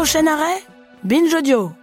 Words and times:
Prochain 0.00 0.26
arrêt, 0.28 0.64
Binge 1.04 1.34
Audio. 1.34 1.79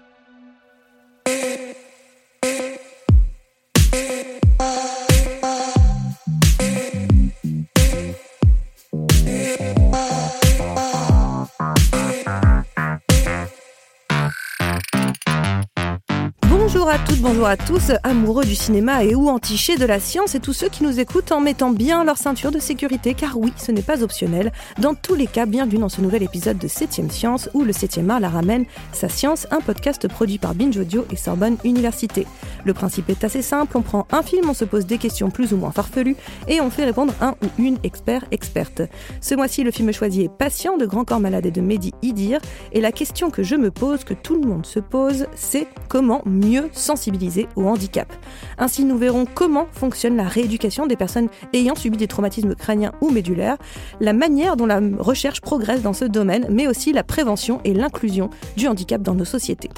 Bonjour 16.88 17.02
à 17.02 17.06
toutes, 17.06 17.20
bonjour 17.20 17.48
à 17.48 17.58
tous, 17.58 17.92
amoureux 18.04 18.46
du 18.46 18.56
cinéma 18.56 19.04
et 19.04 19.14
ou 19.14 19.28
entichés 19.28 19.76
de 19.76 19.86
la 19.86 20.00
science 20.00 20.36
et 20.36 20.40
tous 20.40 20.54
ceux 20.54 20.70
qui 20.70 20.84
nous 20.84 21.02
écoutent 21.02 21.34
en 21.34 21.42
mettant 21.42 21.72
bien 21.72 22.06
leur 22.06 22.18
ceinture 22.18 22.50
de 22.50 22.60
sécurité, 22.60 23.14
car 23.14 23.38
oui, 23.38 23.52
ce 23.58 23.74
n'est 23.74 23.82
pas 23.82 24.04
optionnel. 24.04 24.54
Dans 24.80 24.94
tous 24.94 25.14
les 25.14 25.28
cas, 25.28 25.46
bienvenue 25.46 25.80
dans 25.80 25.90
ce 25.90 26.00
nouvel 26.00 26.24
épisode 26.24 26.58
de 26.58 26.70
7ème 26.70 27.10
Science 27.10 27.50
où 27.54 27.66
le 27.66 27.74
7ème 27.74 28.10
art 28.10 28.22
la 28.22 28.30
ramène 28.30 28.64
sa 28.94 29.10
science, 29.10 29.48
un 29.52 29.60
podcast 29.60 30.08
produit 30.08 30.38
par 30.38 30.56
Binge 30.56 30.78
Audio 30.78 31.06
et 31.12 31.18
Sorbonne 31.18 31.58
Université. 31.66 32.26
Le 32.64 32.74
principe 32.74 33.10
est 33.10 33.26
assez 33.26 33.42
simple, 33.42 33.76
on 33.78 33.82
prend 33.82 34.08
un 34.14 34.22
film, 34.22 34.50
on 34.50 34.54
se 34.54 34.64
pose 34.64 34.86
des 34.86 34.98
questions 34.98 35.30
plus 35.30 35.52
ou 35.52 35.58
moins 35.58 35.72
farfelues 35.72 36.16
et 36.48 36.62
on 36.62 36.70
fait 36.70 36.86
répondre 36.86 37.14
un 37.20 37.32
ou 37.44 37.62
une 37.62 37.80
expert 37.84 38.24
experte. 38.32 38.82
Ce 39.20 39.36
mois-ci, 39.36 39.66
le 39.66 39.72
film 39.72 39.92
choisi 39.92 40.22
est 40.22 40.30
Patient 40.30 40.78
de 40.78 40.86
Grand 40.86 41.04
Corps 41.04 41.20
Malade 41.20 41.48
et 41.48 41.52
de 41.52 41.60
Mehdi 41.60 41.92
Idir 42.02 42.40
et 42.72 42.80
la 42.80 42.94
question 42.94 43.30
que 43.30 43.44
je 43.44 43.56
me 43.56 43.72
pose, 43.72 44.06
que 44.06 44.14
tout 44.14 44.42
le 44.42 44.48
monde 44.48 44.66
se 44.66 44.80
pose, 44.80 45.26
c'est 45.36 45.68
comment 45.90 46.22
mieux 46.26 46.70
sensibiliser 46.78 47.48
au 47.56 47.66
handicap. 47.66 48.12
Ainsi, 48.58 48.84
nous 48.84 48.98
verrons 48.98 49.26
comment 49.26 49.68
fonctionne 49.72 50.18
la 50.18 50.28
rééducation 50.28 50.88
des 50.88 50.96
personnes 50.96 51.30
ayant 51.54 51.76
subi 51.76 51.98
des 51.98 52.08
traumatismes 52.08 52.56
crâniens 52.56 52.94
ou 53.02 53.10
médulaires, 53.10 53.58
la 54.00 54.14
manière 54.14 54.56
dont 54.56 54.66
la 54.66 54.80
recherche 55.00 55.42
progresse 55.42 55.82
dans 55.82 55.94
ce 55.94 56.06
domaine, 56.06 56.48
mais 56.50 56.68
aussi 56.68 56.94
la 56.94 57.04
prévention 57.04 57.60
et 57.64 57.74
l'inclusion 57.74 58.30
du 58.56 58.68
handicap 58.68 59.02
dans 59.02 59.16
nos 59.16 59.26
sociétés. 59.26 59.70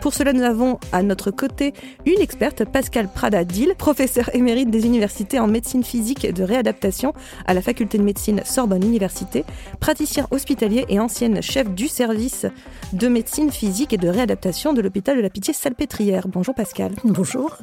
Pour 0.00 0.14
cela, 0.14 0.32
nous 0.32 0.42
avons 0.42 0.78
à 0.92 1.02
notre 1.02 1.30
côté 1.30 1.74
une 2.06 2.20
experte, 2.20 2.64
Pascal 2.64 3.08
Prada-Dil, 3.12 3.74
professeur 3.76 4.34
émérite 4.34 4.70
des 4.70 4.86
universités 4.86 5.38
en 5.38 5.46
médecine 5.46 5.84
physique 5.84 6.24
et 6.24 6.32
de 6.32 6.42
réadaptation 6.42 7.12
à 7.46 7.54
la 7.54 7.60
faculté 7.60 7.98
de 7.98 8.02
médecine 8.02 8.40
Sorbonne 8.44 8.82
Université, 8.82 9.44
praticien 9.78 10.26
hospitalier 10.30 10.86
et 10.88 10.98
ancienne 10.98 11.42
chef 11.42 11.68
du 11.70 11.86
service 11.88 12.46
de 12.92 13.08
médecine 13.08 13.50
physique 13.50 13.92
et 13.92 13.98
de 13.98 14.08
réadaptation 14.08 14.72
de 14.72 14.80
l'hôpital 14.80 15.16
de 15.16 15.22
la 15.22 15.30
Pitié-Salpêtrière. 15.30 16.28
Bonjour 16.28 16.54
Pascal. 16.54 16.92
Bonjour. 17.04 17.58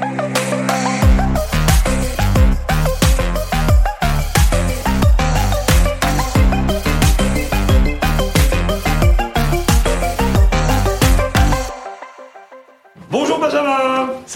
Bonjour 0.00 0.57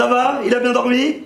ça 0.03 0.08
va? 0.08 0.41
Il 0.45 0.53
a 0.53 0.58
bien 0.58 0.72
dormi? 0.72 1.22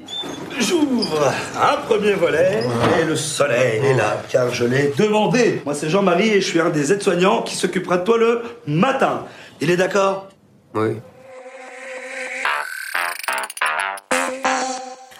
J'ouvre 0.58 1.32
un 1.56 1.77
premier 1.88 2.12
volet 2.12 2.62
et 3.00 3.05
le 3.05 3.16
soleil 3.16 3.80
est 3.84 3.94
là 3.94 4.22
car 4.30 4.52
je 4.52 4.64
l'ai 4.64 4.92
demandé. 4.96 5.62
Moi 5.64 5.74
c'est 5.74 5.88
Jean-Marie 5.88 6.28
et 6.28 6.41
je 6.42 6.46
suis 6.46 6.60
un 6.60 6.69
des 6.69 6.92
aides-soignants 6.92 7.42
qui 7.42 7.56
s'occupera 7.56 7.98
de 7.98 8.04
toi 8.04 8.19
le 8.19 8.42
matin. 8.66 9.24
Il 9.62 9.70
est 9.70 9.77
d'accord? 9.77 10.28
Oui. 10.74 10.97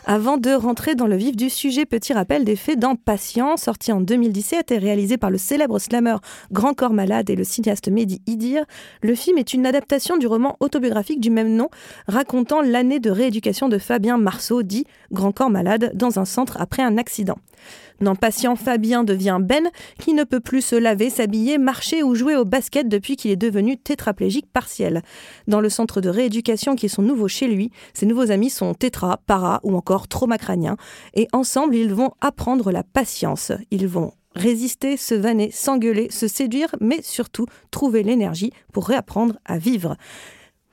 Avant 0.09 0.37
de 0.37 0.53
rentrer 0.53 0.95
dans 0.95 1.09
le 1.09 1.17
vif 1.17 1.35
du 1.35 1.51
sujet, 1.51 1.85
petit 1.85 2.13
rappel 2.13 2.45
des 2.45 2.55
faits 2.55 2.79
dans 2.79 2.95
Patient, 2.95 3.57
sorti 3.57 3.91
en 3.91 4.01
2017 4.01 4.71
et 4.71 4.79
réalisé 4.79 5.17
par 5.17 5.33
le 5.33 5.37
célèbre 5.37 5.81
slammer 5.81 6.19
Grand 6.53 6.75
Corps 6.75 6.93
Malade 6.93 7.29
et 7.29 7.35
le 7.35 7.43
cinéaste 7.43 7.89
Mehdi 7.89 8.23
Idir. 8.29 8.65
Le 9.03 9.17
film 9.17 9.37
est 9.37 9.53
une 9.53 9.67
adaptation 9.67 10.17
du 10.17 10.29
roman 10.29 10.57
autobiographique 10.61 11.19
du 11.19 11.31
même 11.31 11.57
nom, 11.57 11.71
racontant 12.07 12.63
l'année 12.63 13.01
de 13.01 13.11
rééducation 13.11 13.69
de 13.69 13.79
Fabien 13.79 14.17
Marceau, 14.17 14.63
dit 14.63 14.85
Grand 15.11 15.33
Corps 15.33 15.51
Malade, 15.51 15.91
dans 15.95 16.21
un 16.21 16.25
centre 16.25 16.57
après 16.61 16.85
un 16.85 16.99
accident. 16.99 17.39
Dans 18.01 18.15
Patient, 18.15 18.57
Fabien 18.57 19.05
devient 19.05 19.39
Ben, 19.41 19.71
qui 19.99 20.13
ne 20.13 20.25
peut 20.25 20.41
plus 20.41 20.61
se 20.61 20.77
laver, 20.77 21.09
s'habiller, 21.09 21.57
marcher 21.57 22.03
ou 22.03 22.15
jouer 22.15 22.37
au 22.37 22.45
basket 22.45 22.89
depuis 22.89 23.17
qu'il 23.17 23.31
est 23.31 23.37
devenu 23.37 23.79
tétraplégique 23.79 24.53
partiel. 24.53 25.03
Dans 25.49 25.61
le 25.61 25.71
centre 25.71 26.01
de 26.01 26.09
rééducation 26.09 26.77
qui 26.77 26.87
est 26.87 26.91
son 26.91 27.03
nouveau 27.03 27.29
chez 27.29 27.49
lui, 27.49 27.71
ses 27.95 28.07
nouveaux 28.07 28.31
amis 28.31 28.51
sont 28.51 28.75
tétra, 28.75 29.19
para 29.27 29.61
ou 29.63 29.77
encore 29.77 30.09
trauma 30.09 30.37
crânien, 30.39 30.77
et 31.15 31.29
ensemble 31.33 31.75
ils 31.75 31.95
vont 31.95 32.13
apprendre 32.21 32.71
la 32.71 32.83
patience. 32.83 33.53
Ils 33.71 33.89
vont 33.89 34.13
résister, 34.35 34.97
se 34.97 35.15
vanner, 35.15 35.51
s'engueuler, 35.51 36.11
se 36.11 36.29
séduire, 36.29 36.75
mais 36.81 37.01
surtout 37.03 37.47
trouver 37.71 38.03
l'énergie 38.03 38.53
pour 38.73 38.87
réapprendre 38.87 39.37
à 39.47 39.59
vivre. 39.59 39.97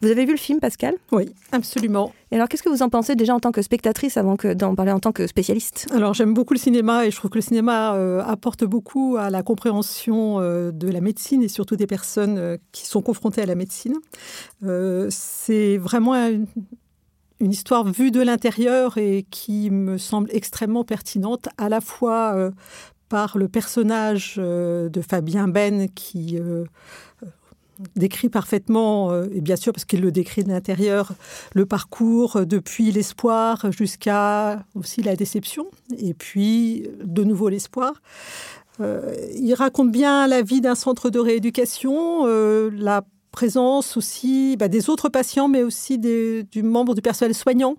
Vous 0.03 0.11
avez 0.11 0.25
vu 0.25 0.33
le 0.33 0.37
film, 0.37 0.59
Pascal? 0.59 0.95
Oui, 1.13 1.33
absolument. 1.53 2.11
Et 2.29 2.35
alors, 2.35 2.49
qu'est-ce 2.49 2.61
que 2.61 2.67
vous 2.67 2.81
en 2.81 2.89
pensez 2.89 3.15
déjà 3.15 3.33
en 3.33 3.39
tant 3.39 3.53
que 3.53 3.61
spectatrice 3.61 4.17
avant 4.17 4.35
que 4.35 4.53
d'en 4.53 4.75
parler 4.75 4.91
en 4.91 4.99
tant 4.99 5.13
que 5.13 5.27
spécialiste? 5.27 5.87
Alors, 5.93 6.13
j'aime 6.13 6.33
beaucoup 6.33 6.53
le 6.53 6.59
cinéma 6.59 7.05
et 7.05 7.11
je 7.11 7.15
trouve 7.15 7.31
que 7.31 7.37
le 7.37 7.41
cinéma 7.41 7.95
euh, 7.95 8.21
apporte 8.21 8.65
beaucoup 8.65 9.15
à 9.17 9.29
la 9.29 9.43
compréhension 9.43 10.41
euh, 10.41 10.71
de 10.71 10.89
la 10.89 10.99
médecine 10.99 11.41
et 11.41 11.47
surtout 11.47 11.77
des 11.77 11.87
personnes 11.87 12.37
euh, 12.37 12.57
qui 12.73 12.85
sont 12.85 13.01
confrontées 13.01 13.43
à 13.43 13.45
la 13.45 13.55
médecine. 13.55 13.95
Euh, 14.63 15.07
c'est 15.09 15.77
vraiment 15.77 16.15
une, 16.15 16.47
une 17.39 17.51
histoire 17.51 17.85
vue 17.85 18.11
de 18.11 18.21
l'intérieur 18.21 18.97
et 18.97 19.25
qui 19.31 19.69
me 19.69 19.97
semble 19.97 20.29
extrêmement 20.33 20.83
pertinente, 20.83 21.47
à 21.57 21.69
la 21.69 21.79
fois 21.79 22.33
euh, 22.35 22.51
par 23.07 23.37
le 23.37 23.47
personnage 23.47 24.35
euh, 24.37 24.89
de 24.89 25.01
Fabien 25.01 25.47
Ben 25.47 25.87
qui 25.87 26.37
euh, 26.39 26.65
décrit 27.95 28.29
parfaitement, 28.29 29.11
euh, 29.11 29.27
et 29.33 29.41
bien 29.41 29.55
sûr 29.55 29.73
parce 29.73 29.85
qu'il 29.85 30.01
le 30.01 30.11
décrit 30.11 30.43
de 30.43 30.49
l'intérieur, 30.49 31.13
le 31.53 31.65
parcours 31.65 32.37
euh, 32.37 32.45
depuis 32.45 32.91
l'espoir 32.91 33.71
jusqu'à 33.71 34.65
aussi 34.75 35.01
la 35.01 35.15
déception, 35.15 35.67
et 35.97 36.13
puis 36.13 36.87
de 37.03 37.23
nouveau 37.23 37.49
l'espoir. 37.49 38.01
Euh, 38.81 39.13
il 39.35 39.53
raconte 39.53 39.91
bien 39.91 40.27
la 40.27 40.41
vie 40.41 40.61
d'un 40.61 40.75
centre 40.75 41.09
de 41.09 41.19
rééducation, 41.19 42.25
la 42.25 43.03
présence 43.33 43.97
aussi 43.97 44.55
bah, 44.57 44.69
des 44.69 44.89
autres 44.89 45.09
patients, 45.09 45.49
mais 45.49 45.63
aussi 45.63 45.97
des, 45.97 46.43
du 46.43 46.63
membre 46.63 46.95
du 46.95 47.01
personnel 47.01 47.33
soignant. 47.33 47.75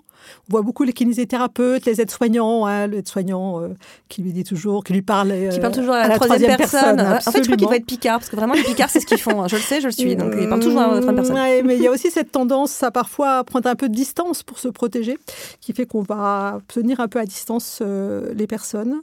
On 0.48 0.53
voit 0.53 0.62
beaucoup 0.62 0.84
les 0.84 0.92
kinésithérapeutes, 0.92 1.84
les 1.87 2.00
aides-soignants, 2.00 2.66
hein, 2.66 2.87
l'aide-soignant 2.87 3.60
euh, 3.62 3.69
qui 4.09 4.22
lui 4.22 4.32
dit 4.32 4.42
toujours, 4.44 4.82
qui 4.82 4.92
lui 4.92 5.03
parle, 5.03 5.31
euh, 5.31 5.50
Qui 5.50 5.60
parle 5.60 5.75
toujours 5.75 5.94
à, 5.94 6.09
la, 6.09 6.19
troisième, 6.19 6.56
personne. 6.56 7.00
en 7.00 7.20
fait, 7.20 7.38
je 7.38 7.44
crois 7.44 7.56
qu'il 7.56 7.69
va 7.69 7.76
être 7.76 7.87
Picard, 7.87 8.19
parce 8.19 8.31
que 8.31 8.37
vraiment, 8.37 8.54
les 8.54 8.62
Picards, 8.62 8.91
c'est 8.91 9.00
ce 9.00 9.06
qu'ils 9.06 9.20
font. 9.20 9.42
hein. 9.42 9.48
Je 9.48 9.56
le 9.56 9.62
sais, 9.62 9.81
je 9.81 9.87
le 9.87 9.92
suis. 9.92 10.16
Donc, 10.16 10.32
il 10.38 10.48
parle 10.48 10.60
toujours 10.60 10.81
à 10.81 10.94
la 10.94 11.00
troisième 11.00 11.15
personne. 11.16 11.37
Ouais, 11.37 11.62
mais 11.62 11.76
il 11.76 11.82
y 11.82 11.86
a 11.86 11.91
aussi 11.91 12.10
cette 12.10 12.32
tendance 12.32 12.82
à 12.82 12.91
parfois 12.91 13.44
prendre 13.44 13.69
un 13.69 13.76
peu 13.76 13.88
de 13.88 13.94
distance 13.94 14.42
pour 14.42 14.59
se 14.59 14.69
protéger, 14.69 15.19
qui 15.60 15.72
fait 15.72 15.86
qu'on 15.86 16.03
va 16.03 16.59
tenir 16.69 17.00
un 17.00 17.09
peu 17.09 17.21
à 17.21 17.25
distance 17.26 17.78
euh, 17.81 18.32
les 18.34 18.47
personnes. 18.47 19.00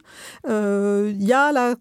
Euh, 0.49 1.13
Il 1.13 1.23
y 1.25 1.33
a 1.33 1.51
la 1.51 1.75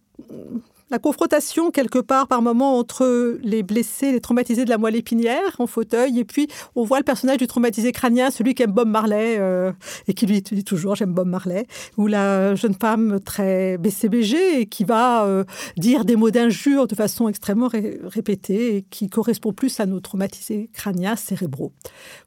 la 0.90 0.98
confrontation 0.98 1.70
quelque 1.70 1.98
part 1.98 2.26
par 2.26 2.42
moment 2.42 2.78
entre 2.78 3.38
les 3.42 3.62
blessés, 3.62 4.12
les 4.12 4.20
traumatisés 4.20 4.64
de 4.64 4.70
la 4.70 4.78
moelle 4.78 4.96
épinière 4.96 5.56
en 5.58 5.66
fauteuil, 5.66 6.18
et 6.18 6.24
puis 6.24 6.48
on 6.74 6.84
voit 6.84 6.98
le 6.98 7.04
personnage 7.04 7.38
du 7.38 7.46
traumatisé 7.46 7.92
crânien, 7.92 8.30
celui 8.30 8.54
qui 8.54 8.62
aime 8.62 8.72
Bob 8.72 8.88
Marley 8.88 9.36
euh, 9.38 9.72
et 10.08 10.14
qui 10.14 10.26
lui 10.26 10.42
dit 10.42 10.64
toujours 10.64 10.96
j'aime 10.96 11.12
Bob 11.12 11.28
Marley, 11.28 11.66
ou 11.96 12.06
la 12.06 12.54
jeune 12.54 12.74
femme 12.74 13.20
très 13.20 13.78
BCBG 13.78 14.60
et 14.60 14.66
qui 14.66 14.84
va 14.84 15.24
euh, 15.24 15.44
dire 15.76 16.04
des 16.04 16.16
mots 16.16 16.30
d'injure 16.30 16.86
de 16.86 16.94
façon 16.94 17.28
extrêmement 17.28 17.68
ré 17.68 18.00
répétée 18.04 18.76
et 18.76 18.82
qui 18.82 19.08
correspond 19.08 19.52
plus 19.52 19.80
à 19.80 19.86
nos 19.86 20.00
traumatisés 20.00 20.70
crâniens 20.72 21.16
cérébraux. 21.16 21.72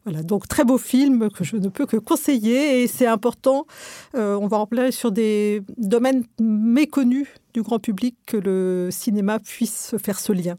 Voilà, 0.06 0.24
donc 0.24 0.48
très 0.48 0.64
beau 0.64 0.78
film 0.78 1.30
que 1.30 1.44
je 1.44 1.58
ne 1.58 1.68
peux 1.68 1.86
que 1.86 1.98
conseiller 1.98 2.84
et 2.84 2.88
c'est 2.88 3.08
important. 3.08 3.66
Euh, 4.16 4.36
on 4.36 4.48
va 4.48 4.58
en 4.58 4.68
parler 4.68 4.92
sur 4.92 5.12
des 5.12 5.62
domaines 5.78 6.24
méconnus 6.40 7.28
du 7.54 7.62
grand 7.62 7.80
public 7.80 8.18
que 8.26 8.38
le 8.38 8.90
cinéma 8.92 9.40
puisse 9.40 9.96
faire 10.04 10.20
ce 10.20 10.34
lien. 10.34 10.56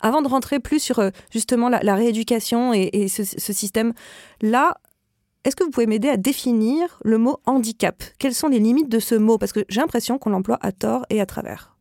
Avant 0.00 0.22
de 0.22 0.28
rentrer 0.28 0.58
plus 0.60 0.78
sur 0.80 0.98
euh, 0.98 1.10
justement 1.30 1.68
la, 1.68 1.80
la 1.82 1.94
rééducation 1.94 2.72
et, 2.72 2.88
et 2.92 3.08
ce, 3.08 3.24
ce 3.24 3.52
système-là, 3.52 4.74
est-ce 5.44 5.54
que 5.54 5.64
vous 5.64 5.70
pouvez 5.70 5.86
m'aider 5.86 6.08
à 6.08 6.16
définir 6.16 6.98
le 7.04 7.18
mot 7.18 7.38
handicap? 7.46 8.02
Quelles 8.18 8.34
sont 8.34 8.48
les 8.48 8.58
limites 8.58 8.88
de 8.88 8.98
ce 8.98 9.14
mot? 9.14 9.38
Parce 9.38 9.52
que 9.52 9.64
j'ai 9.68 9.80
l'impression 9.80 10.18
qu'on 10.18 10.30
l'emploie 10.30 10.58
à 10.60 10.72
tort 10.72 11.04
et 11.10 11.20
à 11.20 11.26
travers. 11.26 11.76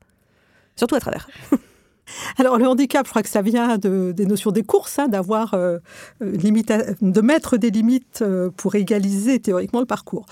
Surtout 0.76 0.96
à 0.96 1.00
travers. 1.00 1.30
Alors 2.38 2.60
le 2.60 2.68
handicap, 2.68 3.06
je 3.08 3.10
crois 3.10 3.24
que 3.24 3.30
ça 3.30 3.42
vient 3.42 3.80
de, 3.80 4.12
des 4.16 4.28
notions 4.28 4.52
des 4.52 4.62
courses, 4.62 5.00
hein, 5.00 5.08
d'avoir 5.08 5.56
euh, 5.56 5.80
limita- 6.22 6.96
de 7.02 7.22
mettre 7.22 7.58
des 7.58 7.72
limites 7.72 8.22
euh, 8.22 8.52
pour 8.56 8.76
égaliser 8.76 9.40
théoriquement 9.40 9.80
le 9.80 9.88
parcours. 9.88 10.28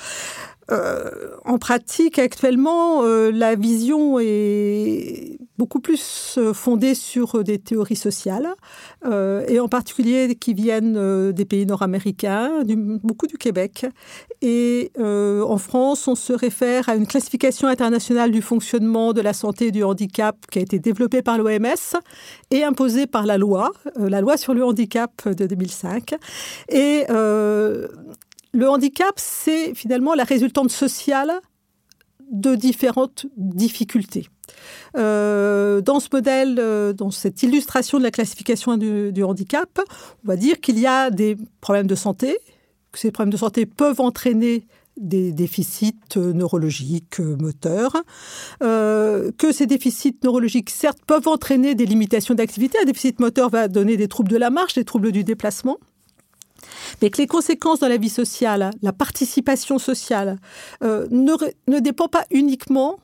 Euh, 0.72 1.10
en 1.46 1.58
pratique, 1.58 2.20
actuellement, 2.20 3.04
euh, 3.04 3.32
la 3.32 3.56
vision 3.56 4.20
est 4.20 5.38
beaucoup 5.58 5.80
plus 5.80 6.36
euh, 6.38 6.54
fondée 6.54 6.96
sur 6.96 7.44
des 7.44 7.60
théories 7.60 7.96
sociales, 7.96 8.48
et 9.48 9.60
en 9.60 9.68
particulier 9.68 10.36
qui 10.36 10.54
viennent 10.54 11.32
des 11.32 11.46
pays 11.46 11.66
nord-américains, 11.66 12.64
beaucoup 13.04 13.28
du 13.28 13.38
Québec. 13.38 13.86
Et 14.42 14.92
en 14.98 15.58
France, 15.58 16.08
on 16.08 16.16
se 16.16 16.32
réfère 16.32 16.88
à 16.88 16.96
une 16.96 17.06
classification 17.06 17.68
internationale 17.68 18.32
du 18.32 18.42
fonctionnement 18.42 19.12
de 19.12 19.20
la 19.20 19.34
santé 19.34 19.68
et 19.68 19.72
du 19.72 19.84
handicap 19.84 20.38
qui 20.50 20.60
a 20.60 20.62
été 20.62 20.80
développée 20.80 21.22
par 21.22 21.38
l'OMS 21.38 21.98
et 22.52 22.64
imposée 22.64 23.08
par 23.08 23.26
la 23.26 23.38
loi, 23.38 23.72
la 23.98 24.22
loi 24.22 24.38
sur 24.38 24.54
le 24.54 24.64
handicap 24.64 25.28
de 25.28 25.46
2005. 25.46 26.16
Et 26.70 27.04
le 28.54 28.70
handicap, 28.70 29.14
c'est 29.18 29.74
finalement 29.74 30.14
la 30.14 30.24
résultante 30.24 30.72
sociale 30.72 31.32
de 32.32 32.56
différentes 32.56 33.26
difficultés. 33.36 34.28
Euh, 34.98 35.82
dans 35.82 36.00
ce 36.00 36.08
modèle, 36.12 36.58
euh, 36.60 36.94
dans 36.94 37.12
cette 37.12 37.44
illustration 37.44 37.98
de 37.98 38.04
la 38.04 38.12
classification 38.12 38.78
du, 38.78 39.24
handicap, 39.24 39.80
on 40.24 40.28
va 40.28 40.36
dire 40.36 40.60
qu'il 40.60 40.80
y 40.80 40.88
a 40.88 41.10
des 41.10 41.38
problèmes 41.62 41.88
de 41.88 41.96
santé, 41.96 42.38
que 42.92 43.00
ces 43.00 43.12
problèmes 43.12 43.32
de 43.32 43.38
santé 43.38 43.66
peuvent 43.66 44.02
entraîner 44.02 44.68
des 44.98 45.32
déficits 45.32 45.96
neurologiques, 46.16 47.20
moteurs, 47.20 47.98
euh, 48.62 49.32
que 49.40 49.52
ces 49.52 49.66
déficits 49.66 50.20
neurologiques, 50.24 50.70
certes, 50.70 51.00
peuvent 51.08 51.28
entraîner 51.28 51.74
des 51.74 51.88
limitations 51.88 52.36
d'activité. 52.36 52.78
Un 52.80 52.86
déficit 52.86 53.20
moteur 53.20 53.50
va 53.50 53.68
donner 53.68 53.98
des 53.98 54.08
troubles 54.08 54.30
de 54.30 54.38
la 54.38 54.52
marche, 54.52 54.76
des 54.76 54.86
troubles 54.86 55.12
du 55.12 55.24
déplacement 55.24 55.80
mais 57.02 57.10
que 57.10 57.18
les 57.18 57.28
conséquences 57.28 57.80
dans 57.80 57.88
la 57.88 57.98
vie 57.98 58.10
sociale, 58.10 58.72
la 58.82 58.94
participation 58.94 59.80
sociale, 59.80 60.38
ne, 60.82 61.34
ne 61.68 61.80
dépendent 61.80 62.12
pas 62.12 62.26
uniquement, 62.32 63.00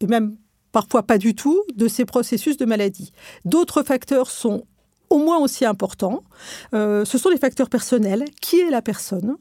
et 0.00 0.06
même 0.06 0.36
parfois 0.72 1.02
pas 1.02 1.18
du 1.18 1.34
tout, 1.34 1.62
de 1.74 1.88
ces 1.88 2.04
processus 2.04 2.56
de 2.56 2.64
maladie. 2.64 3.12
D'autres 3.44 3.82
facteurs 3.82 4.30
sont 4.30 4.64
au 5.10 5.18
moins 5.18 5.38
aussi 5.38 5.64
importants. 5.64 6.22
Euh, 6.74 7.04
ce 7.04 7.18
sont 7.18 7.30
les 7.30 7.38
facteurs 7.38 7.68
personnels. 7.68 8.24
Qui 8.40 8.60
est 8.60 8.70
la 8.70 8.82
personne? 8.82 9.36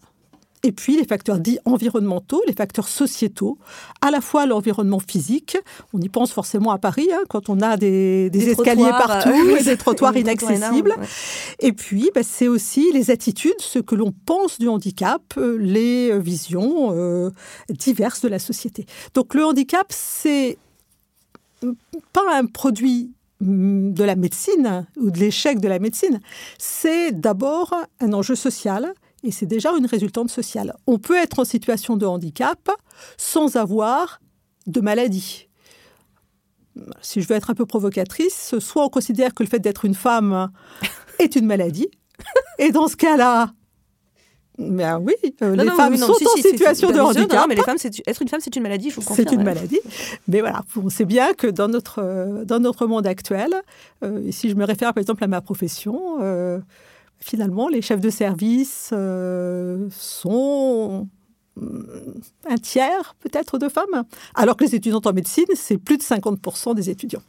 Et 0.64 0.72
puis 0.72 0.98
les 0.98 1.06
facteurs 1.06 1.40
dits 1.40 1.60
environnementaux, 1.66 2.42
les 2.48 2.54
facteurs 2.54 2.88
sociétaux, 2.88 3.58
à 4.02 4.12
la 4.12 4.22
fois 4.22 4.46
l'environnement 4.46 5.00
physique, 5.00 5.58
on 5.94 6.02
y 6.02 6.10
pense 6.10 6.32
forcément 6.32 6.72
à 6.72 6.78
Paris, 6.78 7.08
hein, 7.14 7.22
quand 7.30 7.50
on 7.50 7.62
a 7.62 7.78
des, 7.78 8.30
escaliers 8.34 8.90
partout 8.90 9.30
et 9.60 9.64
des 9.64 9.78
trottoirs 9.78 10.18
inaccessibles. 10.18 10.96
Et 11.60 11.74
puis, 11.74 12.10
bah, 12.14 12.22
c'est 12.24 12.48
aussi 12.48 12.92
les 12.92 13.12
attitudes, 13.12 13.60
ce 13.60 13.80
que 13.80 13.96
l'on 13.96 14.12
pense 14.26 14.60
du 14.60 14.68
handicap, 14.68 15.22
euh, 15.38 15.58
les 15.58 16.18
visions 16.20 16.92
euh, 16.92 17.30
diverses 17.70 18.22
de 18.22 18.28
la 18.28 18.40
société. 18.40 18.86
Donc 19.14 19.36
le 19.36 19.46
handicap, 19.46 19.88
c'est 19.90 20.58
pas 22.14 22.36
un 22.36 22.46
produit 22.46 23.12
de 23.42 24.04
la 24.04 24.16
médecine 24.16 24.88
ou 24.98 25.12
de 25.12 25.20
l'échec 25.20 25.60
de 25.60 25.68
la 25.68 25.80
médecine, 25.80 26.20
c'est 26.58 27.12
d'abord 27.12 27.76
un 28.00 28.14
enjeu 28.14 28.36
social 28.36 28.94
et 29.24 29.32
c'est 29.32 29.46
déjà 29.46 29.72
une 29.78 29.86
résultante 29.86 30.30
sociale. 30.30 30.76
On 30.86 31.00
peut 31.00 31.18
être 31.18 31.40
en 31.40 31.46
situation 31.46 31.98
de 31.98 32.06
handicap 32.06 32.70
sans 33.18 33.56
avoir 33.56 34.20
de 34.68 34.82
maladie. 34.82 35.48
Si 37.02 37.22
je 37.22 37.28
veux 37.28 37.36
être 37.36 37.50
un 37.50 37.56
peu 37.56 37.66
provocatrice, 37.66 38.58
soit 38.60 38.86
on 38.86 38.90
considère 38.90 39.34
que 39.34 39.44
le 39.44 39.50
fait 39.50 39.60
d'être 39.60 39.86
une 39.86 39.96
femme 39.96 40.52
est 41.20 41.36
une 41.36 41.46
maladie, 41.46 41.88
et 42.60 42.72
dans 42.72 42.88
ce 42.88 42.96
cas-là, 42.96 43.52
ben 44.58 45.00
oui, 45.00 45.14
euh, 45.44 45.56
les 45.56 45.70
femmes 45.70 45.96
sont 45.98 46.12
en 46.12 46.42
situation 46.42 46.92
de 46.92 47.00
handicap. 47.00 47.46
mais 47.48 47.54
les 47.54 47.62
femmes, 47.62 47.78
être 47.84 48.22
une 48.22 48.28
femme, 48.28 48.40
c'est 48.42 48.56
une 48.56 48.64
maladie, 48.64 48.90
je 48.90 48.96
vous 48.96 49.02
confirme. 49.02 49.28
C'est 49.30 49.36
une 49.36 49.44
maladie. 49.44 49.80
Mais 50.28 50.40
voilà, 50.40 50.64
on 50.76 50.90
sait 50.90 51.06
bien 51.06 51.34
que 51.34 51.46
dans 51.46 51.68
notre, 51.68 52.00
euh, 52.02 52.44
dans 52.44 52.60
notre 52.60 52.88
monde 52.88 53.06
actuel, 53.06 53.54
euh, 54.04 54.32
si 54.32 54.50
je 54.50 54.56
me 54.56 54.66
réfère 54.66 54.96
par 54.96 55.02
exemple 55.02 55.24
à 55.24 55.28
ma 55.28 55.42
profession, 55.42 56.18
finalement, 57.20 57.68
les 57.68 57.82
chefs 57.82 58.02
de 58.02 58.10
service 58.10 58.94
sont 59.92 61.08
mm, 61.56 61.80
un 62.50 62.58
tiers 62.58 63.16
peut-être 63.20 63.58
de 63.58 63.70
femmes, 63.70 64.04
alors 64.36 64.58
que 64.58 64.64
les 64.64 64.76
étudiantes 64.76 65.08
en 65.08 65.14
médecine, 65.14 65.46
c'est 65.56 65.78
plus 65.78 65.98
de 65.98 66.04
50% 66.04 66.76
des 66.76 66.90
étudiants. 66.90 67.24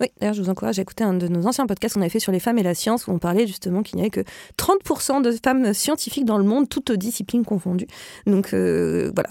Oui, 0.00 0.08
d'ailleurs, 0.20 0.34
je 0.34 0.42
vous 0.42 0.50
encourage 0.50 0.78
à 0.78 0.82
écouter 0.82 1.02
un 1.02 1.14
de 1.14 1.26
nos 1.26 1.46
anciens 1.46 1.66
podcasts 1.66 1.94
qu'on 1.94 2.00
avait 2.00 2.08
fait 2.08 2.20
sur 2.20 2.30
les 2.30 2.38
femmes 2.38 2.58
et 2.58 2.62
la 2.62 2.74
science, 2.74 3.06
où 3.06 3.10
on 3.10 3.18
parlait 3.18 3.46
justement 3.46 3.82
qu'il 3.82 3.96
n'y 3.96 4.02
avait 4.02 4.10
que 4.10 4.20
30% 4.56 5.22
de 5.22 5.32
femmes 5.44 5.74
scientifiques 5.74 6.24
dans 6.24 6.38
le 6.38 6.44
monde, 6.44 6.68
toutes 6.68 6.92
disciplines 6.92 7.44
confondues. 7.44 7.88
Donc 8.26 8.54
euh, 8.54 9.10
voilà, 9.14 9.30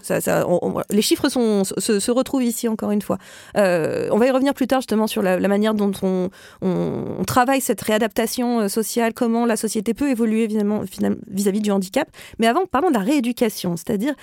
les 0.90 1.02
chiffres 1.02 1.30
se, 1.30 2.12
retrouvent 2.12 2.44
ici 2.44 2.68
encore 2.68 2.92
une 2.92 3.02
fois. 3.02 3.18
Euh, 3.56 4.10
on 4.12 4.18
va 4.18 4.28
y 4.28 4.32
revenir 4.32 4.54
plus 4.54 4.68
tard 4.68 4.82
justement 4.82 5.08
sur 5.08 5.22
la, 5.22 5.40
manière 5.48 5.74
dont 5.74 5.92
on, 6.02 6.30
on, 6.62 7.24
travaille 7.26 7.62
cette 7.62 7.82
réadaptation 7.82 8.62
euh, 8.62 8.68
sociale, 8.68 9.14
comment 9.14 9.46
la 9.46 9.56
société 9.56 9.94
peut 9.94 10.10
évoluer 10.10 10.44
évidemment 10.44 10.82
vis-à-vis 11.30 11.62
du 11.62 11.72
handicap. 11.72 12.10
Mais 12.40 12.48
avant, 12.48 12.66
parlons 12.66 12.90
de 12.90 12.96
la 12.96 13.02
rééducation, 13.02 13.78
c'est-à-dire 13.78 14.14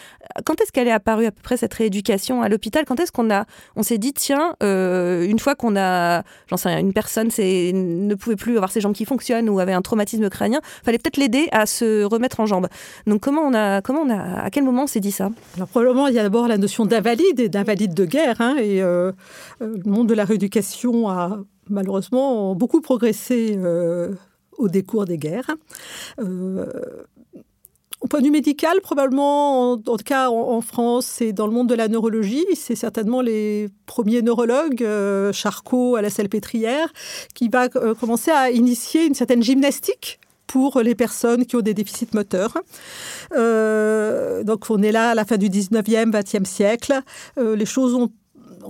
quand 0.44 0.60
est-ce 0.60 0.72
qu'elle 0.72 0.88
est 0.88 0.92
apparue 0.92 1.26
à 1.26 1.30
peu 1.30 1.40
près 1.42 1.56
cette 1.56 1.72
rééducation 1.72 2.42
à 2.42 2.48
l'hôpital? 2.50 2.84
Quand 2.84 3.00
est-ce 3.00 3.12
qu'on 3.12 3.30
a, 3.30 3.46
on 3.76 3.82
s'est 3.82 3.98
dit 3.98 4.12
tiens, 4.12 4.56
une 4.60 5.38
fois 5.38 5.54
qu'on 5.54 5.76
a 5.76 6.22
j'en 6.48 6.56
sais 6.56 6.68
rien, 6.68 6.78
une 6.78 6.92
personne 6.92 7.28
ne 7.28 8.14
pouvait 8.14 8.36
plus 8.36 8.56
avoir 8.56 8.70
ses 8.70 8.80
jambes 8.80 8.94
qui 8.94 9.04
fonctionnent 9.04 9.48
ou 9.48 9.58
avait 9.58 9.72
un 9.72 9.82
traumatisme 9.82 10.28
crânien, 10.28 10.60
fallait 10.84 10.98
peut-être 10.98 11.16
l'aider 11.16 11.48
à 11.52 11.66
se 11.66 12.04
remettre 12.04 12.40
en 12.40 12.46
jambes. 12.46 12.68
Donc 13.06 13.20
comment 13.20 13.42
on 13.42 13.54
a, 13.54 13.80
comment 13.80 14.00
on 14.00 14.10
a, 14.10 14.42
à 14.42 14.50
quel 14.50 14.64
moment 14.64 14.84
on 14.84 14.86
s'est 14.86 15.00
dit 15.00 15.12
ça? 15.12 15.30
Alors 15.56 15.68
probablement 15.68 16.06
il 16.08 16.14
y 16.14 16.18
a 16.18 16.22
d'abord 16.22 16.48
la 16.48 16.58
notion 16.58 16.86
d'invalide 16.86 17.40
et 17.40 17.48
d'invalide 17.48 17.94
de 17.94 18.04
guerre, 18.04 18.40
hein, 18.40 18.56
et 18.58 18.82
euh, 18.82 19.12
euh, 19.62 19.76
le 19.84 19.90
monde 19.90 20.08
de 20.08 20.14
la 20.14 20.24
rééducation 20.24 21.08
a 21.08 21.38
malheureusement 21.68 22.54
beaucoup 22.54 22.80
progressé. 22.80 23.58
Euh, 23.58 24.14
au 24.56 24.68
décours 24.68 25.04
des 25.04 25.18
guerres. 25.18 25.50
Au 28.04 28.06
point 28.06 28.20
de 28.20 28.26
vue 28.26 28.32
médical, 28.32 28.82
probablement, 28.82 29.72
en, 29.72 29.78
tout 29.78 29.96
cas 30.04 30.28
en, 30.28 30.60
France 30.60 31.22
et 31.22 31.32
dans 31.32 31.46
le 31.46 31.54
monde 31.54 31.70
de 31.70 31.74
la 31.74 31.88
neurologie, 31.88 32.44
c'est 32.54 32.74
certainement 32.74 33.22
les 33.22 33.70
premiers 33.86 34.20
neurologues, 34.20 34.82
euh, 34.82 35.32
Charcot 35.32 35.96
à 35.96 36.02
la 36.02 36.10
Salpêtrière, 36.10 36.92
qui 37.34 37.48
va 37.48 37.68
euh, 37.76 37.94
commencer 37.94 38.30
à 38.30 38.50
initier 38.50 39.06
une 39.06 39.14
certaine 39.14 39.42
gymnastique 39.42 40.20
pour 40.46 40.82
les 40.82 40.94
personnes 40.94 41.46
qui 41.46 41.56
ont 41.56 41.62
des 41.62 41.72
déficits 41.72 42.08
moteurs. 42.12 42.58
Euh, 43.34 44.44
donc 44.44 44.66
on 44.68 44.82
est 44.82 44.92
là 44.92 45.12
à 45.12 45.14
la 45.14 45.24
fin 45.24 45.38
du 45.38 45.48
19e, 45.48 46.10
20e 46.10 46.44
siècle. 46.44 47.00
les 47.38 47.64
choses 47.64 47.94
ont 47.94 48.10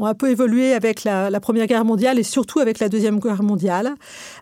un 0.00 0.14
peu 0.14 0.30
évolué 0.30 0.74
avec 0.74 1.02
la, 1.02 1.40
Première 1.40 1.66
Guerre 1.66 1.84
mondiale 1.84 2.20
et 2.20 2.22
surtout 2.22 2.60
avec 2.60 2.78
la 2.78 2.88
Deuxième 2.88 3.18
Guerre 3.18 3.42
mondiale, 3.42 3.96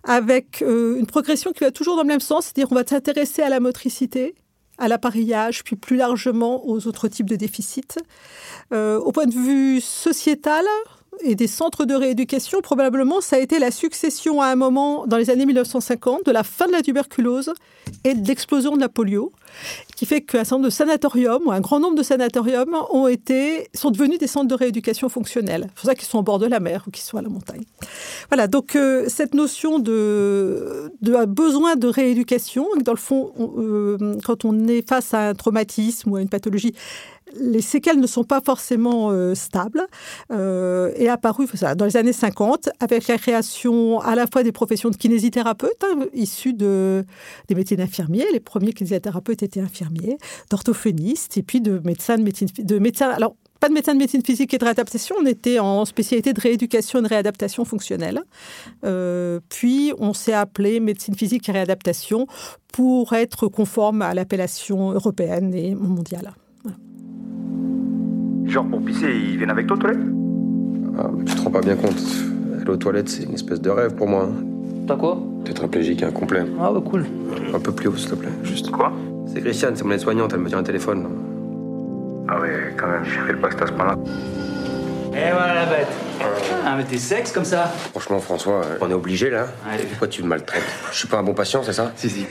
avec 0.04 0.60
une 0.60 1.06
progression 1.06 1.52
qui 1.52 1.64
va 1.64 1.70
toujours 1.70 1.96
dans 1.96 2.02
le 2.02 2.08
même 2.08 2.20
sens, 2.20 2.44
c'est-à-dire 2.44 2.70
on 2.70 2.74
va 2.74 2.84
s'intéresser 2.86 3.40
à 3.40 3.48
la 3.48 3.58
motricité, 3.58 4.34
à 4.78 4.88
l'appareillage, 4.88 5.64
puis 5.64 5.76
plus 5.76 5.96
largement 5.96 6.66
aux 6.66 6.86
autres 6.86 7.08
types 7.08 7.28
de 7.28 7.36
déficits. 7.36 7.98
Euh, 8.72 8.98
au 8.98 9.12
point 9.12 9.26
de 9.26 9.34
vue 9.34 9.80
sociétal, 9.80 10.64
et 11.20 11.34
des 11.34 11.46
centres 11.46 11.84
de 11.84 11.94
rééducation, 11.94 12.60
probablement, 12.60 13.20
ça 13.20 13.36
a 13.36 13.38
été 13.38 13.58
la 13.58 13.70
succession 13.70 14.40
à 14.40 14.46
un 14.46 14.56
moment, 14.56 15.06
dans 15.06 15.16
les 15.16 15.31
années 15.31 15.46
1950, 15.46 16.24
de 16.24 16.32
la 16.32 16.42
fin 16.42 16.66
de 16.66 16.72
la 16.72 16.82
tuberculose 16.82 17.52
et 18.04 18.14
de 18.14 18.26
l'explosion 18.26 18.76
de 18.76 18.81
la 18.81 18.88
polio, 18.88 19.32
qui 19.96 20.06
fait 20.06 20.22
qu'un 20.22 20.38
certain 20.38 20.56
nombre 20.56 20.66
de 20.66 20.70
sanatoriums, 20.70 21.42
ou 21.46 21.52
un 21.52 21.60
grand 21.60 21.81
nombre 21.81 21.96
de 21.96 22.02
sanatoriums, 22.02 22.76
ont 22.90 23.08
été, 23.08 23.69
sont 23.74 23.90
devenus 23.90 24.19
des 24.19 24.26
centres 24.26 24.48
de 24.48 24.54
rééducation 24.54 25.08
fonctionnelle. 25.08 25.66
C'est 25.69 25.74
pour 25.74 25.84
ça 25.84 25.94
qu'ils 25.94 26.08
sont 26.08 26.19
au 26.19 26.22
bord 26.22 26.38
de 26.38 26.46
la 26.46 26.60
mer 26.60 26.84
ou 26.86 26.90
qu'ils 26.90 27.04
sont 27.04 27.19
à 27.19 27.22
la 27.22 27.28
montagne. 27.28 27.62
Voilà, 28.28 28.46
donc 28.46 28.74
euh, 28.74 29.04
cette 29.08 29.34
notion 29.34 29.78
de, 29.78 30.90
besoin 31.28 31.76
de 31.76 31.88
rééducation, 31.88 32.66
dans 32.84 32.92
le 32.92 32.98
fond, 32.98 33.32
euh, 33.58 34.16
quand 34.24 34.44
on 34.44 34.66
est 34.66 34.88
face 34.88 35.12
à 35.14 35.28
un 35.28 35.34
traumatisme 35.34 36.10
ou 36.10 36.16
à 36.16 36.22
une 36.22 36.28
pathologie, 36.28 36.74
les 37.36 37.60
séquelles 37.60 38.01
ne 38.01 38.06
sont 38.06 38.24
pas 38.24 38.41
forcément 38.41 39.10
euh, 39.10 39.34
stables 39.34 39.86
euh, 40.31 40.93
et 40.96 41.08
apparu 41.08 41.46
dans 41.77 41.84
les 41.84 41.96
années 41.96 42.12
50 42.12 42.70
avec 42.81 43.08
la 43.08 43.19
création 43.19 44.01
à 44.01 44.15
la 44.15 44.27
fois 44.27 44.43
des 44.43 44.53
professions 44.53 44.91
de 44.91 44.96
kinésithérapeutes 44.96 45.84
hein, 45.84 46.06
issus 46.15 46.55
de, 46.55 47.05
des 47.48 47.55
métiers 47.55 47.77
d'infirmiers. 47.77 48.27
Les 48.32 48.41
premiers 48.41 48.72
kinésithérapeutes 48.72 49.43
étaient 49.43 49.60
infirmiers, 49.60 50.19
d'orthophonistes 50.51 51.36
et 51.36 51.43
puis 51.43 51.60
de 51.60 51.81
médecins 51.84 52.17
de 52.17 52.22
médecine, 52.22 52.48
de 52.58 52.79
médecins. 52.79 53.10
Alors 53.10 53.34
pas 53.62 53.69
de 53.69 53.74
médecins 53.74 53.94
de 53.94 54.01
médecine 54.01 54.24
physique 54.24 54.53
et 54.55 54.58
de 54.58 54.65
réadaptation, 54.65 55.15
on 55.20 55.24
était 55.24 55.60
en 55.60 55.84
spécialité 55.84 56.32
de 56.32 56.41
rééducation 56.41 56.98
et 56.98 57.03
de 57.03 57.06
réadaptation 57.06 57.65
fonctionnelle. 57.65 58.20
Euh, 58.84 59.39
puis 59.51 59.93
on 60.01 60.15
s'est 60.15 60.32
appelé 60.32 60.81
médecine 60.81 61.15
physique 61.15 61.48
et 61.48 61.53
réadaptation 61.53 62.27
pour 62.72 63.12
être 63.12 63.46
conforme 63.46 64.03
à 64.03 64.15
l'appellation 64.15 64.91
européenne 64.91 65.55
et 65.55 65.77
mondiale. 65.77 66.34
Genre 68.52 68.66
pour 68.66 68.82
pisser, 68.84 69.10
ils 69.10 69.38
viennent 69.38 69.48
avec 69.48 69.66
toi 69.66 69.78
aux 69.78 69.80
toilettes 69.80 70.02
ah, 70.98 71.08
Tu 71.26 71.34
te 71.34 71.40
rends 71.40 71.50
pas 71.50 71.62
bien 71.62 71.74
compte. 71.74 71.96
Aller 72.60 72.68
aux 72.68 72.76
toilettes, 72.76 73.08
c'est 73.08 73.22
une 73.22 73.32
espèce 73.32 73.62
de 73.62 73.70
rêve 73.70 73.94
pour 73.94 74.06
moi. 74.06 74.28
T'as 74.86 74.96
quoi? 74.96 75.22
Tétraplégique 75.46 76.02
incomplet. 76.02 76.42
Ah 76.60 76.70
ouais, 76.70 76.82
cool. 76.82 77.06
Un 77.54 77.58
peu 77.58 77.72
plus 77.72 77.88
haut, 77.88 77.96
s'il 77.96 78.10
te 78.10 78.14
plaît, 78.14 78.28
juste. 78.42 78.70
Quoi? 78.70 78.92
C'est 79.32 79.40
Christiane, 79.40 79.74
c'est 79.74 79.84
mon 79.84 79.92
aide-soignante, 79.92 80.34
elle 80.34 80.40
me 80.40 80.48
tient 80.50 80.58
un 80.58 80.62
téléphone. 80.62 81.08
Ah 82.28 82.38
ouais, 82.42 82.74
quand 82.76 82.88
même, 82.88 83.04
je 83.04 83.20
fais 83.20 83.32
le 83.32 83.38
poste 83.38 83.62
à 83.62 83.66
ce 83.68 83.72
point-là. 83.72 83.96
Et 85.14 85.32
voilà 85.32 85.54
la 85.54 85.64
bête. 85.64 85.88
Ah, 86.20 86.24
hein, 86.66 86.74
mais 86.76 86.84
t'es 86.84 86.98
sexe 86.98 87.32
comme 87.32 87.46
ça. 87.46 87.72
Franchement, 87.92 88.18
François, 88.18 88.60
on 88.82 88.90
est 88.90 88.94
obligé 88.94 89.30
là. 89.30 89.46
Allez. 89.66 89.84
Pourquoi 89.84 90.08
tu 90.08 90.22
me 90.22 90.28
maltraites? 90.28 90.62
Je 90.92 90.98
suis 90.98 91.08
pas 91.08 91.16
un 91.16 91.22
bon 91.22 91.32
patient, 91.32 91.62
c'est 91.62 91.72
ça? 91.72 91.90
Si, 91.96 92.10
si. 92.10 92.26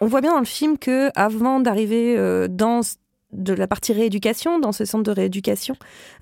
On 0.00 0.06
voit 0.06 0.20
bien 0.20 0.32
dans 0.32 0.38
le 0.38 0.44
film 0.44 0.78
que 0.78 1.10
avant 1.16 1.60
d'arriver 1.60 2.16
euh, 2.16 2.48
dans 2.48 2.80
de 3.32 3.52
la 3.52 3.66
partie 3.66 3.92
rééducation, 3.92 4.58
dans 4.58 4.72
ce 4.72 4.86
centre 4.86 5.02
de 5.04 5.10
rééducation, 5.10 5.74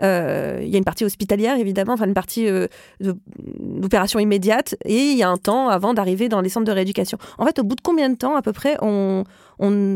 euh, 0.03 0.59
il 0.63 0.69
y 0.69 0.75
a 0.75 0.79
une 0.79 0.85
partie 0.85 1.05
hospitalière 1.05 1.57
évidemment, 1.57 1.93
enfin 1.93 2.07
une 2.07 2.15
partie 2.15 2.49
euh, 2.49 2.67
d'opération 2.99 4.19
immédiate, 4.19 4.75
et 4.85 5.13
il 5.13 5.17
y 5.17 5.23
a 5.23 5.29
un 5.29 5.37
temps 5.37 5.69
avant 5.69 5.95
d'arriver 5.95 6.29
dans 6.29 6.41
les 6.41 6.49
centres 6.49 6.67
de 6.67 6.73
rééducation. 6.73 7.17
En 7.39 7.47
fait, 7.47 7.61
au 7.61 7.63
bout 7.63 7.77
de 7.77 7.81
combien 7.81 8.11
de 8.11 8.17
temps 8.17 8.35
à 8.35 8.43
peu 8.43 8.53
près 8.53 8.77
on- 8.83 9.23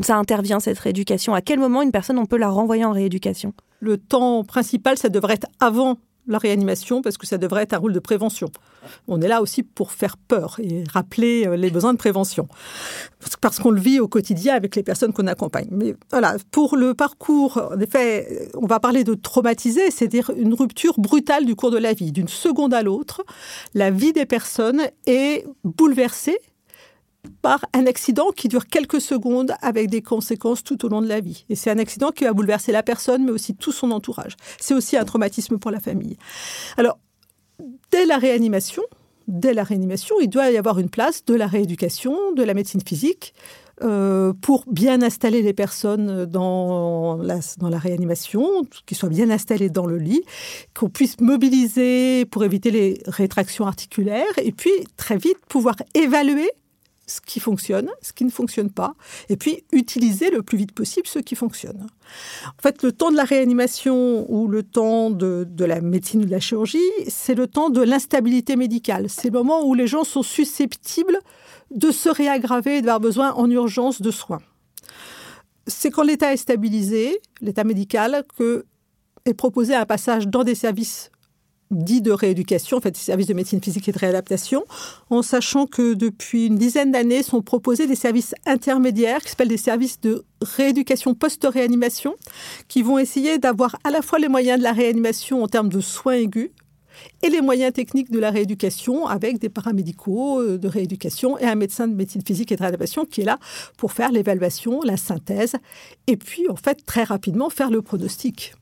ça 0.03 0.17
intervient 0.17 0.61
cette 0.61 0.79
rééducation? 0.79 1.35
À 1.35 1.41
quel 1.41 1.59
moment 1.59 1.83
une 1.83 1.91
personne 1.91 2.19
on 2.19 2.27
peut 2.27 2.39
la 2.39 2.49
renvoyer 2.49 2.85
en 2.85 2.93
rééducation? 2.93 3.55
Le 3.81 3.97
temps 3.97 4.45
principal, 4.45 4.97
ça 4.97 5.09
devrait 5.09 5.35
être 5.35 5.49
avant 5.59 5.97
la 6.31 6.39
réanimation 6.39 7.03
parce 7.03 7.19
que 7.19 7.27
ça 7.27 7.39
devrait 7.39 7.63
être 7.65 7.75
un 7.75 7.79
rôle 7.79 7.93
de 7.93 7.99
prévention. 7.99 8.51
On 9.09 9.21
est 9.21 9.29
là 9.29 9.43
aussi 9.43 9.63
pour 9.63 9.93
faire 9.93 10.17
peur 10.17 10.59
et 10.63 10.85
rappeler 10.93 11.47
euh, 11.47 11.57
les 11.57 11.71
besoins 11.71 11.93
de 11.93 11.99
prévention. 11.99 12.49
Parce- 13.41 13.59
qu'on 13.59 13.71
le 13.71 13.81
vit 13.81 14.01
au 14.01 14.09
quotidien 14.09 14.55
avec 14.55 14.77
les 14.77 14.83
personnes 14.83 15.13
qu'on 15.13 15.27
accompagne. 15.27 15.69
Mais 15.71 15.95
voilà, 16.11 16.37
pour 16.51 16.77
le 16.77 16.95
parcours, 16.95 17.61
en 17.73 17.79
effet, 17.79 18.49
on 18.55 18.67
va 18.67 18.81
parler 18.81 19.05
de 19.05 19.15
traumatiser, 19.15 19.91
c'est-à-dire 19.91 20.31
une 20.37 20.55
rupture 20.55 20.99
brutale 20.99 21.45
du 21.45 21.55
cours 21.57 21.71
de 21.71 21.77
la 21.79 21.93
vie. 21.93 22.13
D'une 22.13 22.29
seconde 22.29 22.73
à 22.73 22.83
l'autre, 22.83 23.23
la 23.75 23.91
vie 23.91 24.13
des 24.13 24.25
personnes 24.25 24.83
est 25.07 25.45
bouleversée 25.65 26.39
par 27.43 27.65
un 27.73 27.87
accident 27.87 28.31
qui 28.31 28.49
dure 28.49 28.67
quelques 28.67 29.00
secondes 29.00 29.55
avec 29.62 29.89
des 29.89 30.03
conséquences 30.03 30.62
tout 30.62 30.85
au 30.85 30.89
long 30.89 31.03
de 31.03 31.09
la 31.09 31.21
vie. 31.21 31.45
Et 31.49 31.55
c'est 31.55 31.71
un 31.71 31.79
accident 31.79 32.11
qui 32.11 32.25
va 32.25 32.33
bouleverser 32.33 32.73
la 32.73 32.83
personne, 32.83 33.25
mais 33.25 33.31
aussi 33.31 33.55
tout 33.55 33.73
son 33.73 33.91
entourage. 33.91 34.37
C'est 34.59 34.75
aussi 34.75 34.97
un 34.97 35.05
traumatisme 35.05 35.59
pour 35.59 35.71
la 35.71 35.81
famille. 35.81 36.17
Alors, 36.77 36.99
dès 37.91 38.07
la 38.07 38.19
réanimation, 38.19 38.83
dès 39.29 39.55
la 39.55 39.65
réanimation, 39.65 40.17
il 40.21 40.29
doit 40.29 40.50
y 40.50 40.57
avoir 40.57 40.79
une 40.79 40.91
place 40.91 41.25
de 41.25 41.35
la 41.35 41.47
rééducation, 41.47 42.33
de 42.33 42.43
la 42.43 42.55
médecine 42.55 42.83
physique, 42.87 43.35
euh, 43.83 44.35
pour 44.43 44.65
bien 44.71 45.00
installer 45.00 45.41
les 45.41 45.55
personnes 45.55 46.27
dans 46.27 47.17
la, 47.17 47.39
dans 47.59 47.71
la 47.71 47.79
réanimation, 47.79 48.62
qu'ils 48.85 48.97
soient 48.97 49.09
bien 49.09 49.31
installés 49.31 49.71
dans 49.71 49.87
le 49.87 49.97
lit, 49.97 50.23
qu'on 50.75 50.91
puisse 50.91 51.19
mobiliser 51.19 52.27
pour 52.27 52.45
éviter 52.45 52.71
les 52.71 53.00
rétractions 53.07 53.67
articulaires, 53.67 54.39
et 54.43 54.53
puis 54.53 54.73
très 54.99 55.17
vite 55.17 55.39
pouvoir 55.49 55.77
évaluer 55.95 56.50
ce 57.11 57.21
qui 57.21 57.40
fonctionne, 57.40 57.90
ce 58.02 58.12
qui 58.12 58.25
ne 58.25 58.31
fonctionne 58.31 58.71
pas, 58.71 58.95
et 59.29 59.37
puis 59.37 59.64
utiliser 59.73 60.31
le 60.31 60.43
plus 60.43 60.57
vite 60.57 60.73
possible 60.73 61.07
ce 61.07 61.19
qui 61.19 61.35
fonctionne. 61.35 61.87
En 62.47 62.62
fait, 62.62 62.83
le 62.83 62.93
temps 62.93 63.11
de 63.11 63.17
la 63.17 63.25
réanimation 63.25 64.31
ou 64.31 64.49
le 64.49 64.62
temps 64.62 65.11
de, 65.11 65.47
de 65.49 65.64
la 65.64 65.81
médecine 65.81 66.23
ou 66.23 66.26
de 66.26 66.31
la 66.31 66.40
chirurgie, 66.40 66.79
c'est 67.09 67.35
le 67.35 67.47
temps 67.47 67.71
de 67.71 67.83
l'instabilité 67.83 68.57
médicale. 68.57 69.07
C'est 69.09 69.29
le 69.29 69.38
moment 69.38 69.64
où 69.64 69.75
les 69.75 69.87
gens 69.87 70.05
sont 70.05 70.23
susceptibles 70.23 71.19
de 71.71 71.90
se 71.90 72.09
réaggraver 72.09 72.79
et 72.79 72.81
d'avoir 72.81 73.00
besoin 73.00 73.33
en 73.33 73.50
urgence 73.50 74.00
de 74.00 74.11
soins. 74.11 74.40
C'est 75.67 75.90
quand 75.90 76.02
l'état 76.02 76.33
est 76.33 76.38
stabilisé, 76.38 77.21
l'état 77.40 77.64
médical, 77.64 78.25
que 78.37 78.64
est 79.25 79.35
proposé 79.35 79.75
un 79.75 79.85
passage 79.85 80.29
dans 80.29 80.45
des 80.45 80.55
services 80.55 81.11
dits 81.71 82.03
de 82.03 82.11
rééducation, 82.11 82.79
en 82.79 82.81
fait, 82.81 82.91
des 82.91 82.99
services 82.99 83.27
de 83.27 83.35
médecine 83.35 83.62
physique 83.62 83.89
et 83.89 83.93
de 83.93 83.99
réadaptation, 83.99 84.65
en 85.09 85.23
sachant 85.23 85.67
que 85.67 85.95
depuis 85.95 86.47
une 86.47 86.57
dizaine 86.57 86.93
d'années 86.93 87.23
sont 87.23 87.43
proposés 87.43 87.87
des 87.87 87.95
services 87.95 88.35
intermédiaires 88.47 89.21
qui 89.23 89.31
s'appellent 89.31 89.49
des 89.49 89.57
services 89.57 90.00
de 90.00 90.25
rééducation 90.43 91.15
post-réanimation, 91.15 92.17
qui 92.69 92.83
vont 92.83 92.99
essayer 92.99 93.39
d'avoir 93.39 93.77
à 93.85 93.91
la 93.91 94.03
fois 94.03 94.19
les 94.19 94.29
moyens 94.29 94.59
de 94.59 94.65
la 94.65 94.73
réanimation 94.73 95.43
en 95.43 95.49
termes 95.49 95.69
de 95.69 95.81
soins 95.81 96.15
aigus 96.15 96.50
et 97.23 97.31
les 97.31 97.41
moyens 97.41 97.73
techniques 97.73 98.11
de 98.11 98.19
la 98.19 98.31
rééducation 98.31 99.07
avec 99.07 99.39
des 99.39 99.49
paramédicaux 99.49 100.41
euh, 100.41 100.59
de 100.59 100.69
rééducation 100.69 101.39
et 101.39 101.45
un 101.45 101.55
médecin 101.55 101.89
de 101.89 101.95
médecine 101.95 102.23
physique 102.27 102.53
et 102.53 102.57
de 102.57 102.62
réadaptation 102.62 103.05
qui 103.05 103.23
est 103.23 103.25
là 103.25 103.39
pour 103.77 103.93
faire 103.93 104.12
l'évaluation, 104.12 104.83
la 104.83 104.97
synthèse 104.97 105.55
et 106.07 106.17
puis 106.17 106.49
en 106.49 106.57
fait 106.57 106.85
très 106.85 107.05
rapidement 107.05 107.49
faire 107.49 107.71
le 107.71 107.81
pronostic. 107.83 108.55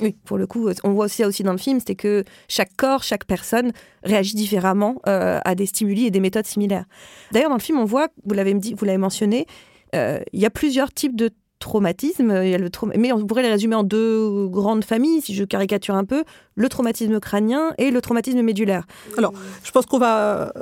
Oui, 0.00 0.16
pour 0.24 0.38
le 0.38 0.46
coup, 0.46 0.68
on 0.84 0.92
voit 0.92 1.06
aussi 1.06 1.42
dans 1.42 1.52
le 1.52 1.58
film, 1.58 1.78
c'est 1.84 1.94
que 1.94 2.24
chaque 2.48 2.74
corps, 2.76 3.02
chaque 3.02 3.24
personne 3.26 3.72
réagit 4.02 4.34
différemment 4.34 4.96
euh, 5.06 5.38
à 5.44 5.54
des 5.54 5.66
stimuli 5.66 6.06
et 6.06 6.10
des 6.10 6.20
méthodes 6.20 6.46
similaires. 6.46 6.86
D'ailleurs, 7.32 7.50
dans 7.50 7.56
le 7.56 7.62
film, 7.62 7.78
on 7.78 7.84
voit, 7.84 8.08
vous 8.24 8.34
l'avez 8.34 8.54
dit, 8.54 8.74
vous 8.74 8.84
l'avez 8.84 8.98
mentionné, 8.98 9.46
euh, 9.94 10.20
il 10.32 10.40
y 10.40 10.46
a 10.46 10.50
plusieurs 10.50 10.92
types 10.92 11.16
de 11.16 11.30
traumatismes. 11.58 12.40
Il 12.42 12.48
y 12.48 12.54
a 12.54 12.58
le 12.58 12.70
trauma- 12.70 12.94
mais 12.96 13.12
on 13.12 13.26
pourrait 13.26 13.42
les 13.42 13.50
résumer 13.50 13.74
en 13.74 13.82
deux 13.82 14.48
grandes 14.48 14.84
familles, 14.84 15.20
si 15.20 15.34
je 15.34 15.44
caricature 15.44 15.94
un 15.94 16.06
peu 16.06 16.24
le 16.54 16.68
traumatisme 16.70 17.20
crânien 17.20 17.74
et 17.76 17.90
le 17.90 18.00
traumatisme 18.00 18.40
médulaire. 18.40 18.86
Alors, 19.18 19.34
je 19.62 19.70
pense 19.70 19.84
qu'on 19.84 19.98
va 19.98 20.52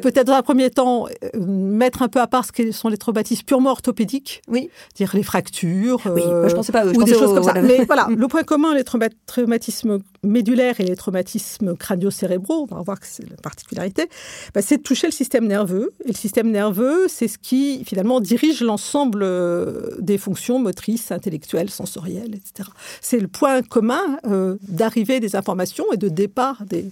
peut-être 0.00 0.26
dans 0.28 0.34
un 0.34 0.42
premier 0.42 0.70
temps 0.70 1.06
euh, 1.06 1.38
mettre 1.40 2.02
un 2.02 2.08
peu 2.08 2.20
à 2.20 2.26
part 2.26 2.44
ce 2.44 2.52
que 2.52 2.70
sont 2.72 2.88
les 2.88 2.96
traumatismes 2.96 3.44
purement 3.44 3.70
orthopédiques, 3.70 4.42
Oui. 4.48 4.70
dire 4.94 5.10
les 5.14 5.22
fractures, 5.22 6.00
Oui, 6.06 6.22
euh, 6.24 6.40
moi, 6.40 6.48
je 6.48 6.54
pensais 6.54 6.72
pas 6.72 6.80
à 6.80 6.86
eux, 6.86 6.92
je 6.94 6.98
ou 6.98 7.04
des 7.04 7.12
choses 7.14 7.34
comme 7.34 7.42
ça. 7.44 7.60
Mais 7.60 7.84
voilà, 7.84 8.08
le 8.14 8.28
point 8.28 8.42
commun, 8.42 8.74
les 8.74 8.82
trauma- 8.84 9.08
traumatismes 9.26 9.98
médulaires 10.24 10.80
et 10.80 10.84
les 10.84 10.96
traumatismes 10.96 11.76
crânio-cérébraux, 11.76 12.68
on 12.70 12.74
va 12.76 12.82
voir 12.82 13.00
que 13.00 13.06
c'est 13.08 13.28
la 13.28 13.36
particularité, 13.36 14.08
bah, 14.54 14.62
c'est 14.62 14.78
de 14.78 14.82
toucher 14.82 15.06
le 15.08 15.12
système 15.12 15.46
nerveux. 15.46 15.92
Et 16.04 16.08
le 16.08 16.14
système 16.14 16.50
nerveux, 16.50 17.06
c'est 17.08 17.28
ce 17.28 17.38
qui 17.38 17.84
finalement 17.84 18.20
dirige 18.20 18.62
l'ensemble 18.62 19.22
euh, 19.22 19.90
des 19.98 20.18
fonctions 20.18 20.58
motrices, 20.58 21.10
intellectuelles, 21.12 21.70
sensorielles, 21.70 22.34
etc. 22.34 22.68
C'est 23.00 23.18
le 23.18 23.28
point 23.28 23.62
commun 23.62 24.18
euh, 24.26 24.56
d'arrivée 24.68 25.20
des 25.20 25.34
informations 25.36 25.84
et 25.92 25.96
de 25.96 26.08
départ 26.08 26.62
des, 26.66 26.86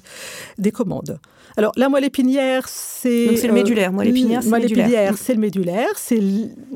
des 0.58 0.72
commandes. 0.72 1.18
Alors, 1.56 1.72
la 1.76 1.88
moelle 1.88 2.04
épinière, 2.04 2.68
c'est... 2.68 3.26
Donc, 3.26 3.38
c'est 3.38 3.46
le 3.48 3.52
médulaire. 3.54 3.92
Moelle 3.92 4.08
épinière, 4.08 4.42
c'est 4.42 4.48
moelle 4.48 4.62
médulaire. 4.62 4.86
épinière, 4.86 5.14
c'est 5.18 5.34
le 5.34 5.40
médulaire. 5.40 5.88
C'est 5.96 6.20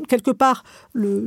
quelque 0.09 0.31
part 0.31 0.64
le, 0.93 1.21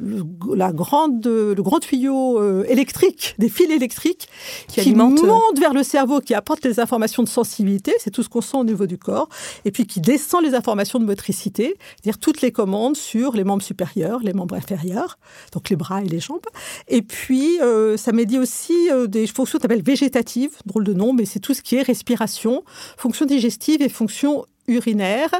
le- 0.00 0.24
la 0.54 0.72
grande, 0.72 1.24
le 1.26 1.62
grand 1.62 1.78
tuyau 1.80 2.38
euh, 2.40 2.64
électrique, 2.68 3.34
des 3.38 3.48
fils 3.48 3.70
électriques 3.70 4.28
Qui 4.68 4.74
qui, 4.74 4.80
alimente, 4.80 5.18
euh, 5.22 5.26
montent 5.26 5.58
vers 5.58 5.72
le 5.74 5.82
cerveau, 5.82 6.20
qui 6.20 6.34
apportent 6.34 6.64
les 6.64 6.80
informations 6.80 7.22
de 7.22 7.28
sensibilité, 7.28 7.92
c'est 7.98 8.10
tout 8.10 8.22
ce 8.22 8.28
qu'on 8.28 8.40
sent 8.40 8.56
au 8.56 8.64
niveau 8.64 8.86
du 8.86 8.98
corps, 8.98 9.28
et 9.64 9.70
puis 9.70 9.86
qui 9.86 10.00
descend 10.00 10.42
les 10.44 10.54
informations 10.54 10.98
de 10.98 11.04
motricité, 11.04 11.76
c'est-à-dire 11.96 12.18
toutes 12.18 12.40
les 12.40 12.52
commandes 12.52 12.96
sur 12.96 13.32
les 13.34 13.44
membres 13.44 13.62
supérieurs, 13.62 14.20
les 14.22 14.32
membres 14.32 14.54
inférieurs, 14.54 15.18
donc 15.52 15.68
les 15.70 15.76
bras 15.76 16.02
et 16.02 16.08
les 16.08 16.20
jambes. 16.20 16.40
Et 16.88 17.02
puis, 17.02 17.60
euh, 17.60 17.96
ça 17.96 18.12
médie 18.12 18.38
aussi 18.38 18.74
euh, 18.90 19.06
des 19.06 19.26
fonctions 19.26 19.58
qu'on 19.58 19.64
appelle 19.66 19.82
végétatives, 19.82 20.50
drôle 20.66 20.84
de 20.84 20.92
nom, 20.94 21.12
mais 21.12 21.24
c'est 21.24 21.40
tout 21.40 21.54
ce 21.54 21.62
qui 21.62 21.76
est 21.76 21.82
respiration, 21.82 22.62
fonction 22.96 23.26
digestive 23.26 23.82
et 23.82 23.88
fonction 23.88 24.44
urinaire 24.68 25.30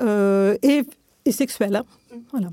euh, 0.00 0.56
et, 0.62 0.82
et 1.24 1.32
sexuelle. 1.32 1.76
hein. 1.76 1.84
Voilà. 2.30 2.48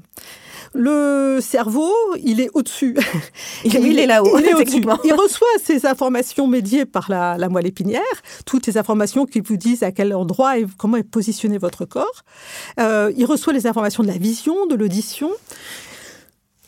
Le 0.73 1.39
cerveau, 1.41 1.91
il 2.23 2.39
est 2.39 2.49
au-dessus. 2.53 2.95
Il, 3.65 3.75
il 3.75 3.99
est 3.99 4.05
là-haut, 4.05 4.37
Il. 4.39 4.99
Il 5.03 5.13
reçoit 5.13 5.47
ces 5.63 5.85
informations 5.87 6.47
médiées 6.47 6.85
par 6.85 7.09
la, 7.09 7.37
la 7.37 7.49
moelle 7.49 7.65
épinière, 7.67 8.01
toutes 8.45 8.67
les 8.67 8.77
informations 8.77 9.25
qui 9.25 9.39
vous 9.41 9.57
disent 9.57 9.81
à 9.83 9.91
quel 9.91 10.13
endroit 10.13 10.59
et 10.59 10.65
comment 10.77 10.97
est 10.97 11.03
positionné 11.03 11.57
votre 11.57 11.85
corps. 11.85 12.23
Euh, 12.79 13.11
il 13.17 13.25
reçoit 13.25 13.51
les 13.51 13.65
informations 13.67 14.03
de 14.03 14.07
la 14.07 14.17
vision, 14.17 14.67
de 14.67 14.75
l'audition. 14.75 15.31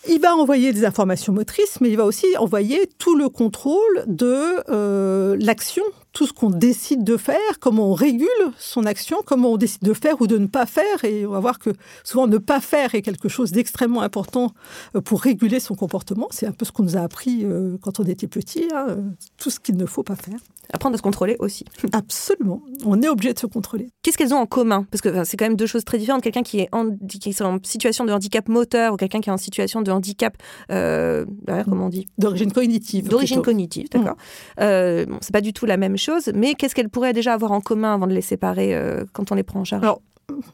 Il 0.10 0.20
va 0.20 0.36
envoyer 0.36 0.74
des 0.74 0.84
informations 0.84 1.32
motrices, 1.32 1.80
mais 1.80 1.90
il 1.90 1.98
va 1.98 2.06
aussi 2.06 2.26
envoyer 2.40 2.90
tout 2.98 3.16
le 3.16 3.30
contrôle 3.30 4.04
de 4.08 4.56
euh, 4.70 5.38
l'action, 5.40 5.84
tout 6.14 6.28
ce 6.28 6.34
qu'on 6.34 6.50
décide 6.50 7.04
de 7.04 7.18
faire, 7.18 7.60
comment 7.60 7.90
on 7.90 7.94
régule 7.94 8.28
son 8.58 8.86
action, 8.86 9.18
comment 9.26 9.54
on 9.54 9.58
décide 9.58 9.84
de 9.84 9.94
faire 9.94 10.22
ou 10.22 10.28
de 10.28 10.38
ne 10.38 10.48
pas 10.48 10.66
faire. 10.66 11.04
Et 11.04 11.26
on 11.26 11.32
va 11.32 11.40
voir 11.40 11.60
que 11.60 11.70
souvent 12.04 12.28
ne 12.28 12.38
pas 12.38 12.60
faire 12.60 12.96
est 12.96 13.02
quelque 13.02 13.30
chose 13.30 13.52
d'extrêmement 13.52 14.02
important 14.02 14.54
euh, 14.96 15.02
pour 15.02 15.22
réguler 15.22 15.60
son 15.60 15.76
comportement. 15.76 16.28
C'est 16.32 16.48
un 16.48 16.52
peu 16.52 16.66
ce 16.66 16.72
qu'on 16.72 16.84
nous 16.84 16.98
a 16.98 17.02
appris 17.02 17.46
euh, 17.46 17.78
quand 17.82 18.00
on 18.00 18.04
était 18.04 18.28
petit, 18.28 18.68
hein, 18.74 18.88
euh, 18.90 19.02
tout 19.38 19.50
ce 19.50 19.60
qu'il 19.60 19.78
ne 19.78 19.86
faut 19.86 20.04
pas 20.04 20.16
faire. 20.16 20.40
Apprendre 20.74 20.94
à 20.94 20.98
se 20.98 21.04
contrôler 21.04 21.36
aussi. 21.40 21.66
Absolument, 21.92 22.62
on 22.86 23.02
est 23.02 23.10
obligé 23.10 23.34
de 23.34 23.40
se 23.40 23.46
contrôler. 23.46 23.90
Qu'est-ce 24.04 24.18
qu'elles 24.18 24.34
ont 24.34 24.38
en 24.38 24.46
commun? 24.46 24.86
Parce 24.90 25.02
que 25.02 25.10
enfin, 25.10 25.26
c'est 25.26 25.36
quand 25.36 25.46
même 25.46 25.58
deux 25.58 25.66
choses 25.66 25.84
très 25.84 25.98
différentes. 25.98 26.24
Quelqu'un 26.24 26.44
qui 26.44 26.60
est, 26.60 26.70
en, 26.72 26.96
qui 27.08 27.30
est 27.30 27.42
en 27.42 27.60
situation 27.64 28.06
de 28.06 28.12
handicap 28.14 28.48
moteur 28.48 28.94
ou 28.94 28.98
quelqu'un 28.98 29.20
qui 29.20 29.30
est 29.30 29.34
en 29.34 29.38
situation 29.38 29.82
de 29.82 29.92
handicap, 29.92 30.38
euh, 30.72 31.26
comment 31.66 31.88
on 31.88 31.90
dit? 31.90 32.08
D'origine 32.18 32.52
cognitive. 32.52 33.08
D'origine 33.10 33.42
cognitive, 33.42 33.90
d'accord. 33.90 34.16
Euh, 34.60 35.06
bon, 35.06 35.18
c'est 35.22 35.34
pas 35.34 35.42
du 35.42 35.54
tout 35.54 35.66
la 35.66 35.78
même 35.78 35.98
mais 36.34 36.56
qu'est-ce 36.56 36.74
qu'elles 36.76 36.90
pourraient 36.90 37.14
déjà 37.14 37.34
avoir 37.34 37.52
en 37.52 37.62
commun 37.62 37.94
avant 37.94 38.08
de 38.08 38.14
les 38.14 38.22
séparer 38.22 38.76
euh, 38.76 39.04
quand 39.14 39.32
on 39.32 39.36
les 39.36 39.44
prend 39.44 39.60
en 39.62 39.66
charge? 39.66 39.84
Alors, 39.84 40.02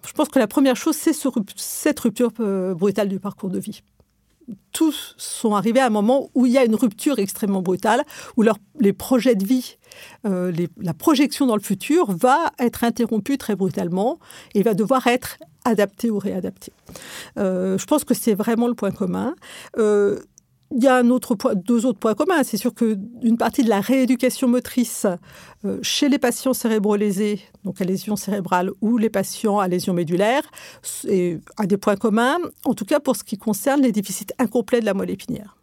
je 0.06 0.14
pense 0.14 0.30
que 0.30 0.40
la 0.40 0.48
première 0.48 0.76
chose, 0.76 0.96
c'est 0.96 1.14
cette 1.56 2.00
rupture 2.00 2.32
euh, 2.40 2.74
brutale 2.74 3.10
du 3.10 3.20
parcours 3.20 3.50
de 3.50 3.60
vie. 3.60 3.82
Tous 4.72 5.14
sont 5.18 5.56
arrivés 5.56 5.82
à 5.82 5.88
un 5.88 5.90
moment 5.92 6.30
où 6.34 6.46
il 6.46 6.54
y 6.54 6.58
a 6.58 6.64
une 6.64 6.76
rupture 6.76 7.20
extrêmement 7.20 7.62
brutale, 7.62 8.04
où 8.38 8.44
leur- 8.44 8.58
les 8.80 8.94
projets 8.94 9.36
de 9.36 9.46
vie, 9.46 9.78
euh, 10.26 10.54
la 10.78 10.94
projection 10.94 11.46
dans 11.46 11.56
le 11.56 11.62
futur 11.62 12.12
va 12.12 12.52
être 12.58 12.84
interrompue 12.86 13.38
très 13.38 13.56
brutalement 13.56 14.20
et 14.56 14.64
va 14.64 14.74
devoir 14.74 15.06
être 15.08 15.38
adaptée 15.66 16.10
ou 16.10 16.18
réadaptée. 16.18 16.72
Je 17.36 17.86
pense 17.86 18.06
que 18.06 18.14
c'est 18.14 18.36
vraiment 18.36 18.68
le 18.68 18.74
point 18.74 18.92
commun. 18.92 19.36
Il 20.76 20.84
y 20.84 20.88
a 20.88 21.02
deux 21.02 21.86
autres 21.86 22.00
points 22.00 22.14
communs. 22.14 22.44
C'est 22.44 22.58
sûr 22.58 22.74
qu'une 22.74 23.38
partie 23.38 23.64
de 23.64 23.70
la 23.70 23.80
rééducation 23.80 24.48
motrice 24.48 25.08
euh, 25.64 25.80
chez 25.82 26.10
les 26.10 26.20
patients 26.20 26.54
cérébro-lésés, 26.54 27.42
donc 27.64 27.80
à 27.80 27.86
lésion 27.86 28.16
cérébrale, 28.16 28.72
ou 28.82 28.98
les 28.98 29.10
patients 29.10 29.60
à 29.60 29.68
lésion 29.68 29.94
médulaire, 29.94 30.44
un 31.06 31.66
des 31.66 31.78
points 31.78 31.96
communs, 31.96 32.38
en 32.66 32.74
tout 32.74 32.86
cas 32.86 33.00
pour 33.00 33.16
ce 33.16 33.24
qui 33.24 33.38
concerne 33.38 33.82
les 33.82 33.92
déficits 33.92 34.28
incomplets 34.40 34.82
de 34.82 34.86
la 34.86 34.94
moelle 34.94 35.10
épinière. 35.10 35.58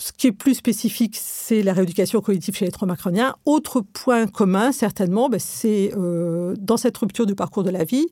Ce 0.00 0.12
qui 0.12 0.28
est 0.28 0.32
plus 0.32 0.54
spécifique, 0.54 1.16
c'est 1.20 1.62
la 1.62 1.74
rééducation 1.74 2.22
cognitive 2.22 2.56
chez 2.56 2.64
les 2.64 2.70
traumas. 2.70 2.96
Autre 3.44 3.82
point 3.82 4.26
commun, 4.26 4.72
certainement, 4.72 5.28
ben, 5.28 5.38
c'est 5.38 5.92
euh, 5.94 6.54
dans 6.58 6.78
cette 6.78 6.96
rupture 6.96 7.26
du 7.26 7.34
parcours 7.34 7.64
de 7.64 7.70
la 7.70 7.84
vie, 7.84 8.06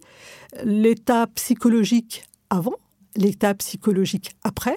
l'état 0.64 1.26
psychologique 1.28 2.24
avant, 2.50 2.74
l'état 3.16 3.54
psychologique 3.54 4.32
après, 4.44 4.74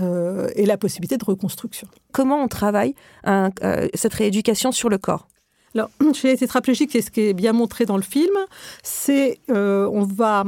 euh, 0.00 0.48
et 0.54 0.66
la 0.66 0.76
possibilité 0.76 1.16
de 1.16 1.24
reconstruction. 1.24 1.88
Comment 2.12 2.42
on 2.42 2.48
travaille 2.48 2.94
euh, 3.26 3.50
cette 3.94 4.14
rééducation 4.14 4.72
sur 4.72 4.88
le 4.88 4.98
corps? 4.98 5.28
Alors, 5.74 5.90
chez 6.14 6.28
les 6.28 6.36
tétraplégiques, 6.36 6.94
et 6.94 7.02
ce 7.02 7.10
qui 7.10 7.22
est 7.22 7.34
bien 7.34 7.52
montré 7.52 7.86
dans 7.86 7.96
le 7.96 8.02
film, 8.02 8.34
c'est 8.82 9.40
on 9.48 10.02
va 10.04 10.44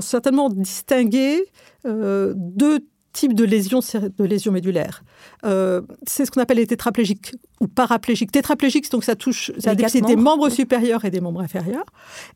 certainement 0.00 0.48
distinguer 0.48 1.44
deux 1.84 2.80
type 3.12 3.34
de 3.34 3.44
lésion, 3.44 3.80
de 3.80 4.24
lésion 4.24 4.52
médulaire. 4.52 5.04
Euh, 5.44 5.82
c'est 6.06 6.24
ce 6.24 6.30
qu'on 6.30 6.40
appelle 6.40 6.56
les 6.56 6.66
tétraplégiques 6.66 7.34
ou 7.60 7.68
paraplégiques. 7.68 8.32
Tétraplégiques, 8.32 8.90
donc 8.90 9.04
ça 9.04 9.16
touche 9.16 9.52
ça 9.58 9.74
des 9.74 10.16
membres 10.16 10.48
supérieurs 10.48 11.04
et 11.04 11.10
des 11.10 11.20
membres 11.20 11.40
inférieurs. 11.40 11.84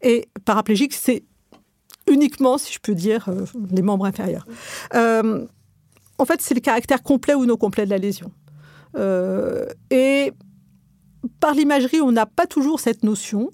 Et 0.03 0.29
paraplégique, 0.45 0.93
c'est 0.93 1.25
uniquement, 2.07 2.59
si 2.59 2.73
je 2.73 2.79
peux 2.79 2.95
dire, 2.95 3.29
euh, 3.29 3.47
les 3.71 3.83
membres 3.83 4.07
inférieurs. 4.07 4.47
Euh, 4.95 5.47
en 6.19 6.25
fait, 6.25 6.41
c'est 6.41 6.55
le 6.55 6.61
caractère 6.61 7.03
complet 7.03 7.35
ou 7.35 7.47
non 7.47 7.57
complet 7.57 7.85
de 7.85 7.91
la 7.91 7.99
lésion. 7.99 8.31
et 9.91 10.33
par 11.41 11.55
l'imagerie, 11.55 12.01
on 12.01 12.13
n'a 12.13 12.27
pas 12.27 12.47
toujours 12.47 12.81
cette 12.81 13.03
notion. 13.03 13.51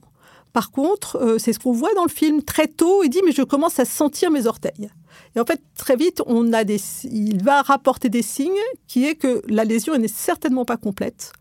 Par 0.52 0.70
contre, 0.70 1.36
c'est 1.38 1.52
ce 1.52 1.58
qu'on 1.58 1.72
voit 1.72 1.92
dans 1.94 2.04
le 2.04 2.10
film. 2.10 2.42
Très 2.42 2.68
tôt, 2.68 3.02
il 3.02 3.08
dit, 3.08 3.20
mais 3.24 3.32
je 3.32 3.42
commence 3.42 3.78
à 3.78 3.84
sentir 3.84 4.30
mes 4.30 4.46
orteils. 4.46 4.90
Et 5.34 5.40
en 5.40 5.44
fait, 5.44 5.60
très 5.76 5.96
vite, 5.96 6.22
on 6.26 6.52
a 6.52 6.64
des, 6.64 6.80
il 7.04 7.42
va 7.42 7.62
rapporter 7.62 8.08
des 8.08 8.22
signes 8.22 8.52
qui 8.86 9.06
est 9.06 9.14
que 9.14 9.42
la 9.48 9.64
lésion 9.64 9.96
n'est 9.96 10.08
certainement 10.08 10.64
pas 10.64 10.76
complète. 10.76 11.32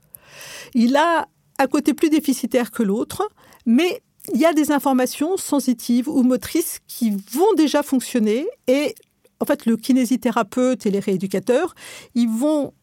Il 0.74 0.96
a 0.96 1.28
un 1.60 1.68
côté 1.68 1.94
plus 1.94 2.10
déficitaire 2.10 2.72
que 2.72 2.84
l'autre, 2.84 3.30
mais 3.66 4.02
il 4.34 4.40
y 4.40 4.46
a 4.46 4.54
des 4.54 4.72
informations 4.72 5.38
sensitives 5.38 6.08
ou 6.08 6.24
motrices 6.24 6.80
qui 6.88 7.12
vont 7.32 7.54
déjà 7.56 7.84
fonctionner 7.84 8.48
et 8.68 8.96
en 9.42 9.46
fait, 9.46 9.66
le 9.66 9.76
kinésithérapeute 9.76 10.86
et 10.86 10.92
les 10.92 11.00
rééducateurs, 11.00 11.74
ils 12.16 12.30
vont, 12.30 12.74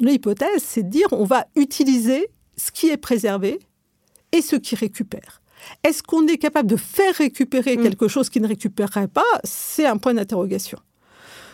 l'hypothèse, 0.00 0.62
c'est 0.62 0.84
de 0.84 0.88
dire 0.88 1.08
on 1.12 1.24
va 1.24 1.46
utiliser 1.56 2.28
ce 2.56 2.70
qui 2.70 2.88
est 2.88 2.96
préservé 2.96 3.58
et 4.32 4.40
ce 4.40 4.56
qui 4.56 4.74
récupère. 4.74 5.42
Est-ce 5.82 6.02
qu'on 6.02 6.26
est 6.26 6.38
capable 6.38 6.68
de 6.68 6.76
faire 6.76 7.14
récupérer 7.14 7.76
mm. 7.76 7.82
quelque 7.82 8.08
chose 8.08 8.30
qui 8.30 8.40
ne 8.40 8.46
récupérerait 8.46 9.08
pas? 9.08 9.24
C'est 9.44 9.86
un 9.86 9.96
point 9.96 10.14
d'interrogation. 10.14 10.78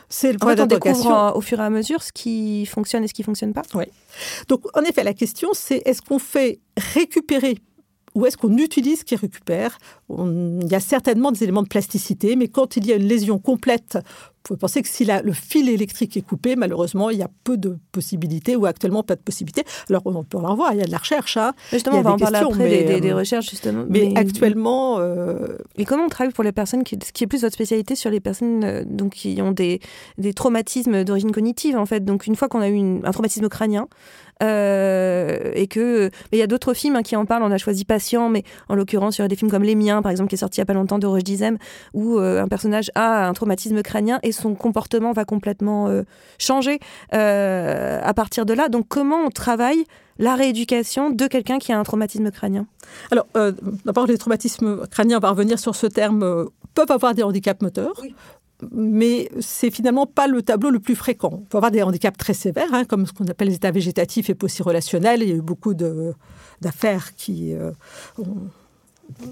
C'est 0.08 0.32
le 0.32 0.38
point 0.38 0.54
d'interrogation. 0.54 1.34
au 1.34 1.40
fur 1.40 1.58
et 1.58 1.64
à 1.64 1.70
mesure 1.70 2.02
ce 2.02 2.12
qui 2.12 2.66
fonctionne 2.66 3.02
et 3.04 3.08
ce 3.08 3.14
qui 3.14 3.22
ne 3.22 3.26
fonctionne 3.26 3.54
pas. 3.54 3.62
Oui. 3.74 3.84
Donc, 4.48 4.66
en 4.76 4.82
effet, 4.82 5.02
la 5.04 5.14
question, 5.14 5.50
c'est 5.54 5.80
est-ce 5.86 6.02
qu'on 6.02 6.18
fait 6.18 6.60
récupérer 6.76 7.56
ou 8.14 8.26
est-ce 8.26 8.36
qu'on 8.36 8.56
utilise 8.58 9.00
ce 9.00 9.04
qui 9.04 9.16
récupère? 9.16 9.78
Il 10.10 10.68
y 10.70 10.74
a 10.74 10.80
certainement 10.80 11.32
des 11.32 11.42
éléments 11.44 11.62
de 11.62 11.68
plasticité, 11.68 12.36
mais 12.36 12.48
quand 12.48 12.76
il 12.76 12.86
y 12.86 12.92
a 12.92 12.96
une 12.96 13.06
lésion 13.06 13.38
complète 13.38 13.98
pouvez 14.42 14.58
penser 14.58 14.82
que 14.82 14.88
si 14.88 15.04
le 15.04 15.32
fil 15.32 15.68
électrique 15.68 16.16
est 16.16 16.22
coupé, 16.22 16.56
malheureusement, 16.56 17.10
il 17.10 17.18
y 17.18 17.22
a 17.22 17.30
peu 17.44 17.56
de 17.56 17.78
possibilités 17.92 18.56
ou 18.56 18.66
actuellement 18.66 19.02
pas 19.02 19.16
de 19.16 19.20
possibilités. 19.20 19.64
Alors, 19.88 20.02
on 20.04 20.24
peut 20.24 20.38
en 20.38 20.50
revoir, 20.50 20.72
il 20.72 20.78
y 20.78 20.82
a 20.82 20.86
de 20.86 20.90
la 20.90 20.98
recherche. 20.98 21.36
Hein. 21.36 21.52
Justement, 21.70 21.98
on 21.98 22.02
va 22.02 22.12
en 22.12 22.16
parler 22.16 22.38
après 22.38 23.00
des, 23.00 23.10
euh, 23.10 23.16
recherches, 23.16 23.50
justement. 23.50 23.84
Mais, 23.88 24.12
actuellement. 24.16 24.98
Euh, 24.98 25.58
Et 25.76 25.84
comment 25.84 26.04
on 26.04 26.08
travaille 26.08 26.32
pour 26.32 26.44
les 26.44 26.52
personnes, 26.52 26.84
qui, 26.84 26.98
ce 27.04 27.12
qui 27.12 27.24
est 27.24 27.26
plus 27.26 27.42
votre 27.42 27.54
spécialité 27.54 27.94
sur 27.94 28.10
les 28.10 28.20
personnes 28.20 28.64
euh, 28.64 28.84
donc, 28.86 29.12
qui 29.12 29.40
ont 29.42 29.52
des, 29.52 29.80
des 30.18 30.34
traumatismes 30.34 31.04
d'origine 31.04 31.32
cognitive, 31.32 31.76
en 31.76 31.86
fait? 31.86 32.04
Donc, 32.04 32.26
une 32.26 32.36
fois 32.36 32.48
qu'on 32.48 32.60
a 32.60 32.68
eu 32.68 32.80
un 33.04 33.10
traumatisme 33.12 33.48
crânien, 33.48 33.88
et 34.42 35.66
que 35.68 36.10
mais 36.30 36.38
il 36.38 36.40
y 36.40 36.42
a 36.42 36.46
d'autres 36.46 36.74
films 36.74 36.96
hein, 36.96 37.02
qui 37.02 37.16
en 37.16 37.24
parlent. 37.24 37.42
On 37.42 37.50
a 37.50 37.58
choisi 37.58 37.84
Patient, 37.84 38.28
mais 38.28 38.44
en 38.68 38.74
l'occurrence, 38.74 39.16
il 39.16 39.20
y 39.20 39.22
aurait 39.22 39.28
des 39.28 39.36
films 39.36 39.50
comme 39.50 39.62
Les 39.62 39.74
Miens, 39.74 40.02
par 40.02 40.10
exemple, 40.10 40.28
qui 40.28 40.34
est 40.34 40.38
sorti 40.38 40.58
il 40.58 40.60
y 40.60 40.62
a 40.62 40.66
pas 40.66 40.74
longtemps 40.74 40.98
de 40.98 41.06
Roche 41.06 41.24
Dizem, 41.24 41.58
où 41.94 42.18
un 42.18 42.48
personnage 42.48 42.90
a 42.94 43.28
un 43.28 43.32
traumatisme 43.32 43.82
crânien 43.82 44.18
et 44.22 44.32
son 44.32 44.54
comportement 44.54 45.12
va 45.12 45.24
complètement 45.24 45.88
euh, 45.88 46.02
changer 46.38 46.78
euh, 47.14 48.00
à 48.02 48.14
partir 48.14 48.46
de 48.46 48.54
là. 48.54 48.68
Donc 48.68 48.86
comment 48.88 49.16
on 49.16 49.30
travaille 49.30 49.84
la 50.18 50.34
rééducation 50.34 51.10
de 51.10 51.26
quelqu'un 51.26 51.58
qui 51.58 51.72
a 51.72 51.78
un 51.78 51.82
traumatisme 51.82 52.30
crânien? 52.30 52.66
Alors, 53.10 53.26
euh, 53.36 53.52
d'abord, 53.84 54.06
les 54.06 54.18
traumatismes 54.18 54.86
crâniens, 54.88 55.16
on 55.16 55.20
va 55.20 55.30
revenir 55.30 55.58
sur 55.58 55.74
ce 55.74 55.86
terme, 55.86 56.46
peuvent 56.74 56.90
avoir 56.90 57.14
des 57.14 57.22
handicaps 57.22 57.62
moteurs. 57.62 58.00
Mais 58.70 59.28
c'est 59.40 59.70
finalement 59.70 60.06
pas 60.06 60.26
le 60.26 60.42
tableau 60.42 60.70
le 60.70 60.78
plus 60.78 60.94
fréquent. 60.94 61.30
On 61.32 61.44
peut 61.44 61.58
avoir 61.58 61.70
des 61.72 61.82
handicaps 61.82 62.16
très 62.16 62.34
sévères, 62.34 62.72
hein, 62.72 62.84
comme 62.84 63.06
ce 63.06 63.12
qu'on 63.12 63.26
appelle 63.26 63.48
les 63.48 63.56
états 63.56 63.70
végétatifs 63.70 64.30
et 64.30 64.36
relationnels. 64.62 65.22
Il 65.22 65.28
y 65.28 65.32
a 65.32 65.36
eu 65.36 65.42
beaucoup 65.42 65.74
d'affaires 65.74 67.14
qui 67.14 67.54
ont 68.18 68.24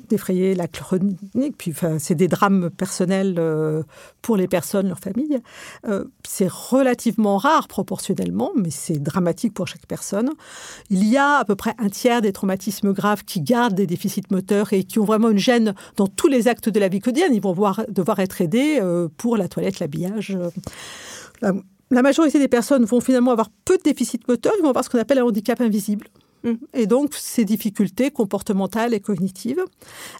d'effrayer 0.09 0.54
la 0.54 0.68
chronique. 0.68 1.56
Puis, 1.56 1.72
c'est 1.98 2.14
des 2.14 2.28
drames 2.28 2.70
personnels 2.70 3.37
euh, 3.38 3.83
pour 4.22 4.37
les 4.37 4.48
personnes, 4.48 4.88
leurs 4.88 4.98
familles. 4.98 5.40
Euh, 5.87 6.04
c'est 6.26 6.50
relativement 6.50 7.38
rare 7.38 7.68
proportionnellement, 7.68 8.52
mais 8.56 8.70
c'est 8.70 8.98
dramatique 8.98 9.54
pour 9.54 9.66
chaque 9.66 9.87
personne. 9.87 10.30
Il 10.90 11.06
y 11.06 11.16
a 11.16 11.37
à 11.37 11.44
peu 11.44 11.56
près 11.56 11.74
un 11.78 11.88
tiers 11.88 12.22
des 12.22 12.33
traumatismes 12.33 12.92
graves 12.92 13.24
qui 13.24 13.40
gardent 13.40 13.74
des 13.74 13.87
déficits 13.87 14.22
moteurs 14.30 14.72
et 14.72 14.85
qui 14.85 14.98
ont 14.98 15.04
vraiment 15.04 15.30
une 15.30 15.38
gêne 15.38 15.74
dans 15.96 16.06
tous 16.06 16.28
les 16.28 16.48
actes 16.48 16.68
de 16.68 16.80
la 16.80 16.88
vie 16.88 17.00
quotidienne. 17.00 17.35
Ils 17.35 17.42
vont 17.42 17.52
voir, 17.52 17.83
devoir 17.88 18.18
être 18.20 18.40
aidés 18.40 18.78
euh, 18.80 19.09
pour 19.16 19.37
la 19.37 19.48
toilette, 19.48 19.80
l'habillage. 19.80 20.37
La, 21.40 21.52
la 21.90 22.02
majorité 22.02 22.38
des 22.38 22.48
personnes 22.48 22.85
vont 22.85 23.00
finalement 23.00 23.33
avoir 23.33 23.50
peu 23.64 23.76
de 23.76 23.83
déficits 23.83 24.20
moteurs. 24.28 24.52
Ils 24.59 24.62
vont 24.62 24.68
avoir 24.68 24.85
ce 24.85 24.90
qu'on 24.90 24.98
appelle 24.98 25.18
un 25.18 25.24
handicap 25.24 25.61
invisible. 25.61 26.09
Mm. 26.44 26.53
Et 26.74 26.87
donc, 26.87 27.14
ces 27.14 27.44
difficultés 27.44 28.11
comportementales 28.11 28.94
et 28.94 29.00
cognitives. 29.00 29.62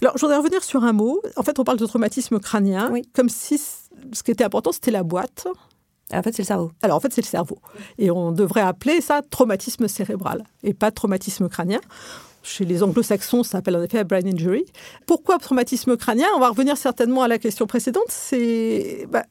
Alors, 0.03 0.17
je 0.17 0.21
voudrais 0.21 0.37
revenir 0.37 0.63
sur 0.63 0.85
un 0.85 0.93
mot. 0.93 1.21
En 1.37 1.43
fait, 1.43 1.59
on 1.59 1.65
parle 1.65 1.79
de 1.79 1.87
traumatisme 1.87 2.39
crânien, 2.39 2.93
comme 3.15 3.29
si 3.29 3.59
ce 3.59 4.23
qui 4.23 4.31
était 4.31 4.45
important, 4.45 4.73
c'était 4.73 4.91
la 4.91 5.03
boîte. 5.03 5.47
En 6.13 6.23
fait, 6.23 6.33
c'est 6.33 6.43
le 6.43 6.47
cerveau. 6.47 6.73
Alors, 6.83 6.97
en 6.97 7.01
fait, 7.01 7.13
c'est 7.13 7.23
le 7.23 7.27
cerveau. 7.27 7.59
Et 7.99 8.11
on 8.11 8.33
devrait 8.33 8.63
appeler 8.63 9.01
ça 9.01 9.23
traumatisme 9.23 9.87
cérébral 9.87 10.45
et 10.63 10.75
pas 10.75 10.91
traumatisme 10.91 11.49
crânien. 11.49 11.81
Chez 12.43 12.65
les 12.65 12.83
anglo-saxons, 12.83 13.43
ça 13.43 13.51
s'appelle 13.53 13.77
en 13.77 13.83
effet 13.83 14.03
brain 14.03 14.25
injury. 14.25 14.65
Pourquoi 15.07 15.39
traumatisme 15.39 15.97
crânien? 15.97 16.27
On 16.37 16.41
va 16.41 16.49
revenir 16.49 16.77
certainement 16.79 17.23
à 17.23 17.29
la 17.29 17.39
question 17.39 17.67
précédente. 17.67 18.07
C'est. 18.09 19.07
Bah, 19.11 19.25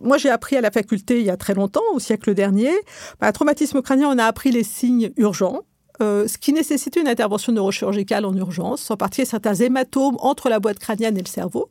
moi, 0.00 0.18
j'ai 0.18 0.30
appris 0.30 0.56
à 0.56 0.60
la 0.60 0.72
faculté 0.72 1.20
il 1.20 1.26
y 1.26 1.30
a 1.30 1.36
très 1.36 1.54
longtemps, 1.54 1.84
au 1.92 2.00
siècle 2.00 2.34
dernier, 2.34 2.72
bah, 3.20 3.30
traumatisme 3.30 3.80
crânien, 3.82 4.08
on 4.08 4.18
a 4.18 4.24
appris 4.24 4.50
les 4.50 4.64
signes 4.64 5.12
urgents, 5.16 5.60
euh, 6.02 6.26
ce 6.26 6.38
qui 6.38 6.52
nécessitait 6.52 7.00
une 7.00 7.08
intervention 7.08 7.52
neurochirurgicale 7.52 8.24
en 8.24 8.34
urgence, 8.34 8.90
en 8.90 8.96
particulier 8.96 9.26
certains 9.26 9.54
hématomes 9.54 10.16
entre 10.20 10.48
la 10.48 10.58
boîte 10.58 10.78
crânienne 10.78 11.16
et 11.16 11.22
le 11.22 11.28
cerveau. 11.28 11.68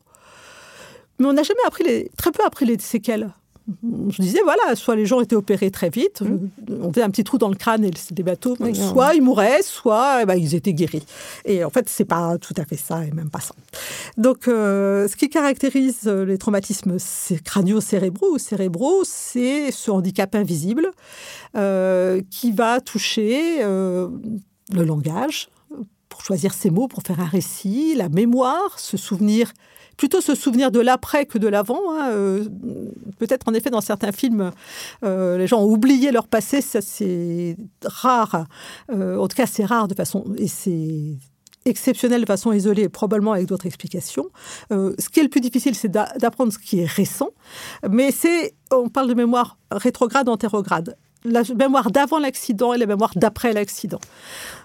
Mais 1.19 1.27
on 1.27 1.33
n'a 1.33 1.43
jamais 1.43 1.63
appris 1.65 1.83
les, 1.83 2.09
très 2.17 2.31
peu 2.31 2.43
appris 2.45 2.65
les 2.65 2.79
séquelles 2.79 3.31
je 4.09 4.21
disais, 4.21 4.41
voilà, 4.43 4.75
soit 4.75 4.95
les 4.95 5.05
gens 5.05 5.21
étaient 5.21 5.35
opérés 5.35 5.71
très 5.71 5.89
vite, 5.89 6.21
mmh. 6.21 6.49
on 6.81 6.91
faisait 6.91 7.03
un 7.03 7.09
petit 7.09 7.23
trou 7.23 7.37
dans 7.37 7.47
le 7.47 7.55
crâne 7.55 7.85
et 7.85 7.91
les 8.15 8.23
bateaux, 8.23 8.57
soit 8.73 9.15
ils 9.15 9.21
mouraient, 9.21 9.61
soit 9.61 10.19
eh 10.21 10.25
ben, 10.25 10.35
ils 10.35 10.53
étaient 10.53 10.73
guéris. 10.73 11.05
Et 11.45 11.63
en 11.63 11.69
fait, 11.69 11.87
c'est 11.87 12.05
pas 12.05 12.37
tout 12.37 12.53
à 12.57 12.65
fait 12.65 12.75
ça, 12.75 13.05
et 13.05 13.11
même 13.11 13.29
pas 13.29 13.39
ça. 13.39 13.55
Donc, 14.17 14.47
euh, 14.47 15.07
ce 15.07 15.15
qui 15.15 15.29
caractérise 15.29 16.03
les 16.05 16.37
traumatismes 16.37 16.97
crânio-cérébraux 17.43 18.33
ou 18.33 18.37
cérébraux, 18.37 19.03
c'est 19.05 19.71
ce 19.71 19.91
handicap 19.91 20.35
invisible 20.35 20.91
euh, 21.55 22.21
qui 22.29 22.51
va 22.51 22.81
toucher 22.81 23.63
euh, 23.63 24.09
le 24.73 24.83
langage, 24.83 25.49
pour 26.09 26.21
choisir 26.21 26.53
ses 26.53 26.69
mots, 26.69 26.87
pour 26.87 27.01
faire 27.01 27.19
un 27.19 27.25
récit, 27.25 27.95
la 27.95 28.09
mémoire, 28.09 28.77
se 28.77 28.97
souvenir 28.97 29.51
plutôt 29.97 30.21
se 30.21 30.35
souvenir 30.35 30.71
de 30.71 30.79
l'après 30.79 31.25
que 31.25 31.37
de 31.37 31.47
l'avant. 31.47 31.79
Hein, 31.91 32.09
euh, 32.11 32.45
peut-être 33.19 33.47
en 33.47 33.53
effet 33.53 33.69
dans 33.69 33.81
certains 33.81 34.11
films, 34.11 34.51
euh, 35.03 35.37
les 35.37 35.47
gens 35.47 35.61
ont 35.61 35.71
oublié 35.71 36.11
leur 36.11 36.27
passé, 36.27 36.61
ça 36.61 36.81
c'est 36.81 37.57
rare. 37.85 38.45
Euh, 38.91 39.17
en 39.17 39.27
tout 39.27 39.35
cas, 39.35 39.45
c'est 39.45 39.65
rare 39.65 39.87
de 39.87 39.95
façon 39.95 40.25
et 40.37 40.47
c'est 40.47 41.17
exceptionnel 41.65 42.21
de 42.21 42.25
façon 42.25 42.51
isolée, 42.51 42.89
probablement 42.89 43.31
avec 43.31 43.47
d'autres 43.47 43.65
explications. 43.65 44.25
ce 44.69 45.09
qui 45.09 45.21
est 45.21 45.23
le 45.23 45.29
plus 45.29 45.39
difficile, 45.39 45.75
c'est 45.75 45.87
d'apprendre 45.87 46.51
ce 46.51 46.59
qui 46.59 46.81
est 46.81 46.85
récent, 46.85 47.29
mais 47.89 48.11
c'est, 48.11 48.53
on 48.69 48.89
parle 48.89 49.07
de 49.07 49.13
mémoire 49.13 49.57
rétrograde, 49.71 50.27
antérograde. 50.27 50.97
La 51.23 51.41
mémoire 51.57 51.89
d'avant 51.89 52.19
l'accident 52.19 52.73
et 52.73 52.77
la 52.77 52.85
mémoire 52.85 53.13
d'après 53.15 53.53
l'accident. 53.53 54.01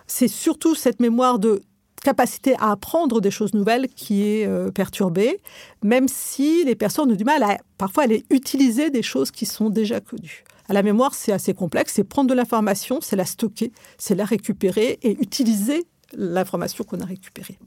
C'est 0.09 0.27
surtout 0.27 0.75
cette 0.75 0.99
mémoire 0.99 1.39
de 1.39 1.63
capacité 2.01 2.55
à 2.59 2.73
apprendre 2.73 3.21
des 3.21 3.31
choses 3.31 3.55
nouvelles 3.55 3.89
qui 3.89 4.27
est 4.27 4.47
euh, 4.47 4.71
perturbée, 4.71 5.41
même 5.83 6.09
si 6.09 6.65
les 6.65 6.75
personnes 6.75 7.13
ont 7.13 7.17
du 7.17 7.25
mal 7.25 7.43
à 7.43 7.59
parfois 7.77 8.05
aller 8.05 8.25
utiliser 8.31 8.91
des 8.91 9.03
choses 9.03 9.31
qui 9.31 9.47
sont 9.47 9.71
déjà 9.71 10.01
connues. 10.01 10.45
La 10.69 10.83
mémoire, 10.83 11.15
c'est 11.15 11.33
assez 11.33 11.55
complexe. 11.55 11.95
C'est 11.95 12.05
prendre 12.05 12.29
de 12.29 12.35
l'information, 12.35 13.01
c'est 13.01 13.17
la 13.17 13.25
stocker, 13.25 13.73
c'est 13.97 14.15
la 14.15 14.25
récupérer 14.25 14.99
et 15.03 15.13
utiliser 15.23 15.87
l'information 16.15 16.85
qu'on 16.85 17.01
a 17.01 17.07
récupérée 17.07 17.59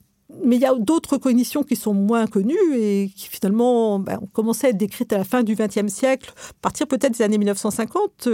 mais 0.44 0.56
il 0.56 0.62
y 0.62 0.66
a 0.66 0.74
d'autres 0.76 1.18
cognitions 1.18 1.64
qui 1.64 1.76
sont 1.76 1.94
moins 1.94 2.28
connues 2.28 2.56
et 2.74 3.12
qui 3.16 3.28
finalement 3.28 4.00
ben, 4.00 4.20
ont 4.22 4.28
commencé 4.28 4.68
à 4.68 4.70
être 4.72 4.78
décrites 4.78 5.14
à 5.14 5.18
la 5.18 5.24
fin 5.24 5.44
du 5.44 5.56
XXe 5.56 5.88
siècle, 5.88 6.34
à 6.36 6.54
partir 6.62 6.88
peut-être 6.88 7.14
des 7.18 7.24
années 7.24 7.38
1950, 7.38 8.30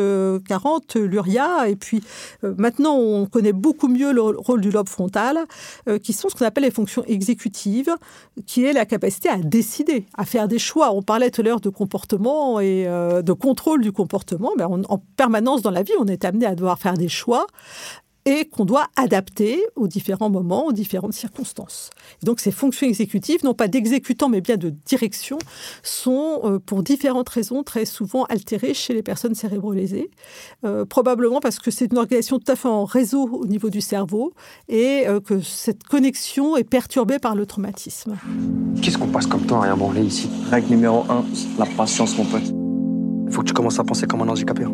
40, 0.48 0.96
euh, 0.96 1.08
l'URIA, 1.08 1.70
et 1.70 1.76
puis 1.76 2.02
euh, 2.44 2.54
maintenant 2.58 2.96
on 2.96 3.26
connaît 3.26 3.54
beaucoup 3.54 3.88
mieux 3.88 4.12
le 4.12 4.22
rôle 4.22 4.62
du 4.62 4.72
lobe 4.72 4.90
frontal, 4.90 5.40
euh, 5.88 5.98
qui 5.98 6.14
sont 6.14 6.30
ce 6.30 6.36
qu'on 6.36 6.46
appelle 6.46 6.64
les 6.64 6.72
fonctions 6.72 7.04
exécutives, 7.06 7.96
qui 8.46 8.64
est 8.64 8.74
la 8.74 8.86
capacité 8.86 9.30
à 9.30 9.38
décider, 9.38 10.06
à 10.18 10.26
faire 10.26 10.48
des 10.48 10.60
choix. 10.60 10.92
On 10.94 11.02
parlait 11.02 11.32
tout 11.32 11.42
à 11.42 11.44
l'heure 11.44 11.62
de 11.62 11.70
comportement 11.70 12.60
et 12.60 12.86
de 12.86 13.34
contrôle 13.34 13.82
du 13.82 13.92
comportement. 13.92 14.52
Ben, 14.58 14.68
en 14.68 14.98
permanence 15.16 15.62
dans 15.62 15.72
la 15.72 15.84
vie, 15.84 15.94
on 16.00 16.06
est 16.06 16.26
amené 16.26 16.46
à 16.46 16.56
devoir 16.56 16.80
faire 16.80 16.94
des 16.94 17.10
choix 17.10 17.48
et 18.28 18.46
qu'on 18.46 18.66
doit 18.66 18.88
adapter 18.98 19.64
aux 19.78 19.88
différents 19.88 20.30
moments, 20.30 20.66
aux 20.66 20.74
différentes 20.74 21.14
circonstances. 21.14 21.90
donc 22.24 22.42
ces 22.42 22.52
fonctions 22.52 22.86
exécutives, 22.86 23.44
non 23.46 23.54
pas 23.54 23.70
d'exécutant 23.70 24.28
mais 24.28 24.42
bien 24.42 24.58
de 24.58 24.70
direction, 24.86 25.40
sont 25.82 26.42
euh, 26.44 26.60
pour 26.60 26.84
différentes 26.84 27.30
raisons 27.30 27.64
très 27.64 27.86
souvent 27.86 28.26
altérées 28.26 28.74
chez 28.74 28.94
les 28.94 29.02
personnes 29.02 29.34
cérébrolésées, 29.34 30.12
euh, 30.66 30.84
probablement 30.84 31.40
parce 31.40 31.60
que 31.60 31.72
c'est 31.72 31.86
une 31.86 31.98
organisation 31.98 32.38
tout 32.38 32.52
à 32.52 32.58
fait 32.58 32.68
en 32.68 32.84
réseau 32.84 33.30
au 33.32 33.46
niveau 33.46 33.70
du 33.70 33.80
cerveau 33.80 34.34
et 34.68 35.08
euh, 35.08 35.22
que 35.22 35.40
cette 35.40 35.84
connexion 35.86 36.58
est 36.58 36.66
perturbée 36.66 37.20
par 37.20 37.34
le 37.34 37.46
traumatisme. 37.46 38.18
Qu'est-ce 38.82 38.98
qu'on 38.98 39.08
passe 39.08 39.28
comme 39.28 39.46
temps 39.46 39.62
à 39.62 39.66
rien 39.66 39.78
branler 39.78 40.04
ici? 40.04 40.30
Règle 40.52 40.72
numéro 40.72 41.06
1, 41.10 41.26
la 41.60 41.66
patience 41.66 42.18
mon 42.18 42.26
pote. 42.26 42.44
Il 43.28 43.32
faut 43.32 43.42
que 43.42 43.48
tu 43.48 43.54
commences 43.54 43.80
à 43.80 43.86
penser 43.86 44.06
comme 44.06 44.22
un 44.22 44.28
handicapé. 44.28 44.66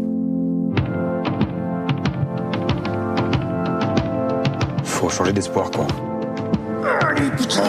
Faut 5.04 5.10
changer 5.10 5.34
d'espoir, 5.34 5.70
quoi. 5.70 5.86
Allez, 7.02 7.30
putain 7.32 7.62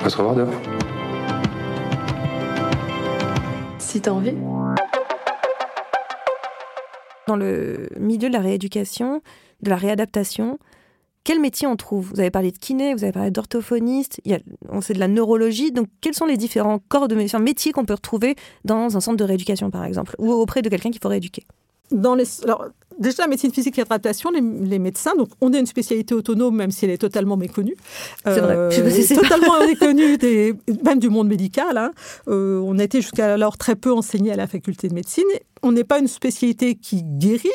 On 0.00 0.02
va 0.02 0.10
se 0.10 0.16
revoir 0.16 0.34
dehors. 0.34 0.48
Si 3.78 4.00
t'as 4.00 4.10
envie. 4.10 4.34
Dans 7.28 7.36
le 7.36 7.90
milieu 7.96 8.28
de 8.28 8.32
la 8.32 8.40
rééducation, 8.40 9.22
de 9.60 9.70
la 9.70 9.76
réadaptation, 9.76 10.58
quel 11.22 11.38
métier 11.38 11.68
on 11.68 11.76
trouve? 11.76 12.10
Vous 12.12 12.18
avez 12.18 12.32
parlé 12.32 12.50
de 12.50 12.58
kiné, 12.58 12.92
vous 12.92 13.04
avez 13.04 13.12
parlé 13.12 13.30
d'orthophoniste, 13.30 14.20
on 14.68 14.80
sait 14.80 14.94
de 14.94 14.98
la 14.98 15.06
neurologie. 15.06 15.70
Donc, 15.70 15.86
quels 16.00 16.14
sont 16.14 16.26
les 16.26 16.36
différents 16.36 16.80
corps 16.80 17.06
de 17.06 17.14
métiers 17.14 17.70
qu'on 17.70 17.84
peut 17.84 17.94
retrouver 17.94 18.34
dans 18.64 18.96
un 18.96 19.00
centre 19.00 19.16
de 19.16 19.24
rééducation, 19.24 19.70
par 19.70 19.84
exemple, 19.84 20.16
ou 20.18 20.32
auprès 20.32 20.60
de 20.60 20.68
quelqu'un 20.68 20.90
qu'il 20.90 21.00
faut 21.00 21.08
rééduquer? 21.08 21.44
Dans 21.92 22.14
les, 22.14 22.24
alors, 22.44 22.66
déjà, 22.98 23.22
la 23.22 23.28
médecine 23.28 23.52
physique 23.52 23.78
et 23.78 23.82
l'adaptation, 23.82 24.30
les, 24.30 24.40
les, 24.40 24.78
médecins, 24.78 25.14
donc 25.16 25.28
on 25.40 25.52
a 25.52 25.58
une 25.58 25.66
spécialité 25.66 26.14
autonome, 26.14 26.56
même 26.56 26.70
si 26.70 26.84
elle 26.84 26.90
est 26.90 26.98
totalement 26.98 27.36
méconnue. 27.36 27.76
C'est 28.24 28.40
vrai. 28.40 28.56
Euh, 28.56 29.14
totalement 29.14 29.60
méconnue, 29.66 30.18
des, 30.18 30.54
même 30.84 30.98
du 30.98 31.08
monde 31.08 31.28
médical. 31.28 31.76
Hein. 31.76 31.92
Euh, 32.28 32.60
on 32.64 32.78
a 32.78 32.84
été 32.84 33.00
jusqu'à 33.00 33.34
alors 33.34 33.58
très 33.58 33.76
peu 33.76 33.92
enseigné 33.92 34.32
à 34.32 34.36
la 34.36 34.46
faculté 34.46 34.88
de 34.88 34.94
médecine. 34.94 35.24
On 35.62 35.72
n'est 35.72 35.84
pas 35.84 35.98
une 35.98 36.08
spécialité 36.08 36.74
qui 36.74 37.02
guérit, 37.02 37.48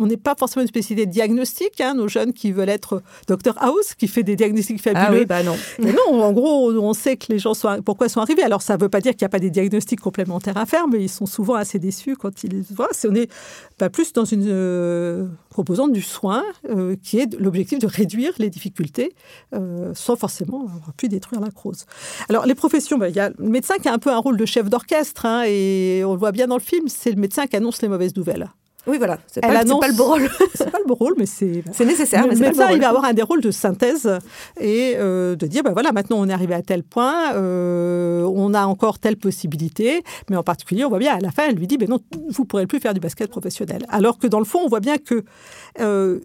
on 0.00 0.06
n'est 0.06 0.16
pas 0.16 0.34
forcément 0.36 0.62
une 0.62 0.68
spécialité 0.68 1.06
de 1.06 1.12
diagnostic. 1.12 1.80
Hein, 1.80 1.94
nos 1.94 2.08
jeunes 2.08 2.32
qui 2.32 2.52
veulent 2.52 2.70
être 2.70 3.02
Dr 3.28 3.54
House, 3.58 3.94
qui 3.94 4.08
fait 4.08 4.22
des 4.22 4.34
diagnostics 4.34 4.80
fabuleux. 4.80 5.04
Ah 5.06 5.12
oui, 5.12 5.26
bah 5.26 5.42
non. 5.42 5.56
Mais 5.78 5.92
non, 5.92 6.22
en 6.22 6.32
gros, 6.32 6.72
on 6.72 6.94
sait 6.94 7.16
que 7.16 7.26
les 7.28 7.38
gens 7.38 7.54
sont 7.54 7.82
pourquoi 7.84 8.06
ils 8.06 8.10
sont 8.10 8.20
arrivés. 8.20 8.42
Alors 8.42 8.62
ça 8.62 8.76
ne 8.76 8.80
veut 8.80 8.88
pas 8.88 9.00
dire 9.00 9.12
qu'il 9.12 9.24
n'y 9.24 9.26
a 9.26 9.28
pas 9.30 9.38
des 9.38 9.50
diagnostics 9.50 10.00
complémentaires 10.00 10.56
à 10.56 10.66
faire, 10.66 10.88
mais 10.88 11.02
ils 11.02 11.08
sont 11.08 11.26
souvent 11.26 11.54
assez 11.54 11.78
déçus 11.78 12.16
quand 12.16 12.42
ils 12.44 12.62
voient. 12.70 12.88
On 13.08 13.14
est 13.14 13.30
pas 13.76 13.90
plus 13.90 14.12
dans 14.12 14.24
une 14.24 14.46
euh, 14.48 15.26
composante 15.54 15.92
du 15.92 16.02
soin 16.02 16.42
euh, 16.68 16.96
qui 17.02 17.18
est 17.18 17.38
l'objectif 17.38 17.78
de 17.78 17.86
réduire 17.86 18.32
les 18.38 18.50
difficultés 18.50 19.14
euh, 19.54 19.92
sans 19.94 20.16
forcément 20.16 20.62
avoir 20.62 20.94
pu 20.96 21.08
détruire 21.08 21.40
la 21.40 21.50
cause. 21.50 21.84
Alors 22.28 22.46
les 22.46 22.54
professions, 22.54 22.98
bah, 22.98 23.08
il 23.08 23.16
y 23.16 23.20
a 23.20 23.30
le 23.30 23.48
médecin 23.48 23.76
qui 23.76 23.88
a 23.88 23.92
un 23.92 23.98
peu 23.98 24.10
un 24.10 24.18
rôle 24.18 24.36
de 24.36 24.46
chef 24.46 24.70
d'orchestre 24.70 25.26
hein, 25.26 25.44
et 25.46 26.02
on 26.04 26.12
le 26.12 26.18
voit 26.18 26.32
bien 26.32 26.46
dans 26.46 26.56
le 26.56 26.62
film, 26.62 26.88
c'est 26.88 27.10
le 27.10 27.20
médecin 27.20 27.46
qui 27.46 27.56
annonce 27.56 27.82
les 27.82 27.88
mauvaises 27.88 28.16
nouvelles. 28.16 28.50
Oui, 28.86 28.98
voilà. 28.98 29.18
C'est 29.26 29.40
pas, 29.40 29.48
pas, 29.48 29.62
le 29.62 29.96
beau 29.96 30.04
rôle. 30.04 30.28
c'est 30.54 30.70
pas 30.70 30.78
le 30.78 30.86
beau 30.86 30.94
rôle, 30.94 31.14
mais 31.18 31.26
c'est. 31.26 31.62
C'est 31.72 31.84
nécessaire, 31.84 32.26
mais 32.26 32.34
le 32.34 32.50
beau 32.50 32.62
il 32.72 32.80
va 32.80 32.88
avoir 32.88 33.04
un 33.04 33.12
des 33.12 33.22
rôles 33.22 33.40
de 33.40 33.50
synthèse 33.50 34.10
et 34.58 34.94
euh, 34.96 35.36
de 35.36 35.46
dire, 35.46 35.62
ben 35.62 35.72
voilà, 35.72 35.92
maintenant 35.92 36.18
on 36.18 36.28
est 36.28 36.32
arrivé 36.32 36.54
à 36.54 36.62
tel 36.62 36.82
point, 36.82 37.34
euh, 37.34 38.22
on 38.22 38.54
a 38.54 38.64
encore 38.64 38.98
telle 38.98 39.16
possibilité, 39.16 40.02
mais 40.28 40.36
en 40.36 40.42
particulier, 40.42 40.84
on 40.84 40.88
voit 40.88 40.98
bien 40.98 41.14
à 41.14 41.20
la 41.20 41.30
fin, 41.30 41.48
elle 41.48 41.56
lui 41.56 41.66
dit, 41.66 41.78
ben 41.78 41.88
non, 41.88 42.00
vous 42.28 42.44
pourrez 42.44 42.66
plus 42.66 42.80
faire 42.80 42.94
du 42.94 43.00
basket 43.00 43.30
professionnel. 43.30 43.84
Alors 43.88 44.18
que 44.18 44.26
dans 44.26 44.38
le 44.38 44.44
fond, 44.44 44.60
on 44.64 44.68
voit 44.68 44.80
bien 44.80 44.98
que 44.98 45.24
euh, 45.80 46.20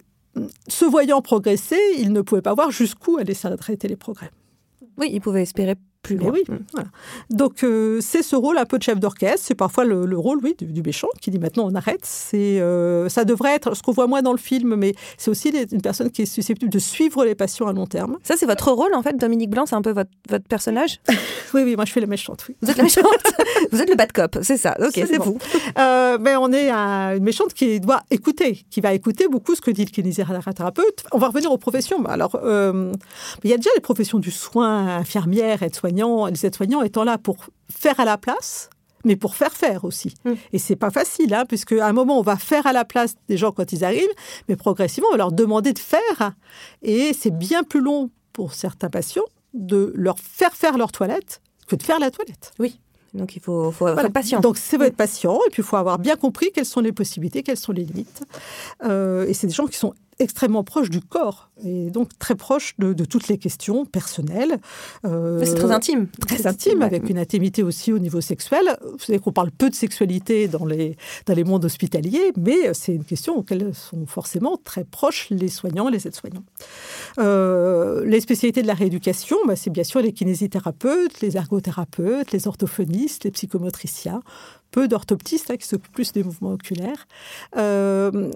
se 0.68 0.84
voyant 0.84 1.20
progresser, 1.20 1.80
il 1.98 2.12
ne 2.12 2.20
pouvait 2.20 2.42
pas 2.42 2.54
voir 2.54 2.70
jusqu'où 2.70 3.18
allait 3.18 3.34
s'arrêter 3.34 3.88
les 3.88 3.96
progrès. 3.96 4.30
Oui, 4.98 5.10
il 5.12 5.20
pouvait 5.20 5.42
espérer 5.42 5.74
oui. 6.10 6.44
Mm. 6.48 6.56
Donc 7.30 7.64
euh, 7.64 8.00
c'est 8.00 8.22
ce 8.22 8.36
rôle 8.36 8.58
un 8.58 8.64
peu 8.64 8.78
de 8.78 8.82
chef 8.82 8.98
d'orchestre, 8.98 9.46
c'est 9.46 9.54
parfois 9.54 9.84
le, 9.84 10.16
rôle 10.16 10.38
oui 10.42 10.56
du, 10.58 10.82
méchant 10.82 11.08
qui 11.20 11.30
dit 11.30 11.38
maintenant 11.38 11.68
on 11.70 11.74
arrête. 11.74 12.04
C'est 12.04 12.60
euh, 12.60 13.08
ça 13.08 13.24
devrait 13.24 13.54
être 13.54 13.74
ce 13.74 13.82
qu'on 13.82 13.92
voit 13.92 14.06
moins 14.06 14.22
dans 14.22 14.32
le 14.32 14.38
film, 14.38 14.74
mais 14.76 14.94
c'est 15.18 15.30
aussi 15.30 15.48
une 15.48 15.82
personne 15.82 16.10
qui 16.10 16.22
est 16.22 16.26
susceptible 16.26 16.70
de 16.70 16.78
suivre 16.78 17.24
les 17.24 17.34
patients 17.34 17.66
à 17.66 17.72
long 17.72 17.86
terme. 17.86 18.18
Ça 18.22 18.36
c'est 18.36 18.46
votre 18.46 18.70
rôle 18.70 18.94
en 18.94 19.02
fait, 19.02 19.16
Dominique 19.16 19.50
Blanc, 19.50 19.66
c'est 19.66 19.76
un 19.76 19.82
peu 19.82 19.92
votre, 19.92 20.10
votre 20.28 20.46
personnage? 20.46 21.00
oui 21.54 21.62
oui, 21.64 21.76
moi 21.76 21.84
je 21.84 21.92
fais 21.92 22.00
la 22.00 22.06
méchante. 22.06 22.44
Oui. 22.48 22.56
Vous 22.62 22.70
êtes 22.70 22.76
la 22.76 22.84
méchante? 22.84 23.06
vous 23.72 23.80
êtes 23.80 23.90
le 23.90 23.96
bad 23.96 24.12
cop, 24.12 24.38
c'est 24.42 24.56
ça. 24.56 24.76
Ok, 24.80 24.94
c'est 24.94 25.18
vous. 25.18 25.38
Euh, 25.78 26.18
mais 26.20 26.36
on 26.36 26.52
est 26.52 26.70
une 26.70 27.24
méchante 27.24 27.54
qui 27.54 27.80
doit 27.80 28.02
écouter, 28.10 28.64
qui 28.70 28.80
va 28.80 28.92
écouter 28.92 29.28
beaucoup 29.28 29.54
ce 29.54 29.60
que 29.60 29.70
dit 29.70 29.84
le 29.84 29.90
kinésithérapeute. 29.90 31.04
On 31.12 31.18
va 31.18 31.28
revenir 31.28 31.50
aux 31.50 31.58
professions. 31.58 32.04
Alors 32.06 32.38
il 33.44 33.50
y 33.50 33.54
a 33.54 33.56
déjà 33.56 33.70
les 33.74 33.80
professions 33.80 34.18
du 34.18 34.30
soin, 34.30 34.96
infirmière, 34.96 35.62
les 36.26 36.46
aides-soignants 36.46 36.82
étant 36.82 37.04
là 37.04 37.18
pour 37.18 37.36
faire 37.70 37.98
à 38.00 38.04
la 38.04 38.18
place, 38.18 38.70
mais 39.04 39.16
pour 39.16 39.36
faire 39.36 39.52
faire 39.52 39.84
aussi. 39.84 40.14
Et 40.24 40.30
mm. 40.30 40.36
Et 40.52 40.58
c'est 40.58 40.76
pas 40.76 40.90
facile, 40.90 41.34
hein, 41.34 41.44
puisque 41.46 41.72
à 41.72 41.86
un 41.86 41.92
moment 41.92 42.18
on 42.18 42.22
va 42.22 42.36
faire 42.36 42.66
à 42.66 42.72
la 42.72 42.84
place 42.84 43.14
des 43.28 43.36
gens 43.36 43.52
quand 43.52 43.72
ils 43.72 43.84
arrivent, 43.84 44.14
mais 44.48 44.56
progressivement 44.56 45.08
on 45.10 45.12
va 45.12 45.18
leur 45.18 45.32
demander 45.32 45.72
de 45.72 45.78
faire. 45.78 46.32
Et 46.82 47.12
c'est 47.12 47.36
bien 47.36 47.62
plus 47.62 47.80
long 47.80 48.10
pour 48.32 48.54
certains 48.54 48.90
patients 48.90 49.24
de 49.54 49.92
leur 49.94 50.18
faire 50.18 50.54
faire 50.54 50.76
leur 50.76 50.92
toilette 50.92 51.40
que 51.66 51.76
de 51.76 51.82
faire 51.82 51.98
la 51.98 52.10
toilette. 52.10 52.52
Oui. 52.58 52.78
Donc 53.14 53.34
il 53.34 53.40
faut, 53.40 53.72
être 53.88 54.12
patient. 54.12 54.40
Donc 54.40 54.58
c'est 54.58 54.80
être 54.80 54.96
patient 54.96 55.38
et 55.46 55.50
puis 55.50 55.62
il 55.62 55.64
faut 55.64 55.76
avoir 55.76 55.98
bien 55.98 56.16
compris 56.16 56.50
quelles 56.52 56.66
sont 56.66 56.80
les 56.80 56.92
possibilités, 56.92 57.42
quelles 57.42 57.56
sont 57.56 57.72
les 57.72 57.84
limites. 57.84 58.24
Euh, 58.84 59.26
et 59.26 59.32
c'est 59.32 59.46
des 59.46 59.52
gens 59.52 59.66
qui 59.66 59.78
sont 59.78 59.94
extrêmement 60.18 60.64
proches 60.64 60.90
du 60.90 61.00
corps 61.00 61.50
et 61.64 61.90
donc 61.90 62.18
très 62.18 62.34
proche 62.34 62.74
de, 62.78 62.92
toutes 63.04 63.28
les 63.28 63.38
questions 63.38 63.84
personnelles. 63.84 64.58
Euh, 65.04 65.42
c'est 65.44 65.54
très 65.54 65.70
intime. 65.70 66.08
Très 66.26 66.46
intime, 66.46 66.82
avec 66.82 67.08
une 67.08 67.18
intimité 67.18 67.62
aussi 67.62 67.92
au 67.92 67.98
niveau 67.98 68.20
sexuel. 68.20 68.78
Vous 68.82 68.98
savez 68.98 69.18
qu'on 69.18 69.32
parle 69.32 69.50
peu 69.50 69.70
de 69.70 69.74
sexualité 69.74 70.48
dans 70.48 70.64
les, 70.64 70.96
dans 71.26 71.34
les 71.34 71.44
mondes 71.44 71.64
hospitaliers, 71.64 72.32
mais 72.36 72.74
c'est 72.74 72.94
une 72.94 73.04
question 73.04 73.36
auxquelles 73.36 73.74
sont 73.74 74.06
forcément 74.06 74.58
très 74.62 74.84
proches 74.84 75.28
les 75.30 75.48
soignants, 75.48 75.88
les 75.88 76.06
aides-soignants. 76.06 76.44
Euh, 77.18 78.04
les 78.04 78.20
spécialités 78.20 78.62
de 78.62 78.66
la 78.66 78.74
rééducation, 78.74 79.36
bah, 79.46 79.56
c'est 79.56 79.70
bien 79.70 79.84
sûr 79.84 80.00
les 80.00 80.12
kinésithérapeutes, 80.12 81.20
les 81.20 81.36
ergothérapeutes, 81.36 82.32
les 82.32 82.46
orthophonistes, 82.48 83.24
les 83.24 83.30
psychomotriciens, 83.30 84.20
peu 84.76 84.88
d'orthoptistes 84.88 85.50
hein, 85.50 85.56
qui 85.56 85.66
s'occupent 85.66 85.90
plus 85.90 86.12
des 86.12 86.22
mouvements 86.22 86.52
oculaires. 86.52 87.08
Euh, 87.56 88.30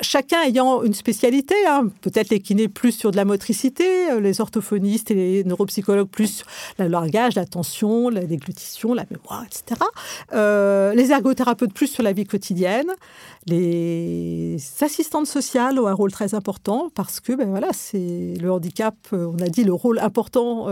chacun 0.00 0.40
ayant 0.40 0.82
une 0.82 0.94
spécialité, 0.94 1.54
hein, 1.68 1.90
peut-être 2.00 2.30
les 2.30 2.40
kinés 2.40 2.68
plus 2.68 2.92
sur 2.92 3.10
de 3.10 3.16
la 3.16 3.26
motricité, 3.26 4.10
euh, 4.10 4.18
les 4.18 4.40
orthophonistes 4.40 5.10
et 5.10 5.14
les 5.14 5.44
neuropsychologues 5.44 6.08
plus 6.08 6.42
le 6.78 6.88
langage, 6.88 7.34
l'attention, 7.34 8.08
la 8.08 8.24
déglutition, 8.24 8.94
la 8.94 9.04
mémoire, 9.10 9.44
etc. 9.44 9.78
Euh, 10.32 10.94
les 10.94 11.10
ergothérapeutes 11.10 11.74
plus 11.74 11.88
sur 11.88 12.02
la 12.02 12.12
vie 12.12 12.24
quotidienne. 12.24 12.90
Les 13.46 14.56
assistantes 14.80 15.26
sociales 15.26 15.78
ont 15.78 15.86
un 15.86 15.92
rôle 15.92 16.12
très 16.12 16.32
important 16.32 16.90
parce 16.94 17.20
que 17.20 17.34
ben 17.34 17.50
voilà, 17.50 17.68
c'est 17.74 18.32
le 18.40 18.50
handicap, 18.50 18.96
on 19.12 19.38
a 19.38 19.48
dit 19.48 19.64
le 19.64 19.74
rôle 19.74 19.98
important 19.98 20.68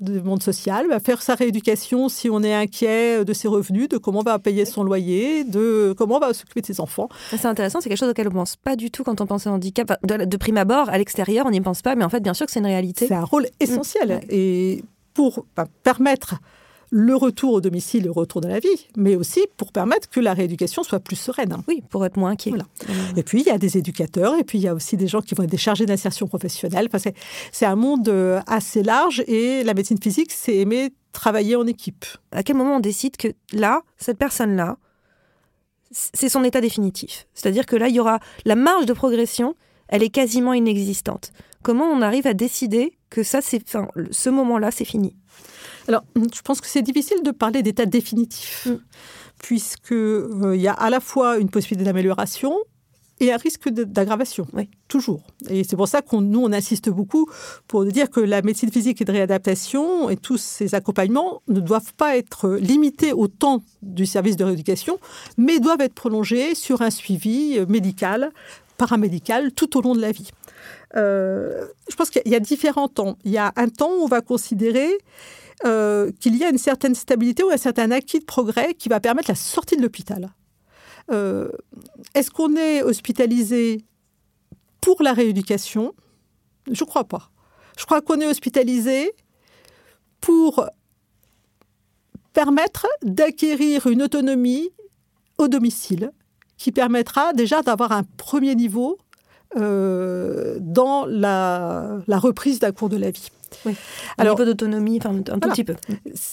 du 0.00 0.20
monde 0.20 0.42
social. 0.42 0.86
Ben, 0.90 1.00
faire 1.00 1.22
sa 1.22 1.34
rééducation 1.34 2.10
si 2.10 2.28
on 2.28 2.42
est 2.42 2.52
inquiet 2.52 3.24
de 3.24 3.32
ses 3.32 3.48
revenus, 3.48 3.88
de 3.88 4.01
comment 4.02 4.20
on 4.20 4.22
va 4.22 4.38
payer 4.38 4.64
son 4.64 4.82
loyer, 4.82 5.44
de 5.44 5.94
comment 5.96 6.16
on 6.16 6.20
va 6.20 6.34
s'occuper 6.34 6.60
de 6.60 6.66
ses 6.66 6.80
enfants. 6.80 7.08
C'est 7.30 7.46
intéressant, 7.46 7.80
c'est 7.80 7.88
quelque 7.88 7.98
chose 7.98 8.10
auquel 8.10 8.28
on 8.28 8.30
ne 8.30 8.36
pense 8.36 8.56
pas 8.56 8.76
du 8.76 8.90
tout 8.90 9.04
quand 9.04 9.20
on 9.20 9.26
pense 9.26 9.46
au 9.46 9.50
handicap. 9.50 9.92
De, 10.04 10.36
prime 10.36 10.56
abord, 10.58 10.88
à 10.88 10.98
l'extérieur, 10.98 11.46
on 11.46 11.50
n'y 11.50 11.60
pense 11.60 11.82
pas, 11.82 11.94
mais 11.94 12.04
en 12.04 12.08
fait, 12.08 12.20
bien 12.20 12.34
sûr 12.34 12.46
que 12.46 12.52
c'est 12.52 12.60
une 12.60 12.66
réalité. 12.66 13.06
C'est 13.06 13.14
un 13.14 13.24
rôle 13.24 13.46
essentiel. 13.60 14.20
Et 14.28 14.84
pour 15.14 15.46
permettre 15.82 16.36
le 16.94 17.16
retour 17.16 17.54
au 17.54 17.60
domicile 17.62 18.04
le 18.04 18.10
retour 18.10 18.42
dans 18.42 18.50
la 18.50 18.58
vie, 18.60 18.86
mais 18.98 19.16
aussi 19.16 19.40
pour 19.56 19.72
permettre 19.72 20.10
que 20.10 20.20
la 20.20 20.34
rééducation 20.34 20.82
soit 20.82 21.00
plus 21.00 21.16
sereine. 21.16 21.56
Oui, 21.66 21.82
pour 21.88 22.04
être 22.04 22.18
moins 22.18 22.32
inquiet. 22.32 22.50
Voilà. 22.50 22.66
Et 23.16 23.22
puis, 23.22 23.40
il 23.40 23.46
y 23.46 23.50
a 23.50 23.56
des 23.56 23.78
éducateurs, 23.78 24.34
et 24.38 24.44
puis 24.44 24.58
il 24.58 24.62
y 24.62 24.68
a 24.68 24.74
aussi 24.74 24.98
des 24.98 25.06
gens 25.08 25.22
qui 25.22 25.34
vont 25.34 25.42
être 25.42 25.50
des 25.50 25.56
chargés 25.56 25.86
d'insertion 25.86 26.26
professionnelle. 26.28 26.86
Enfin, 26.88 26.98
c'est- 26.98 27.14
c'est 27.50 27.64
un 27.64 27.76
monde 27.76 28.08
euh, 28.10 28.40
assez 28.46 28.82
large, 28.82 29.24
et 29.26 29.64
la 29.64 29.72
médecine 29.72 29.96
physique, 30.02 30.30
c'est 30.32 30.54
aimer 30.56 30.90
travailler 31.12 31.56
en 31.56 31.66
équipe. 31.66 32.04
À 32.30 32.42
quel 32.42 32.56
moment 32.56 32.76
on 32.76 32.80
décide 32.80 33.16
que 33.16 33.28
là, 33.54 33.80
cette 33.96 34.18
personne-là, 34.18 34.76
c'est 35.90 36.28
son 36.28 36.44
état 36.44 36.60
définitif? 36.60 37.26
C'est-à-dire 37.34 37.64
que 37.66 37.76
là, 37.76 37.88
il 37.88 37.94
y 37.94 38.00
aura 38.00 38.18
la 38.44 38.54
marge 38.54 38.84
de 38.86 38.92
progression, 38.92 39.54
elle 39.88 40.02
est 40.02 40.08
quasiment 40.10 40.52
inexistante. 40.52 41.32
Comment 41.62 41.84
on 41.86 42.02
arrive 42.02 42.26
à 42.26 42.34
décider 42.34 42.98
que 43.12 43.22
ça, 43.22 43.40
c'est, 43.42 43.62
enfin, 43.68 43.88
ce 44.10 44.30
moment-là, 44.30 44.70
c'est 44.70 44.84
fini 44.94 45.14
Alors, 45.88 46.04
je 46.16 46.40
pense 46.42 46.60
que 46.62 46.66
c'est 46.66 46.82
difficile 46.90 47.22
de 47.22 47.30
parler 47.42 47.62
d'état 47.62 47.86
définitif, 47.86 48.66
Mm. 48.66 48.78
puisque 49.46 49.92
euh, 49.92 50.52
il 50.54 50.60
y 50.60 50.68
a 50.68 50.72
à 50.72 50.88
la 50.90 51.00
fois 51.00 51.38
une 51.38 51.50
possibilité 51.50 51.84
d'amélioration 51.84 52.52
et 53.20 53.32
un 53.32 53.36
risque 53.36 53.68
d'aggravation, 53.68 54.46
Oui. 54.52 54.68
toujours. 54.88 55.22
Et 55.48 55.62
c'est 55.64 55.76
pour 55.76 55.86
ça 55.86 56.00
qu'on 56.02 56.20
nous 56.22 56.40
on 56.46 56.52
insiste 56.52 56.88
beaucoup 56.90 57.26
pour 57.68 57.84
dire 57.84 58.08
que 58.10 58.20
la 58.20 58.40
médecine 58.42 58.70
physique 58.72 59.00
et 59.00 59.04
de 59.04 59.12
réadaptation 59.12 60.10
et 60.10 60.16
tous 60.16 60.38
ces 60.38 60.74
accompagnements 60.74 61.42
ne 61.48 61.60
doivent 61.60 61.94
pas 62.02 62.16
être 62.16 62.50
limités 62.72 63.12
au 63.12 63.28
temps 63.28 63.62
du 63.82 64.06
service 64.06 64.36
de 64.36 64.44
rééducation, 64.44 64.98
mais 65.36 65.60
doivent 65.60 65.82
être 65.82 65.94
prolongés 65.94 66.54
sur 66.56 66.82
un 66.82 66.90
suivi 66.90 67.60
médical, 67.68 68.32
paramédical 68.78 69.52
tout 69.52 69.76
au 69.76 69.82
long 69.82 69.94
de 69.94 70.00
la 70.00 70.10
vie. 70.12 70.30
Euh, 70.96 71.66
je 71.88 71.96
pense 71.96 72.10
qu'il 72.10 72.22
y 72.26 72.34
a 72.34 72.40
différents 72.40 72.88
temps. 72.88 73.16
Il 73.24 73.30
y 73.30 73.38
a 73.38 73.52
un 73.56 73.68
temps 73.68 73.90
où 73.90 74.02
on 74.02 74.06
va 74.06 74.20
considérer 74.20 74.90
euh, 75.64 76.10
qu'il 76.20 76.36
y 76.36 76.44
a 76.44 76.50
une 76.50 76.58
certaine 76.58 76.94
stabilité 76.94 77.42
ou 77.42 77.50
un 77.50 77.56
certain 77.56 77.90
acquis 77.90 78.18
de 78.18 78.24
progrès 78.24 78.74
qui 78.74 78.88
va 78.88 79.00
permettre 79.00 79.30
la 79.30 79.34
sortie 79.34 79.76
de 79.76 79.82
l'hôpital. 79.82 80.30
Euh, 81.10 81.50
Est-ce 82.14 82.30
qu'on 82.30 82.56
est 82.56 82.82
hospitalisé 82.82 83.84
pour 84.80 85.02
la 85.02 85.12
rééducation? 85.12 85.94
Je 86.70 86.84
ne 86.84 86.88
crois 86.88 87.04
pas. 87.04 87.30
Je 87.78 87.84
crois 87.84 88.02
qu'on 88.02 88.20
est 88.20 88.26
hospitalisé 88.26 89.12
pour 90.20 90.68
permettre 92.32 92.86
d'acquérir 93.02 93.86
une 93.86 94.02
autonomie 94.02 94.70
au 95.38 95.48
domicile 95.48 96.12
qui 96.56 96.70
permettra 96.70 97.32
déjà 97.32 97.62
d'avoir 97.62 97.92
un 97.92 98.04
premier 98.16 98.54
niveau 98.54 98.98
euh, 99.56 100.56
dans 100.60 101.04
la, 101.06 101.98
la 102.06 102.18
reprise 102.18 102.58
d'un 102.58 102.72
cours 102.72 102.88
de 102.88 102.96
la 102.96 103.10
vie. 103.10 103.28
Oui. 103.66 103.74
Alors- 104.16 104.38
niveau 104.38 104.50
d'autonomie, 104.50 104.96
enfin, 104.98 105.10
un 105.14 105.22
tout 105.22 105.32
Voilà. 105.42 105.48
petit 105.54 105.62
peu. 105.64 105.74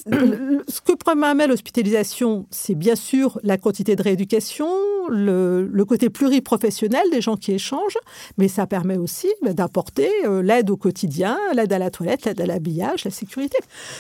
Le- 0.08 0.64
Ce 0.70 0.80
que 0.80 0.94
permet 0.94 1.48
l'hospitalisation, 1.48 2.46
c'est 2.50 2.76
bien 2.76 2.96
sûr 2.96 3.40
la 3.44 3.58
quantité 3.58 3.98
de 3.98 4.02
rééducation, 4.02 4.70
le, 5.10 5.68
le 5.70 5.86
côté 5.86 6.10
pluriprofessionnel 6.10 7.04
des 7.12 7.20
gens 7.20 7.36
qui 7.36 7.52
échangent, 7.52 7.98
mais 8.38 8.48
ça 8.48 8.68
permet 8.68 8.96
aussi 8.96 9.28
bah, 9.42 9.52
d'apporter 9.52 10.10
euh, 10.26 10.42
l'aide 10.42 10.70
au 10.70 10.78
quotidien, 10.78 11.38
l'aide 11.54 11.74
à 11.74 11.78
la 11.80 11.92
toilette, 11.92 12.24
l'aide 12.24 12.40
à 12.40 12.46
l'habillage, 12.46 13.04
la 13.04 13.12
sécurité. 13.12 13.58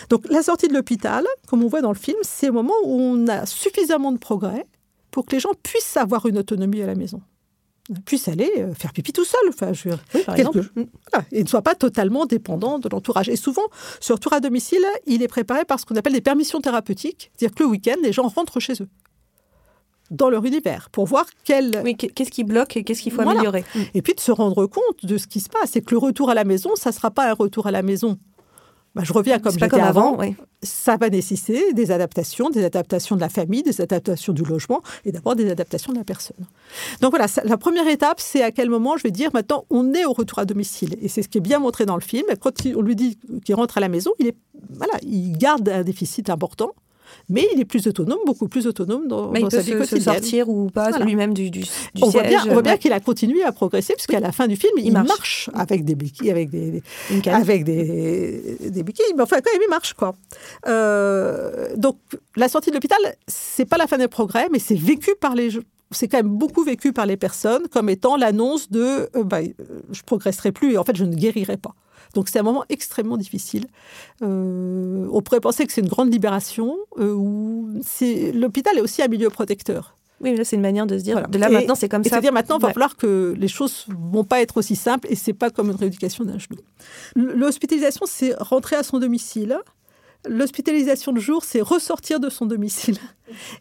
Donc 0.09 0.25
la 0.29 0.41
sortie 0.41 0.69
de 0.69 0.73
l'hôpital, 0.73 1.25
comme 1.49 1.61
on 1.63 1.67
voit 1.67 1.81
dans 1.81 1.91
le 1.91 1.97
film, 1.99 2.17
c'est 2.21 2.45
le 2.47 2.53
moment 2.53 2.73
où 2.85 3.01
on 3.01 3.27
a 3.27 3.45
suffisamment 3.45 4.13
de 4.13 4.17
progrès 4.17 4.63
pour 5.11 5.25
que 5.25 5.33
les 5.33 5.41
gens 5.41 5.51
puissent 5.61 5.97
avoir 5.97 6.25
une 6.25 6.37
autonomie 6.37 6.81
à 6.81 6.87
la 6.87 6.95
maison 6.95 7.21
puissent 8.05 8.27
aller 8.27 8.51
euh, 8.57 8.73
faire 8.73 8.93
pipi 8.93 9.11
tout 9.13 9.25
seul. 9.25 9.39
Enfin, 9.49 9.73
je 9.73 9.89
veux 9.89 9.95
dire, 9.95 10.03
Oui, 10.13 10.21
par 10.25 10.35
exemple. 10.35 10.63
voilà, 10.75 11.25
et 11.31 11.43
ne 11.43 11.47
soit 11.47 11.61
pas 11.61 11.75
totalement 11.75 12.25
dépendant 12.25 12.79
de 12.79 12.87
l'entourage. 12.89 13.29
Et 13.29 13.35
souvent, 13.35 13.63
ce 13.99 14.13
retour 14.13 14.33
à 14.33 14.39
domicile, 14.39 14.85
il 15.05 15.23
est 15.23 15.27
préparé 15.27 15.65
par 15.65 15.79
ce 15.79 15.85
qu'on 15.85 15.95
appelle 15.95 16.13
des 16.13 16.21
permissions 16.21 16.61
thérapeutiques, 16.61 17.31
c'est-à-dire 17.35 17.55
que 17.55 17.63
le 17.63 17.69
week-end, 17.69 17.95
les 18.03 18.13
gens 18.13 18.27
rentrent 18.27 18.59
chez 18.59 18.73
eux, 18.81 18.87
dans 20.11 20.29
leur 20.29 20.43
univers, 20.45 20.89
pour 20.91 21.05
voir 21.05 21.25
quel... 21.43 21.81
Oui, 21.83 21.95
qu'est-ce 21.95 22.31
qui 22.31 22.43
bloque 22.43 22.75
et 22.77 22.83
qu'est-ce 22.83 23.01
qu'il 23.03 23.11
faut 23.11 23.21
Voilà. 23.21 23.31
améliorer 23.41 23.63
Et 23.93 24.01
puis 24.01 24.13
de 24.15 24.19
se 24.19 24.31
rendre 24.31 24.65
compte 24.65 25.03
de 25.05 25.17
ce 25.17 25.27
qui 25.27 25.39
se 25.39 25.49
passe, 25.49 25.75
et 25.75 25.81
que 25.81 25.91
le 25.91 25.99
retour 25.99 26.29
à 26.31 26.33
la 26.33 26.43
maison, 26.45 26.71
ça 26.75 26.89
ne 26.89 26.95
sera 26.95 27.11
pas 27.11 27.29
un 27.29 27.33
retour 27.33 27.67
à 27.67 27.71
la 27.71 27.83
maison. 27.83 28.17
Bah, 28.95 29.03
je 29.05 29.13
reviens 29.13 29.37
comme 29.39 29.53
j'étais 29.53 29.69
comme 29.69 29.81
avant. 29.81 30.13
avant. 30.15 30.33
Ça 30.63 30.97
va 30.97 31.09
nécessiter 31.09 31.73
des 31.73 31.91
adaptations, 31.91 32.49
des 32.49 32.65
adaptations 32.65 33.15
de 33.15 33.21
la 33.21 33.29
famille, 33.29 33.61
des 33.63 33.79
adaptations 33.81 34.33
du 34.33 34.43
logement, 34.43 34.81
et 35.05 35.11
d'abord 35.11 35.35
des 35.35 35.49
adaptations 35.49 35.93
de 35.93 35.97
la 35.97 36.03
personne. 36.03 36.35
Donc 37.01 37.11
voilà, 37.11 37.27
ça- 37.27 37.43
la 37.45 37.57
première 37.57 37.87
étape, 37.87 38.19
c'est 38.19 38.41
à 38.41 38.51
quel 38.51 38.69
moment 38.69 38.97
je 38.97 39.03
vais 39.03 39.11
dire 39.11 39.29
maintenant 39.33 39.65
on 39.69 39.93
est 39.93 40.05
au 40.05 40.13
retour 40.13 40.39
à 40.39 40.45
domicile. 40.45 40.95
Et 41.01 41.07
c'est 41.07 41.21
ce 41.21 41.29
qui 41.29 41.37
est 41.37 41.41
bien 41.41 41.59
montré 41.59 41.85
dans 41.85 41.95
le 41.95 42.01
film. 42.01 42.25
Quand 42.41 42.51
on 42.75 42.81
lui 42.81 42.95
dit 42.95 43.17
qu'il 43.45 43.55
rentre 43.55 43.77
à 43.77 43.81
la 43.81 43.89
maison, 43.89 44.11
il 44.19 44.27
est 44.27 44.35
voilà, 44.71 44.93
il 45.03 45.37
garde 45.37 45.69
un 45.69 45.83
déficit 45.83 46.29
important, 46.29 46.71
mais 47.29 47.47
il 47.53 47.59
est 47.59 47.65
plus 47.65 47.85
autonome, 47.87 48.19
beaucoup 48.25 48.47
plus 48.47 48.67
autonome 48.67 49.07
dans, 49.07 49.31
Mais 49.31 49.39
il 49.39 49.43
dans 49.43 49.49
peut 49.49 49.55
sa 49.57 49.61
vie 49.61 49.71
se, 49.71 49.83
se 49.83 49.89
quotidienne. 49.95 50.13
sortir 50.15 50.49
ou 50.49 50.69
pas 50.69 50.89
Voilà. 50.89 51.05
lui-même 51.05 51.33
du, 51.33 51.49
du, 51.51 51.61
du 51.61 51.67
On 52.01 52.09
voit 52.09 52.23
bien, 52.23 52.39
siège. 52.39 52.49
on 52.49 52.53
voit 52.53 52.61
bien 52.61 52.73
Ouais. 52.73 52.77
qu'il 52.79 52.93
a 52.93 52.99
continué 52.99 53.43
à 53.43 53.51
progresser, 53.51 53.93
puisqu'à 53.93 54.19
la 54.19 54.31
fin 54.31 54.47
du 54.47 54.55
film, 54.55 54.73
il, 54.77 54.91
marche. 54.91 55.07
marche. 55.07 55.49
avec 55.53 55.85
des 55.85 55.95
béquilles, 55.95 56.31
avec 56.31 56.49
des, 56.49 56.81
avec 57.25 57.63
des, 57.63 58.57
des 58.69 58.83
béquilles, 58.83 59.13
mais 59.15 59.23
enfin 59.23 59.37
quand 59.41 59.51
même 59.51 59.61
il 59.65 59.69
marche 59.69 59.93
quoi. 59.93 60.15
Euh, 60.67 61.75
donc 61.75 61.97
la 62.35 62.47
sortie 62.49 62.69
de 62.69 62.75
l'hôpital, 62.75 62.97
c'est 63.27 63.65
pas 63.65 63.77
la 63.77 63.87
fin 63.87 63.97
des 63.97 64.07
progrès, 64.07 64.47
mais 64.51 64.59
c'est 64.59 64.75
vécu 64.75 65.11
par 65.19 65.35
les 65.35 65.49
c'est 65.91 66.07
quand 66.07 66.17
même 66.17 66.29
beaucoup 66.37 66.63
vécu 66.63 66.93
par 66.93 67.05
les 67.05 67.17
personnes 67.17 67.67
comme 67.71 67.89
étant 67.89 68.15
l'annonce 68.15 68.69
de 68.69 69.09
euh, 69.15 69.23
bah, 69.23 69.39
euh, 69.41 69.53
je 69.91 70.01
progresserai 70.03 70.51
plus 70.51 70.73
et 70.73 70.77
en 70.77 70.83
fait 70.83 70.95
je 70.95 71.03
ne 71.05 71.15
guérirai 71.15 71.57
pas. 71.57 71.73
Donc 72.15 72.27
c'est 72.29 72.39
un 72.39 72.43
moment 72.43 72.63
extrêmement 72.69 73.17
difficile. 73.17 73.65
Euh, 74.23 75.07
on 75.11 75.21
pourrait 75.21 75.39
penser 75.41 75.65
que 75.65 75.73
c'est 75.73 75.81
une 75.81 75.87
grande 75.87 76.11
libération 76.11 76.75
euh, 76.97 77.13
où 77.13 77.69
l'hôpital 78.33 78.77
est 78.77 78.81
aussi 78.81 79.01
un 79.01 79.07
milieu 79.07 79.29
protecteur. 79.29 79.95
Oui, 80.21 80.31
mais 80.31 80.37
là, 80.37 80.43
c'est 80.43 80.57
une 80.57 80.61
manière 80.61 80.85
de 80.85 80.97
se 80.97 81.03
dire, 81.03 81.13
Voilà. 81.13 81.27
de 81.27 81.37
là 81.37 81.49
Et- 81.49 81.53
maintenant, 81.53 81.75
c'est 81.75 81.87
comme 81.87 82.01
et 82.01 82.03
ça. 82.05 82.09
C'est-à-dire 82.09 82.33
maintenant, 82.33 82.57
il 82.57 82.61
va 82.61 82.73
falloir 82.73 82.97
que 82.97 83.33
les 83.37 83.47
choses 83.47 83.85
vont 83.87 84.25
pas 84.25 84.41
être 84.41 84.57
aussi 84.57 84.75
simples 84.75 85.07
et 85.09 85.15
c'est 85.15 85.31
pas 85.33 85.49
comme 85.49 85.69
une 85.69 85.77
rééducation 85.77 86.25
d'un 86.25 86.37
genou. 86.37 86.57
L'hospitalisation, 87.15 88.05
c'est 88.05 88.33
rentrer 88.37 88.75
à 88.75 88.83
son 88.83 88.99
domicile. 88.99 89.57
L'hospitalisation 90.27 91.13
de 91.13 91.19
jour, 91.21 91.45
c'est 91.45 91.61
ressortir 91.61 92.19
de 92.19 92.29
son 92.29 92.45
domicile. 92.45 92.97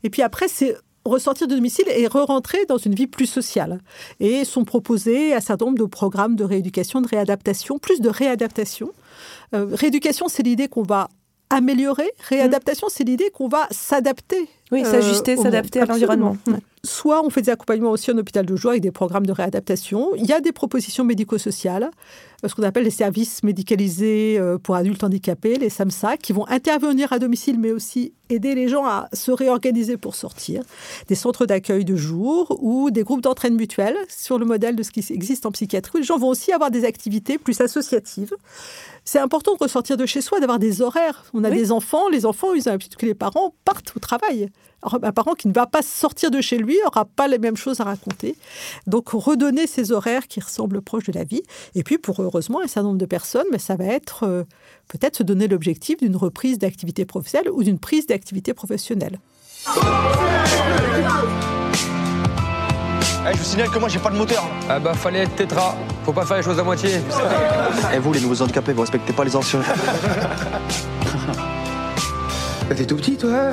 Et 0.03 0.11
puis 0.11 0.23
après, 0.23 0.49
c'est 0.49 0.77
ressortir 1.09 1.49
de 1.49 1.55
domicile 1.55 1.87
et 1.89 2.07
re-rentrer 2.07 2.65
dans 2.67 2.79
une 2.79 2.95
vie 2.95 3.07
plus 3.07 3.27
sociale. 3.27 3.81
Et 4.21 4.45
sont 4.45 4.65
proposés 4.65 5.35
un 5.35 5.41
certain 5.41 5.67
nombre 5.67 5.79
de 5.79 5.85
programmes 5.85 6.37
de 6.37 6.45
rééducation, 6.45 7.01
de 7.01 7.09
réadaptation, 7.09 7.79
plus 7.79 8.01
de 8.01 8.09
réadaptation. 8.09 8.93
Euh, 9.55 9.67
rééducation, 9.73 10.29
c'est 10.29 10.43
l'idée 10.43 10.69
qu'on 10.69 10.83
va 10.83 11.09
améliorer. 11.51 12.11
Réadaptation, 12.29 12.89
c'est 12.91 13.05
l'idée 13.05 13.31
qu'on 13.31 13.49
va 13.49 13.67
s'adapter. 13.71 14.49
Oui, 14.71 14.83
euh, 14.85 14.91
s'ajuster, 14.91 15.35
monde. 15.37 15.45
s'adapter 15.45 15.81
à 15.81 15.87
l'environnement. 15.87 16.37
Soit 16.85 17.25
on 17.25 17.31
fait 17.31 17.43
des 17.43 17.51
accompagnements 17.51 17.91
aussi 17.91 18.11
en 18.13 18.19
hôpital 18.19 18.47
de 18.47 18.55
jour 18.55 18.71
avec 18.71 18.83
des 18.83 18.93
programmes 18.93 19.27
de 19.27 19.33
réadaptation. 19.33 20.15
Il 20.15 20.27
y 20.27 20.33
a 20.33 20.41
des 20.41 20.53
propositions 20.53 21.03
médico-sociales, 21.05 21.91
euh, 22.45 22.49
ce 22.49 22.55
qu'on 22.55 22.63
appelle 22.63 22.85
les 22.85 22.91
services 22.91 23.43
médicalisés 23.43 24.37
euh, 24.39 24.59
pour 24.59 24.77
adultes 24.77 25.03
handicapés, 25.03 25.57
les 25.57 25.71
SAMSA, 25.71 26.17
qui 26.19 26.33
vont 26.33 26.47
intervenir 26.49 27.13
à 27.13 27.19
domicile, 27.19 27.59
mais 27.59 27.73
aussi 27.73 28.13
aider 28.31 28.55
les 28.55 28.69
gens 28.69 28.85
à 28.85 29.09
se 29.13 29.33
réorganiser 29.33 29.97
pour 29.97 30.15
sortir. 30.15 30.63
Des 31.09 31.15
centres 31.17 31.47
d'accueil 31.47 31.85
de 31.85 31.97
jour 31.97 32.57
ou 32.63 32.91
des 32.93 33.03
groupes 33.03 33.23
d'entraîne 33.23 33.57
mutuelle 33.57 33.97
sur 34.09 34.39
le 34.39 34.45
modèle 34.47 34.77
de 34.77 34.83
ce 34.85 34.91
qui 34.93 35.05
existe 35.11 35.47
en 35.47 35.51
psychiatrie. 35.51 35.99
Les 35.99 36.05
gens 36.05 36.19
vont 36.19 36.29
aussi 36.29 36.53
avoir 36.53 36.71
des 36.71 36.85
activités 36.85 37.39
plus 37.39 37.61
associatives. 37.61 38.35
C'est 39.05 39.19
important 39.19 39.55
de 39.55 39.59
ressortir 39.65 39.97
de 39.97 40.07
chez 40.07 40.21
soi, 40.21 40.39
d'avoir 40.39 40.59
des 40.61 40.81
horaires. 40.83 41.25
On 41.35 41.43
a 41.43 41.49
Oui. 41.51 41.57
des 41.57 41.73
enfants, 41.73 42.09
les 42.11 42.25
enfants, 42.25 42.55
ils 42.55 42.69
ont 42.69 42.73
l'habitude 42.73 42.97
que 42.97 43.07
les 43.07 43.15
parents 43.15 43.55
partent 43.65 43.93
au 43.97 43.99
travail. 44.01 44.49
Un 44.83 45.13
parent 45.13 45.35
qui 45.35 45.49
ne 45.49 45.53
va 45.53 45.67
pas 45.67 45.83
sortir 45.83 46.31
de 46.31 46.41
chez 46.41 46.57
lui 46.57 46.79
n'aura 46.85 47.05
pas 47.05 47.27
les 47.27 47.39
mêmes 47.39 47.57
choses 47.57 47.81
à 47.81 47.85
raconter. 47.85 48.37
Donc, 48.87 49.09
redonner 49.09 49.67
ces 49.67 49.91
horaires 49.91 50.29
qui 50.29 50.39
ressemblent 50.39 50.81
proches 50.81 51.05
de 51.05 51.13
la 51.13 51.25
vie. 51.25 51.43
Et 51.75 51.83
puis, 51.83 51.99
pour 51.99 52.23
heureusement 52.23 52.61
un 52.63 52.69
certain 52.69 52.85
nombre 52.85 52.99
de 52.99 53.07
personnes, 53.07 53.47
mais 53.51 53.59
ça 53.59 53.75
va 53.75 53.87
être 53.87 54.23
euh, 54.23 54.45
peut-être 54.87 55.17
se 55.17 55.25
donner 55.25 55.49
l'objectif 55.49 55.99
d'une 55.99 56.15
reprise 56.15 56.59
d'activité 56.59 57.05
professionnelle 57.05 57.51
ou 57.51 57.65
d'une 57.65 57.81
prise 57.81 58.07
d'activité 58.07 58.55
professionnelle. 58.55 59.19
Eh, 63.27 63.33
je 63.33 63.39
vous 63.39 63.45
signale 63.45 63.69
que 63.69 63.79
moi 63.79 63.89
j'ai 63.89 63.99
pas 63.99 64.11
de 64.11 64.17
moteur. 64.17 64.45
Ah 64.71 64.79
bah 64.79 64.95
fallait 64.95 65.25
être 65.25 65.35
tétra. 65.35 65.77
Faut 66.05 66.13
pas 66.13 66.25
faire 66.25 66.37
les 66.37 66.43
choses 66.43 66.59
à 66.59 66.63
moitié. 66.63 67.01
Et 67.93 67.99
vous, 67.99 68.13
les 68.13 68.21
nouveaux 68.21 68.41
handicapés, 68.43 68.73
vous 68.73 68.83
respectez 68.83 69.13
pas 69.13 69.25
les 69.25 69.35
anciens. 69.35 69.61
T'es 72.77 72.85
tout 72.87 72.97
petit 72.97 73.17
toi 73.17 73.53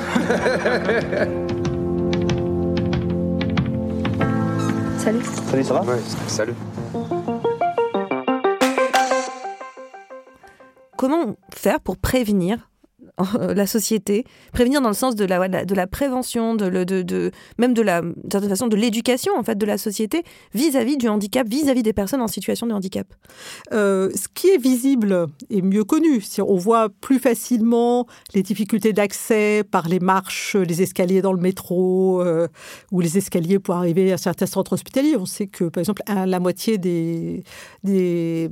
Salut. 4.98 5.22
Salut, 5.24 5.64
ça 5.64 5.74
va? 5.74 5.80
Ouais, 5.82 5.98
salut. 6.26 6.54
Comment 10.96 11.36
faire 11.54 11.80
pour 11.80 11.96
prévenir 11.96 12.68
la 13.40 13.66
société, 13.66 14.24
prévenir 14.52 14.80
dans 14.80 14.88
le 14.88 14.94
sens 14.94 15.16
de 15.16 15.24
la, 15.24 15.48
de 15.48 15.74
la 15.74 15.86
prévention, 15.86 16.54
de, 16.54 16.84
de, 16.84 17.02
de 17.02 17.30
même 17.58 17.74
de 17.74 17.82
la, 17.82 18.02
certaine 18.30 18.50
façon, 18.50 18.66
de 18.66 18.76
l'éducation 18.76 19.32
en 19.36 19.42
fait 19.42 19.56
de 19.56 19.66
la 19.66 19.78
société 19.78 20.22
vis-à-vis 20.54 20.96
du 20.96 21.08
handicap, 21.08 21.46
vis-à-vis 21.48 21.82
des 21.82 21.92
personnes 21.92 22.20
en 22.20 22.28
situation 22.28 22.66
de 22.66 22.72
handicap. 22.72 23.06
Euh, 23.72 24.10
ce 24.14 24.28
qui 24.32 24.48
est 24.48 24.58
visible 24.58 25.26
est 25.50 25.62
mieux 25.62 25.84
connu. 25.84 26.20
Si 26.20 26.42
on 26.42 26.56
voit 26.56 26.88
plus 27.00 27.18
facilement 27.18 28.06
les 28.34 28.42
difficultés 28.42 28.92
d'accès 28.92 29.62
par 29.70 29.88
les 29.88 30.00
marches, 30.00 30.56
les 30.56 30.82
escaliers 30.82 31.22
dans 31.22 31.32
le 31.32 31.40
métro 31.40 32.22
euh, 32.22 32.48
ou 32.92 33.00
les 33.00 33.18
escaliers 33.18 33.58
pour 33.58 33.74
arriver 33.74 34.12
à 34.12 34.18
certains 34.18 34.46
centres 34.46 34.74
hospitaliers. 34.74 35.16
On 35.16 35.26
sait 35.26 35.46
que, 35.46 35.64
par 35.64 35.80
exemple, 35.80 36.02
la 36.06 36.40
moitié 36.40 36.78
des, 36.78 37.42
des, 37.84 38.50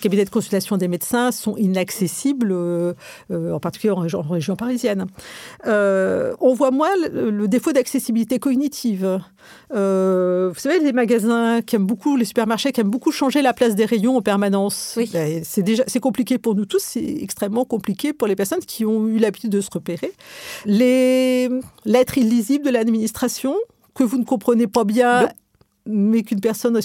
cabinets 0.00 0.24
de 0.24 0.30
consultation 0.30 0.76
des 0.76 0.88
médecins 0.88 1.32
sont 1.32 1.56
inaccessibles, 1.56 2.52
euh, 2.52 2.94
en 3.30 3.60
particulier 3.60 3.92
en 3.92 4.05
région, 4.06 4.56
parisienne. 4.56 5.06
on 5.64 6.54
voit 6.54 6.70
moins 6.70 6.90
le, 7.12 7.46
défaut 7.46 7.72
d'accessibilité 7.72 8.38
cognitive. 8.38 9.20
vous 9.70 10.54
savez, 10.58 10.78
les 10.80 10.92
magasins 10.92 11.62
qui 11.62 11.76
aiment 11.76 11.86
beaucoup, 11.86 12.16
les 12.16 12.24
supermarchés 12.24 12.72
qui 12.72 12.80
aiment 12.80 12.90
beaucoup 12.90 13.12
changer 13.12 13.42
la 13.42 13.52
place 13.52 13.74
des 13.74 13.84
rayons 13.84 14.16
en 14.16 14.22
permanence. 14.22 14.98
Ben, 15.12 15.42
c'est 15.44 15.62
déjà 15.62 15.84
c'est 15.86 16.00
compliqué 16.00 16.38
pour 16.38 16.54
nous 16.54 16.66
tous, 16.66 16.82
c'est 16.82 17.04
extrêmement 17.04 17.64
compliqué 17.64 18.12
pour 18.12 18.28
les 18.28 18.36
personnes 18.36 18.60
qui 18.60 18.84
ont 18.84 19.06
eu 19.06 19.18
l'habitude 19.18 19.50
de 19.50 19.60
se 19.60 19.70
repérer. 19.72 20.12
Les 20.64 21.48
lettres 21.84 22.18
illisibles 22.18 22.64
de 22.64 22.70
l'administration 22.70 23.54
que 23.94 24.04
vous 24.04 24.18
ne 24.18 24.24
comprenez 24.24 24.66
pas 24.66 24.84
bien 24.84 25.28
mais 25.86 26.22
qu'une 26.22 26.40
personne 26.40 26.78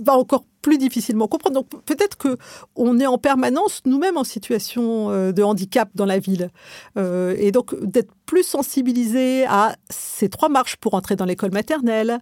va 0.00 0.16
encore 0.16 0.44
plus 0.62 0.78
difficilement 0.78 1.28
comprendre. 1.28 1.56
Donc 1.56 1.68
peut-être 1.84 2.16
que 2.16 2.36
on 2.76 2.98
est 2.98 3.06
en 3.06 3.18
permanence 3.18 3.82
nous-mêmes 3.84 4.16
en 4.16 4.24
situation 4.24 5.10
euh, 5.10 5.32
de 5.32 5.42
handicap 5.42 5.88
dans 5.94 6.06
la 6.06 6.18
ville, 6.18 6.50
euh, 6.96 7.34
et 7.38 7.52
donc 7.52 7.74
d'être 7.82 8.10
plus 8.26 8.42
sensibilisé 8.42 9.46
à 9.46 9.74
ces 9.88 10.28
trois 10.28 10.50
marches 10.50 10.76
pour 10.76 10.92
entrer 10.92 11.16
dans 11.16 11.24
l'école 11.24 11.50
maternelle, 11.50 12.18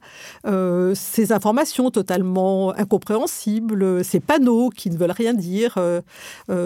euh, 0.46 0.94
ces 0.94 1.32
informations 1.32 1.90
totalement 1.90 2.72
incompréhensibles, 2.76 4.04
ces 4.04 4.20
panneaux 4.20 4.70
qui 4.70 4.88
ne 4.88 4.96
veulent 4.96 5.10
rien 5.10 5.34
dire, 5.34 5.78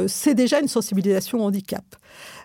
c'est 0.09 0.35
déjà 0.35 0.61
une 0.61 0.69
sensibilisation 0.69 1.39
au 1.39 1.45
handicap. 1.45 1.85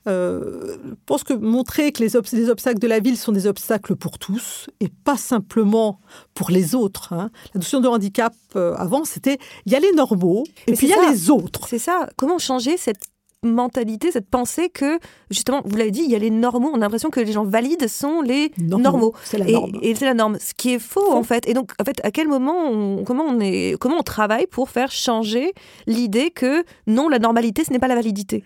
Je 0.05 0.77
pense 1.05 1.25
que 1.25 1.33
montrer 1.33 1.91
que 1.91 2.01
les, 2.01 2.15
obstacles 2.15 2.79
de 2.79 2.87
la 2.87 2.99
ville 2.99 3.17
sont 3.17 3.33
des 3.33 3.45
obstacles 3.45 3.95
pour 3.97 4.17
tous 4.17 4.69
et 4.79 4.87
pas 4.87 5.17
simplement 5.17 5.99
pour 6.33 6.49
les 6.49 6.75
autres. 6.75 7.11
Hein. 7.11 7.29
La 7.53 7.59
notion 7.59 7.81
de 7.81 7.89
handicap 7.89 8.33
avant, 8.55 9.03
c'était 9.03 9.24
il 9.65 9.71
y 9.71 9.75
a 9.75 9.79
les 9.79 9.91
normaux 9.91 10.43
et 10.67 10.73
puis 10.73 10.87
il 10.87 10.89
y 10.89 10.93
a 10.93 11.09
les 11.09 11.29
autres. 11.29 11.67
C'est 11.67 11.79
ça. 11.79 12.07
Comment 12.17 12.37
changer 12.37 12.77
cette 12.77 13.01
mentalité, 13.45 14.11
cette 14.11 14.29
pensée 14.29 14.69
que, 14.69 14.99
justement, 15.29 15.61
vous 15.65 15.75
l'avez 15.77 15.91
dit, 15.91 16.01
il 16.03 16.11
y 16.11 16.15
a 16.15 16.19
les 16.19 16.29
normaux. 16.29 16.71
On 16.73 16.77
a 16.77 16.79
l'impression 16.79 17.09
que 17.09 17.19
les 17.19 17.31
gens 17.31 17.45
valides 17.45 17.87
sont 17.87 18.21
les 18.21 18.51
normaux. 18.57 19.13
C'est 19.23 19.37
la 19.37 19.45
norme. 19.45 19.71
Et, 19.81 19.95
c'est 19.95 20.05
la 20.05 20.13
norme. 20.13 20.37
Ce 20.39 20.53
qui 20.53 20.73
est 20.73 20.79
faux, 20.79 21.13
en 21.13 21.23
fait. 21.23 21.47
Et 21.47 21.53
donc, 21.53 21.71
en 21.79 21.83
fait, 21.83 22.03
à 22.03 22.11
quel 22.11 22.27
moment, 22.27 23.03
comment, 23.03 23.25
on 23.25 23.39
est, 23.39 23.77
comment 23.79 23.97
on 23.99 24.03
travaille 24.03 24.47
pour 24.47 24.69
faire 24.69 24.91
changer 24.91 25.53
l'idée 25.87 26.31
que 26.31 26.63
non, 26.87 27.07
la 27.07 27.19
normalité, 27.19 27.63
ce 27.63 27.71
n'est 27.71 27.79
pas 27.79 27.87
la 27.87 27.95
validité? 27.95 28.43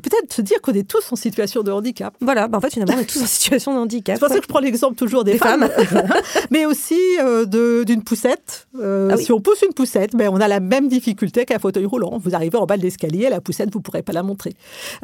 Peut-être 0.00 0.32
se 0.32 0.42
dire 0.42 0.60
qu'on 0.60 0.72
est 0.72 0.88
tous 0.88 1.12
en 1.12 1.16
situation 1.16 1.62
de 1.62 1.70
handicap. 1.70 2.14
Voilà, 2.20 2.48
bah, 2.48 2.58
en 2.58 2.60
fait, 2.60 2.72
finalement, 2.72 2.94
on 2.96 3.00
est 3.00 3.04
tous 3.04 3.22
en 3.22 3.26
situation 3.26 3.74
de 3.74 3.78
handicap. 3.78 4.16
C'est 4.16 4.20
pour 4.20 4.28
ça 4.28 4.36
que 4.36 4.42
je 4.42 4.48
prends 4.48 4.60
l'exemple 4.60 4.96
toujours 4.96 5.24
des, 5.24 5.38
femmes, 5.38 5.68
mais 6.50 6.66
aussi 6.66 7.00
euh, 7.20 7.84
d'une 7.84 8.02
poussette. 8.02 8.68
Euh, 8.80 9.10
ah 9.12 9.16
si 9.16 9.32
on 9.32 9.40
pousse 9.40 9.62
une 9.62 9.72
poussette, 9.72 10.14
ben, 10.14 10.30
on 10.32 10.40
a 10.40 10.48
la 10.48 10.60
même 10.60 10.88
difficulté 10.88 11.44
qu'un 11.44 11.58
fauteuil 11.58 11.84
roulant. 11.84 12.18
Vous 12.22 12.34
arrivez 12.34 12.58
en 12.58 12.66
bas 12.66 12.76
de 12.76 12.82
l'escalier, 12.82 13.28
la 13.28 13.40
poussette, 13.40 13.72
vous 13.72 13.78
ne 13.78 13.82
pourrez 13.82 14.02
pas 14.02 14.12
la 14.12 14.22
montrer. 14.22 14.54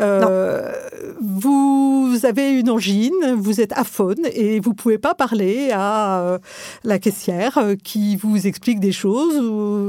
Euh, 0.01 0.73
vous 1.21 2.19
avez 2.25 2.51
une 2.53 2.71
angine, 2.71 3.35
vous 3.37 3.61
êtes 3.61 3.73
aphone 3.73 4.27
et 4.33 4.61
vous 4.61 4.71
ne 4.71 4.77
pouvez 4.77 4.99
pas 4.99 5.15
parler 5.15 5.71
à 5.73 6.39
la 6.85 6.99
caissière 6.99 7.59
qui 7.83 8.17
vous 8.17 8.47
explique 8.47 8.81
des 8.81 8.93
choses 8.93 9.37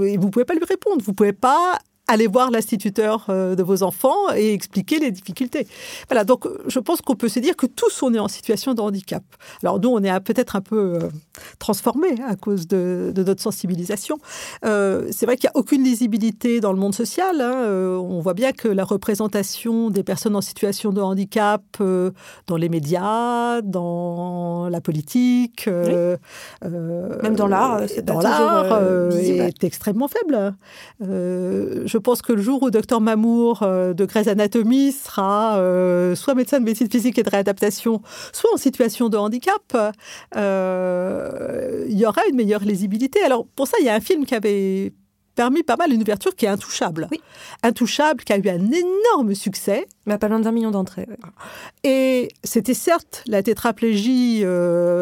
et 0.05 0.17
vous 0.17 0.25
ne 0.25 0.31
pouvez 0.31 0.45
pas 0.45 0.53
lui 0.53 0.65
répondre. 0.65 1.01
Vous 1.03 1.11
ne 1.11 1.15
pouvez 1.15 1.33
pas 1.33 1.79
aller 2.07 2.27
voir 2.27 2.51
l'instituteur 2.51 3.27
euh, 3.29 3.55
de 3.55 3.63
vos 3.63 3.81
enfants 3.81 4.33
et 4.35 4.53
expliquer 4.53 4.99
les 4.99 5.11
difficultés. 5.11 5.67
Voilà, 6.09 6.25
donc 6.25 6.47
je 6.67 6.79
pense 6.79 7.01
qu'on 7.01 7.15
peut 7.15 7.29
se 7.29 7.39
dire 7.39 7.55
que 7.55 7.65
tous 7.65 8.03
on 8.03 8.13
est 8.13 8.19
en 8.19 8.27
situation 8.27 8.73
de 8.73 8.81
handicap. 8.81 9.23
Alors 9.61 9.79
nous, 9.79 9.89
on 9.89 10.03
est 10.03 10.19
peut-être 10.19 10.57
un 10.57 10.61
peu 10.61 10.95
euh, 10.95 11.09
transformés 11.59 12.15
à 12.27 12.35
cause 12.35 12.67
de, 12.67 13.13
notre 13.15 13.41
sensibilisation. 13.41 14.17
Euh, 14.65 15.07
c'est 15.11 15.25
vrai 15.25 15.37
qu'il 15.37 15.49
n'y 15.49 15.57
a 15.57 15.59
aucune 15.59 15.83
lisibilité 15.83 16.59
dans 16.59 16.73
le 16.73 16.79
monde 16.79 16.93
social. 16.93 17.39
Hein. 17.39 17.65
on 17.99 18.19
voit 18.19 18.33
bien 18.33 18.51
que 18.51 18.67
la 18.67 18.83
représentation 18.83 19.89
des 19.89 20.03
personnes 20.03 20.35
en 20.35 20.41
situation 20.41 20.91
de 20.91 21.01
handicap 21.01 21.63
dans 21.79 22.57
les 22.57 22.69
médias, 22.69 23.61
dans 23.61 24.67
la 24.69 24.81
politique, 24.81 25.67
même 25.67 27.35
dans 27.35 27.47
l'art, 27.47 27.81
c'est 27.87 28.03
dans 28.03 28.19
l'art, 28.19 28.81
est 29.13 29.63
extrêmement 29.63 30.09
faible 30.09 30.53
je 31.92 31.92
pense 31.97 32.21
que 32.21 32.33
le 32.33 32.41
jour 32.41 32.63
où 32.63 32.69
Dr 32.69 33.01
Mamour 33.01 33.63
euh, 33.63 33.93
de 33.93 34.05
Grey's 34.05 34.27
Anatomy 34.27 34.91
sera 34.91 35.57
euh, 35.57 36.15
soit 36.15 36.35
médecin 36.35 36.59
de 36.59 36.65
médecine 36.65 36.89
physique 36.89 37.17
et 37.17 37.23
de 37.23 37.29
réadaptation, 37.29 38.01
soit 38.31 38.53
en 38.53 38.57
situation 38.57 39.09
de 39.09 39.17
handicap, 39.17 39.93
euh, 40.35 41.85
il 41.89 41.97
y 41.97 42.05
aura 42.05 42.21
une 42.29 42.35
meilleure 42.35 42.63
lisibilité. 42.63 43.21
Alors 43.23 43.45
pour 43.55 43.67
ça, 43.67 43.77
il 43.79 43.85
y 43.85 43.89
a 43.89 43.95
un 43.95 43.99
film 43.99 44.25
qui 44.25 44.35
avait 44.35 44.93
permis 45.35 45.63
pas 45.63 45.75
mal 45.75 45.91
une 45.91 46.01
ouverture 46.01 46.35
qui 46.35 46.45
est 46.45 46.49
intouchable. 46.49 47.07
Oui. 47.11 47.19
Intouchable, 47.63 48.23
qui 48.23 48.33
a 48.33 48.37
eu 48.37 48.49
un 48.49 48.71
énorme 48.71 49.33
succès. 49.33 49.87
Mais 50.05 50.17
pas 50.17 50.27
loin 50.27 50.39
d'un 50.39 50.51
million 50.51 50.69
d'entrées. 50.69 51.07
Et 51.83 52.29
c'était 52.43 52.75
certes 52.75 53.23
la 53.25 53.41
tétraplégie 53.41 54.43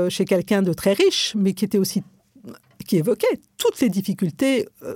chez 0.10 0.26
quelqu'un 0.26 0.62
de 0.62 0.72
très 0.72 0.94
riche, 0.94 1.34
mais 1.36 1.54
qui 1.54 1.66
était 1.66 1.78
aussi 1.78 2.02
qui 2.92 2.98
évoquait 2.98 3.40
toutes 3.62 3.80
les 3.80 3.90
difficultés 3.90 4.68
euh, 4.82 4.96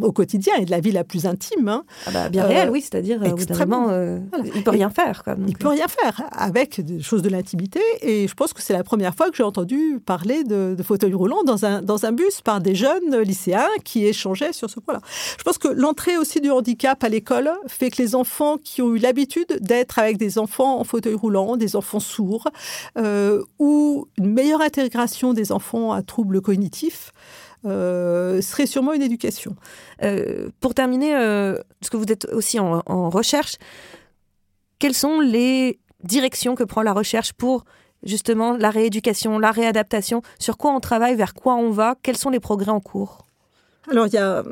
au 0.00 0.10
quotidien 0.10 0.54
et 0.58 0.64
de 0.64 0.70
la 0.70 0.80
vie 0.80 0.90
la 0.90 1.04
plus 1.04 1.26
intime. 1.26 1.68
Hein. 1.68 1.84
Ah 2.06 2.10
bah, 2.12 2.28
bien 2.30 2.44
réel, 2.44 2.70
oui, 2.70 2.80
c'est-à-dire 2.80 3.22
euh, 3.22 3.26
extrêmement, 3.26 3.90
euh, 3.90 4.20
il 4.54 4.64
peut 4.64 4.70
rien 4.70 4.88
faire. 4.88 5.22
Quoi, 5.22 5.36
il 5.46 5.54
peut 5.54 5.68
rien 5.68 5.86
faire 5.86 6.22
avec 6.32 6.80
des 6.80 7.02
choses 7.02 7.20
de 7.20 7.28
l'intimité. 7.28 7.80
Et 8.00 8.26
je 8.26 8.32
pense 8.32 8.54
que 8.54 8.62
c'est 8.62 8.72
la 8.72 8.84
première 8.84 9.14
fois 9.14 9.28
que 9.30 9.36
j'ai 9.36 9.42
entendu 9.42 10.00
parler 10.04 10.44
de, 10.44 10.74
de 10.74 10.82
fauteuil 10.82 11.12
roulant 11.12 11.42
dans 11.44 11.66
un, 11.66 11.82
dans 11.82 12.06
un 12.06 12.12
bus 12.12 12.40
par 12.40 12.62
des 12.62 12.74
jeunes 12.74 13.18
lycéens 13.20 13.68
qui 13.84 14.06
échangeaient 14.06 14.54
sur 14.54 14.70
ce 14.70 14.80
point-là. 14.80 15.00
Je 15.38 15.42
pense 15.44 15.58
que 15.58 15.68
l'entrée 15.68 16.16
aussi 16.16 16.40
du 16.40 16.50
handicap 16.50 17.04
à 17.04 17.10
l'école 17.10 17.50
fait 17.66 17.90
que 17.90 18.00
les 18.00 18.14
enfants 18.14 18.56
qui 18.56 18.80
ont 18.80 18.94
eu 18.94 18.98
l'habitude 18.98 19.58
d'être 19.60 19.98
avec 19.98 20.16
des 20.16 20.38
enfants 20.38 20.80
en 20.80 20.84
fauteuil 20.84 21.14
roulant, 21.14 21.58
des 21.58 21.76
enfants 21.76 22.00
sourds, 22.00 22.48
ou 23.58 24.08
une 24.16 24.32
meilleure 24.32 24.62
intégration 24.62 25.34
des 25.34 25.52
enfants 25.52 25.92
à 25.92 26.00
troubles 26.00 26.40
cognitifs, 26.40 27.12
euh, 27.66 28.40
serait 28.42 28.66
sûrement 28.66 28.92
une 28.92 29.02
éducation. 29.02 29.56
Euh, 30.02 30.48
pour 30.60 30.74
terminer, 30.74 31.16
euh, 31.16 31.58
parce 31.80 31.90
que 31.90 31.96
vous 31.96 32.10
êtes 32.10 32.26
aussi 32.32 32.58
en, 32.58 33.10
recherche, 33.10 33.56
quelles 34.78 34.94
sont 34.94 35.20
les 35.20 35.78
directions 36.04 36.54
que 36.54 36.64
prend 36.64 36.82
la 36.82 36.92
recherche 36.92 37.32
pour 37.32 37.64
justement 38.02 38.56
la 38.56 38.70
rééducation, 38.70 39.38
la 39.38 39.50
réadaptation? 39.50 40.22
Sur 40.38 40.58
quoi 40.58 40.72
on 40.72 40.80
travaille? 40.80 41.16
Vers 41.16 41.34
quoi 41.34 41.54
on 41.54 41.70
va? 41.70 41.96
Quels 42.02 42.16
sont 42.16 42.30
les 42.30 42.40
progrès 42.40 42.70
en 42.70 42.80
cours? 42.80 43.26
Alors, 43.90 44.06
il 44.06 44.14
y 44.14 44.18
a 44.18 44.42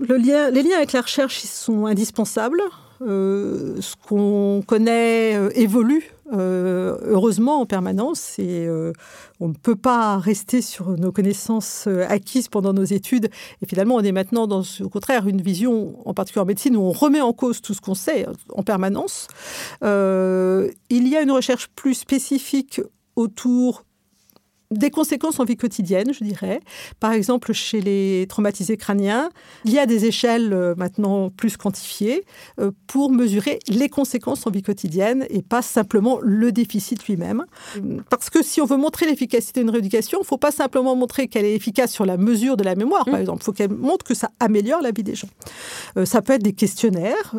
les 0.00 0.62
liens 0.62 0.76
avec 0.76 0.92
la 0.92 1.00
recherche 1.00 1.44
ils 1.44 1.48
sont 1.48 1.86
indispensables. 1.86 2.60
ce 3.00 3.94
qu'on 4.06 4.62
connaît 4.66 5.32
évolue 5.54 6.13
euh, 6.32 6.96
heureusement 7.02 7.60
en 7.60 7.66
permanence 7.66 8.38
et 8.38 8.66
euh, 8.66 8.92
on 9.40 9.48
ne 9.48 9.54
peut 9.54 9.76
pas 9.76 10.16
rester 10.16 10.62
sur 10.62 10.96
nos 10.96 11.12
connaissances 11.12 11.84
euh, 11.86 12.06
acquises 12.08 12.48
pendant 12.48 12.72
nos 12.72 12.84
études. 12.84 13.28
Et 13.60 13.66
finalement, 13.66 13.96
on 13.96 14.00
est 14.00 14.12
maintenant 14.12 14.46
dans, 14.46 14.62
au 14.80 14.88
contraire, 14.88 15.28
une 15.28 15.42
vision, 15.42 15.94
en 16.08 16.14
particulier 16.14 16.42
en 16.42 16.46
médecine, 16.46 16.76
où 16.76 16.80
on 16.80 16.92
remet 16.92 17.20
en 17.20 17.34
cause 17.34 17.60
tout 17.60 17.74
ce 17.74 17.80
qu'on 17.80 17.94
sait 17.94 18.26
en 18.50 18.62
permanence. 18.62 19.28
il 19.82 21.08
y 21.08 21.16
a 21.16 21.22
une 21.22 21.30
recherche 21.30 21.68
plus 21.68 21.94
spécifique 21.94 22.80
autour 23.16 23.84
des 24.78 24.90
conséquences 24.90 25.40
en 25.40 25.44
vie 25.44 25.56
quotidienne, 25.56 26.12
je 26.12 26.24
dirais. 26.24 26.60
Par 27.00 27.12
exemple, 27.12 27.52
chez 27.52 27.80
les 27.80 28.26
traumatisés 28.28 28.76
crâniens, 28.76 29.30
il 29.64 29.72
y 29.72 29.78
a 29.78 29.86
des 29.86 30.04
échelles 30.06 30.52
euh, 30.52 30.74
maintenant 30.76 31.30
plus 31.30 31.56
quantifiées 31.56 32.24
euh, 32.60 32.70
pour 32.86 33.10
mesurer 33.10 33.58
les 33.68 33.88
conséquences 33.88 34.46
en 34.46 34.50
vie 34.50 34.62
quotidienne 34.62 35.26
et 35.30 35.42
pas 35.42 35.62
simplement 35.62 36.18
le 36.22 36.52
déficit 36.52 37.04
lui-même. 37.06 37.44
Parce 38.10 38.30
que 38.30 38.42
si 38.42 38.60
on 38.60 38.66
veut 38.66 38.76
montrer 38.76 39.06
l'efficacité 39.06 39.60
d'une 39.60 39.70
rééducation, 39.70 40.18
il 40.18 40.24
ne 40.24 40.26
faut 40.26 40.38
pas 40.38 40.52
simplement 40.52 40.96
montrer 40.96 41.28
qu'elle 41.28 41.44
est 41.44 41.54
efficace 41.54 41.92
sur 41.92 42.04
la 42.04 42.16
mesure 42.16 42.56
de 42.56 42.64
la 42.64 42.74
mémoire, 42.74 43.04
par 43.04 43.14
mmh. 43.14 43.20
exemple. 43.20 43.42
Il 43.42 43.44
faut 43.44 43.52
qu'elle 43.52 43.72
montre 43.72 44.04
que 44.04 44.14
ça 44.14 44.30
améliore 44.40 44.82
la 44.82 44.90
vie 44.90 45.02
des 45.02 45.14
gens. 45.14 45.28
Euh, 45.96 46.04
ça 46.04 46.22
peut 46.22 46.34
être 46.34 46.42
des 46.42 46.52
questionnaires 46.52 47.34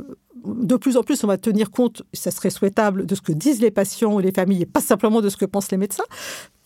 de 0.45 0.75
plus 0.75 0.97
en 0.97 1.03
plus, 1.03 1.23
on 1.23 1.27
va 1.27 1.37
tenir 1.37 1.71
compte, 1.71 2.03
ça 2.13 2.31
serait 2.31 2.49
souhaitable, 2.49 3.05
de 3.05 3.15
ce 3.15 3.21
que 3.21 3.31
disent 3.31 3.61
les 3.61 3.71
patients 3.71 4.13
ou 4.13 4.19
les 4.19 4.31
familles 4.31 4.63
et 4.63 4.65
pas 4.65 4.81
simplement 4.81 5.21
de 5.21 5.29
ce 5.29 5.37
que 5.37 5.45
pensent 5.45 5.71
les 5.71 5.77
médecins. 5.77 6.03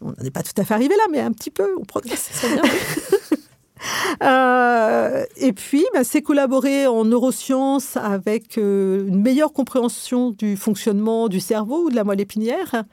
On 0.01 0.13
n'est 0.21 0.31
pas 0.31 0.43
tout 0.43 0.53
à 0.57 0.63
fait 0.63 0.73
arrivé 0.73 0.95
là, 0.95 1.03
mais 1.11 1.19
un 1.19 1.31
petit 1.31 1.51
peu, 1.51 1.75
on 1.79 1.83
progresse. 1.83 2.29
bien. 2.41 2.61
Euh, 2.63 3.27
Euh, 4.21 5.25
et 5.37 5.53
puis, 5.53 5.85
bah, 5.93 6.03
c'est 6.03 6.21
collaborer 6.21 6.87
en 6.87 7.05
neurosciences 7.05 7.95
avec 7.95 8.57
euh, 8.57 9.07
une 9.07 9.21
meilleure 9.21 9.53
compréhension 9.53 10.31
du 10.31 10.57
fonctionnement 10.57 11.29
du 11.29 11.39
cerveau 11.39 11.85
ou 11.85 11.89
de 11.89 11.95
la 11.95 12.03
moelle 12.03 12.19
épinière. 12.19 12.83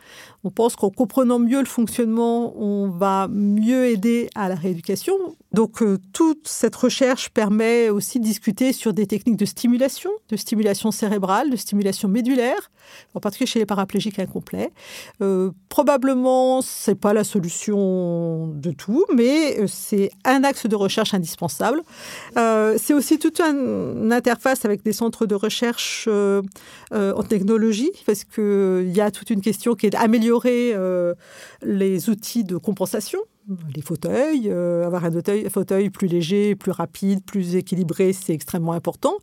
On 0.44 0.50
pense 0.50 0.76
qu'en 0.76 0.90
comprenant 0.90 1.38
mieux 1.38 1.58
le 1.58 1.66
fonctionnement, 1.66 2.54
on 2.56 2.88
va 2.88 3.26
mieux 3.28 3.86
aider 3.86 4.30
à 4.36 4.48
la 4.48 4.54
rééducation. 4.54 5.14
Donc 5.56 5.80
euh, 5.80 5.96
toute 6.12 6.46
cette 6.46 6.76
recherche 6.76 7.30
permet 7.30 7.88
aussi 7.88 8.20
de 8.20 8.24
discuter 8.24 8.74
sur 8.74 8.92
des 8.92 9.06
techniques 9.06 9.38
de 9.38 9.46
stimulation, 9.46 10.10
de 10.28 10.36
stimulation 10.36 10.90
cérébrale, 10.90 11.48
de 11.48 11.56
stimulation 11.56 12.08
médulaire, 12.08 12.70
en 13.14 13.20
particulier 13.20 13.46
chez 13.46 13.58
les 13.60 13.64
paraplégiques 13.64 14.18
incomplets. 14.18 14.70
Euh, 15.22 15.52
probablement, 15.70 16.60
c'est 16.60 16.94
pas 16.94 17.14
la 17.14 17.24
solution 17.24 18.48
de 18.48 18.70
tout, 18.70 19.06
mais 19.14 19.58
euh, 19.58 19.66
c'est 19.66 20.10
un 20.26 20.44
axe 20.44 20.66
de 20.66 20.76
recherche 20.76 21.14
indispensable. 21.14 21.80
c'est 22.34 22.92
aussi 22.92 23.18
toute 23.18 23.40
une 23.40 24.12
interface 24.12 24.66
avec 24.66 24.82
des 24.82 24.92
centres 24.92 25.24
de 25.24 25.34
recherche 25.34 26.06
en 26.92 27.22
technologie, 27.22 27.92
parce 28.04 28.24
qu'il 28.24 28.92
y 28.94 29.00
a 29.00 29.10
toute 29.10 29.30
une 29.30 29.40
question 29.40 29.74
qui 29.74 29.86
est 29.86 29.90
d'améliorer 29.90 30.74
les 31.62 32.10
outils 32.10 32.44
de 32.44 32.58
compensation, 32.58 33.20
les 33.74 33.82
fauteuils, 33.82 34.48
euh, 34.50 34.84
avoir 34.84 35.04
un 35.04 35.10
fauteuil, 35.50 35.90
plus 35.90 36.08
léger, 36.08 36.54
plus 36.56 36.72
rapide, 36.72 37.24
plus 37.24 37.54
équilibré, 37.54 38.12
c'est 38.12 38.32
extrêmement 38.32 38.72
important. 38.72 39.14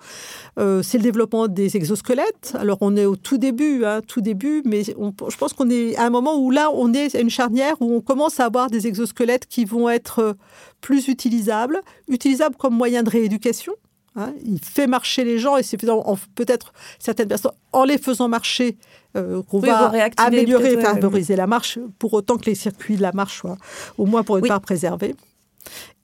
Euh, 0.60 0.82
c'est 0.82 0.98
le 0.98 1.04
développement 1.04 1.48
des 1.48 1.76
exosquelettes. 1.76 2.56
Alors 2.58 2.78
on 2.82 2.96
est 2.96 3.06
au 3.06 3.16
tout 3.16 3.38
début, 3.38 3.84
hein, 3.86 4.02
tout 4.06 4.22
début, 4.22 4.62
mais 4.66 4.84
je 4.84 5.38
pense 5.38 5.54
qu'on 5.54 5.70
est 5.70 5.96
à 5.98 6.06
un 6.06 6.10
moment 6.10 6.38
où 6.38 6.52
là, 6.52 6.70
on 6.74 6.94
est 6.94 7.16
à 7.16 7.20
une 7.20 7.30
charnière 7.30 7.76
où 7.82 7.94
on 7.94 8.02
commence 8.02 8.40
à 8.40 8.46
avoir 8.46 8.70
des 8.70 8.88
exosquelettes 8.88 9.46
qui 9.46 9.66
vont 9.66 9.90
être 9.90 10.36
plus 10.82 11.08
utilisables, 11.08 11.82
utilisables 12.08 12.56
comme 12.56 12.76
moyen 12.76 13.04
de 13.04 13.10
rééducation. 13.10 13.74
Hein. 14.16 14.34
il 14.46 14.60
fait 14.60 14.88
marcher 14.88 15.24
les 15.24 15.40
gens 15.40 15.58
et 15.58 15.64
c'est 15.64 15.78
peut-être 15.78 16.74
certaines 17.00 17.28
personnes, 17.28 17.54
en 17.72 17.84
les 17.84 17.98
faisant 17.98 18.28
marcher, 18.28 18.78
euh, 19.16 19.42
qu'on 19.44 19.60
va 19.60 19.92
améliorer 20.18 20.74
et 20.74 20.82
favoriser 20.82 21.36
la 21.36 21.48
marche, 21.48 21.80
pour 22.00 22.14
autant 22.14 22.38
que 22.38 22.46
les 22.46 22.56
circuits 22.56 22.96
de 22.96 23.02
la 23.02 23.12
marche 23.12 23.40
soient 23.40 23.58
au 23.98 24.06
moins 24.06 24.24
pour 24.24 24.38
une 24.38 24.48
part 24.48 24.62
préservés. 24.62 25.16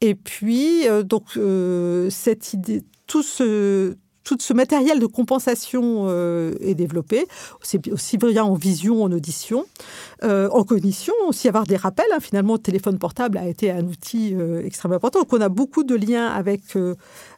Et 0.01 0.15
puis, 0.15 0.87
euh, 0.87 1.03
donc, 1.03 1.23
euh, 1.37 2.09
cette 2.09 2.53
idée, 2.53 2.83
tout 3.07 3.23
ce, 3.23 3.95
tout 4.29 4.37
ce 4.39 4.53
matériel 4.53 4.99
de 4.99 5.07
compensation 5.07 6.05
euh, 6.07 6.53
est 6.61 6.75
développé, 6.75 7.25
c'est 7.63 7.91
aussi 7.91 8.17
bien 8.17 8.43
en 8.43 8.53
vision, 8.53 9.03
en 9.03 9.11
audition, 9.11 9.65
euh, 10.23 10.49
en 10.51 10.63
cognition, 10.63 11.15
aussi 11.27 11.47
avoir 11.47 11.63
des 11.63 11.77
rappels. 11.77 12.05
Hein. 12.13 12.19
Finalement, 12.19 12.53
le 12.53 12.59
téléphone 12.59 12.99
portable 12.99 13.39
a 13.39 13.47
été 13.47 13.71
un 13.71 13.83
outil 13.85 14.35
euh, 14.35 14.63
extrêmement 14.63 14.97
important. 14.97 15.19
Donc, 15.21 15.33
on 15.33 15.41
a 15.41 15.49
beaucoup 15.49 15.83
de 15.83 15.95
liens 15.95 16.27
avec 16.27 16.61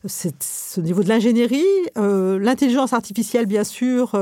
ce 0.05 0.81
niveau 0.81 1.01
de 1.01 1.07
l'ingénierie, 1.07 1.63
l'intelligence 1.95 2.91
artificielle, 2.91 3.45
bien 3.45 3.63
sûr, 3.63 4.13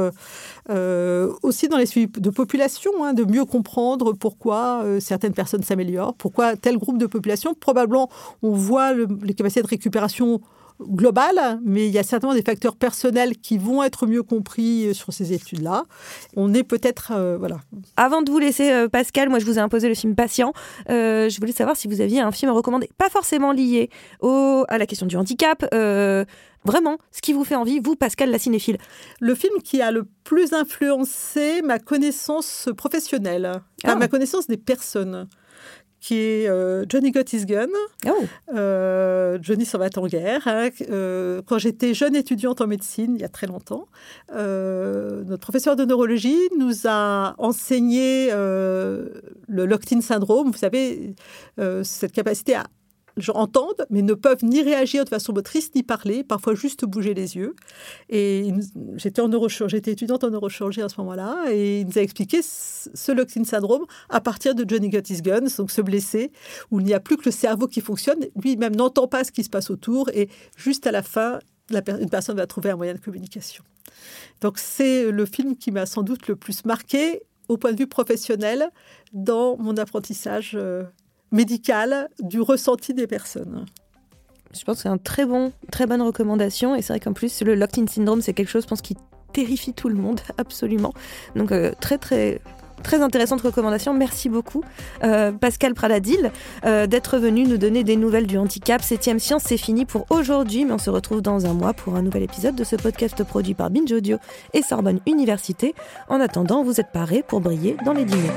aussi 1.41 1.67
dans 1.69 1.77
les 1.77 1.85
suivis 1.85 2.07
de 2.07 2.29
population, 2.29 2.91
hein, 3.03 3.13
de 3.13 3.23
mieux 3.23 3.45
comprendre 3.45 4.13
pourquoi 4.13 4.83
certaines 4.99 5.33
personnes 5.33 5.63
s'améliorent, 5.63 6.13
pourquoi 6.13 6.55
tel 6.55 6.77
groupe 6.77 6.97
de 6.97 7.07
population, 7.07 7.55
probablement, 7.55 8.09
on 8.43 8.51
voit 8.51 8.93
les 8.93 9.33
capacités 9.33 9.61
de 9.61 9.67
récupération 9.67 10.41
global, 10.81 11.59
mais 11.63 11.87
il 11.87 11.93
y 11.93 11.99
a 11.99 12.03
certainement 12.03 12.33
des 12.33 12.41
facteurs 12.41 12.75
personnels 12.75 13.37
qui 13.37 13.57
vont 13.57 13.83
être 13.83 14.07
mieux 14.07 14.23
compris 14.23 14.87
euh, 14.87 14.93
sur 14.93 15.13
ces 15.13 15.33
études-là. 15.33 15.85
On 16.35 16.53
est 16.53 16.63
peut-être... 16.63 17.11
Euh, 17.13 17.37
voilà. 17.37 17.59
Avant 17.97 18.21
de 18.21 18.31
vous 18.31 18.39
laisser, 18.39 18.71
euh, 18.71 18.87
Pascal, 18.87 19.29
moi 19.29 19.39
je 19.39 19.45
vous 19.45 19.57
ai 19.57 19.61
imposé 19.61 19.87
le 19.87 19.95
film 19.95 20.15
Patient. 20.15 20.53
je 20.87 21.39
voulais 21.39 21.51
savoir 21.51 21.75
si 21.75 21.87
vous 21.87 22.01
aviez 22.01 22.21
un 22.21 22.31
film 22.31 22.51
à 22.51 22.53
recommander, 22.53 22.89
pas 22.97 23.09
forcément 23.09 23.51
lié 23.51 23.89
au, 24.21 24.65
à 24.67 24.77
la 24.77 24.85
question 24.85 25.05
du 25.05 25.17
handicap. 25.17 25.65
Vraiment, 26.65 26.97
ce 27.11 27.21
qui 27.21 27.31
vous 27.31 27.45
fait 27.45 27.55
envie, 27.55 27.79
vous, 27.79 27.95
Pascal, 27.95 28.31
la 28.31 28.39
cinéphile 28.39 28.77
Le 29.21 29.33
film 29.33 29.61
qui 29.63 29.81
a 29.81 29.91
le 29.91 30.05
plus 30.25 30.51
influencé 30.51 31.61
ma 31.61 31.79
connaissance 31.79 32.67
professionnelle, 32.75 33.61
ah. 33.85 33.95
ma 33.95 34.09
connaissance 34.09 34.47
des 34.47 34.57
personnes 34.57 35.29
qui 35.99 36.15
est 36.15 36.47
euh, 36.47 36.85
Johnny 36.87 37.11
Got 37.11 37.23
His 37.31 37.45
Gun. 37.45 37.67
Oh. 38.07 38.11
Euh, 38.53 39.37
Johnny 39.41 39.65
s'en 39.65 39.77
va 39.77 39.87
en 39.95 40.07
guerre. 40.07 40.47
Hein. 40.47 40.69
Euh, 40.89 41.41
quand 41.45 41.57
j'étais 41.57 41.93
jeune 41.93 42.15
étudiante 42.15 42.61
en 42.61 42.67
médecine, 42.67 43.15
il 43.15 43.21
y 43.21 43.25
a 43.25 43.29
très 43.29 43.47
longtemps, 43.47 43.87
notre 44.33 45.41
professeur 45.41 45.75
de 45.75 45.85
neurologie 45.85 46.37
nous 46.57 46.85
a 46.85 47.35
enseigné 47.37 48.29
le 48.31 49.21
locked-in 49.47 50.01
syndrome. 50.01 50.51
Vous 50.51 50.57
savez, 50.57 51.15
cette 51.83 52.11
capacité 52.11 52.55
à 52.55 52.65
gens 53.21 53.35
entendent, 53.35 53.85
mais 53.89 54.01
ne 54.01 54.13
peuvent 54.13 54.43
ni 54.43 54.61
réagir 54.61 55.03
de 55.03 55.09
façon 55.09 55.33
motrice, 55.33 55.73
ni 55.75 55.83
parler, 55.83 56.23
parfois 56.23 56.55
juste 56.55 56.85
bouger 56.85 57.13
les 57.13 57.35
yeux. 57.35 57.55
Et 58.09 58.51
j'étais 58.95 59.91
étudiante 59.91 60.23
en 60.23 60.29
neurochirurgie 60.29 60.81
à 60.81 60.89
ce 60.89 60.99
moment-là, 61.01 61.45
et 61.51 61.81
il 61.81 61.87
nous 61.87 61.97
a 61.97 62.01
expliqué 62.01 62.41
ce 62.41 63.11
locked 63.11 63.45
syndrome 63.45 63.85
à 64.09 64.21
partir 64.21 64.55
de 64.55 64.65
Johnny 64.67 64.89
Got 64.89 65.09
His 65.09 65.21
Guns, 65.21 65.47
donc 65.57 65.71
se 65.71 65.81
blesser, 65.81 66.31
où 66.71 66.79
il 66.79 66.85
n'y 66.85 66.93
a 66.93 66.99
plus 66.99 67.17
que 67.17 67.25
le 67.25 67.31
cerveau 67.31 67.67
qui 67.67 67.81
fonctionne, 67.81 68.19
lui-même 68.41 68.75
n'entend 68.75 69.07
pas 69.07 69.23
ce 69.23 69.31
qui 69.31 69.43
se 69.43 69.49
passe 69.49 69.69
autour, 69.69 70.09
et 70.09 70.29
juste 70.55 70.87
à 70.87 70.91
la 70.91 71.03
fin, 71.03 71.39
une 71.71 72.09
personne 72.09 72.37
va 72.37 72.47
trouver 72.47 72.71
un 72.71 72.75
moyen 72.75 72.93
de 72.93 72.99
communication. 72.99 73.63
Donc 74.41 74.57
c'est 74.57 75.11
le 75.11 75.25
film 75.25 75.55
qui 75.55 75.71
m'a 75.71 75.85
sans 75.85 76.03
doute 76.03 76.27
le 76.27 76.35
plus 76.35 76.65
marqué 76.65 77.21
au 77.47 77.57
point 77.57 77.73
de 77.73 77.77
vue 77.77 77.87
professionnel 77.87 78.69
dans 79.11 79.57
mon 79.57 79.75
apprentissage 79.77 80.51
euh, 80.55 80.83
médicale 81.31 82.09
du 82.19 82.41
ressenti 82.41 82.93
des 82.93 83.07
personnes. 83.07 83.65
Je 84.57 84.63
pense 84.63 84.77
que 84.77 84.81
c'est 84.83 84.89
une 84.89 84.99
très, 84.99 85.25
bon, 85.25 85.51
très 85.71 85.85
bonne 85.85 86.01
recommandation. 86.01 86.75
Et 86.75 86.81
c'est 86.81 86.93
vrai 86.93 86.99
qu'en 86.99 87.13
plus, 87.13 87.41
le 87.41 87.55
locked-in 87.55 87.87
syndrome, 87.87 88.21
c'est 88.21 88.33
quelque 88.33 88.49
chose, 88.49 88.63
je 88.63 88.67
pense, 88.67 88.81
qui 88.81 88.95
terrifie 89.33 89.73
tout 89.73 89.89
le 89.89 89.95
monde, 89.95 90.21
absolument. 90.37 90.93
Donc, 91.35 91.51
euh, 91.51 91.71
très, 91.79 91.97
très. 91.97 92.41
Très 92.81 93.01
intéressante 93.01 93.41
recommandation, 93.41 93.93
merci 93.93 94.29
beaucoup 94.29 94.63
euh, 95.03 95.33
Pascal 95.33 95.73
Pradadil 95.73 96.31
euh, 96.63 96.87
d'être 96.87 97.17
venu 97.17 97.43
nous 97.43 97.57
donner 97.57 97.83
des 97.83 97.97
nouvelles 97.97 98.25
du 98.25 98.37
handicap. 98.37 98.81
Septième 98.81 99.19
Science, 99.19 99.43
c'est 99.45 99.57
fini 99.57 99.83
pour 99.83 100.05
aujourd'hui, 100.09 100.63
mais 100.63 100.71
on 100.71 100.77
se 100.77 100.89
retrouve 100.89 101.21
dans 101.21 101.45
un 101.45 101.53
mois 101.53 101.73
pour 101.73 101.97
un 101.97 102.01
nouvel 102.01 102.23
épisode 102.23 102.55
de 102.55 102.63
ce 102.63 102.77
podcast 102.77 103.21
produit 103.25 103.53
par 103.53 103.69
Binge 103.69 103.91
Audio 103.91 104.17
et 104.53 104.61
Sorbonne 104.61 105.01
Université. 105.07 105.75
En 106.07 106.21
attendant, 106.21 106.63
vous 106.63 106.79
êtes 106.79 106.93
parés 106.93 107.21
pour 107.21 107.41
briller 107.41 107.75
dans 107.83 107.91
les 107.91 108.05
dîners. 108.05 108.31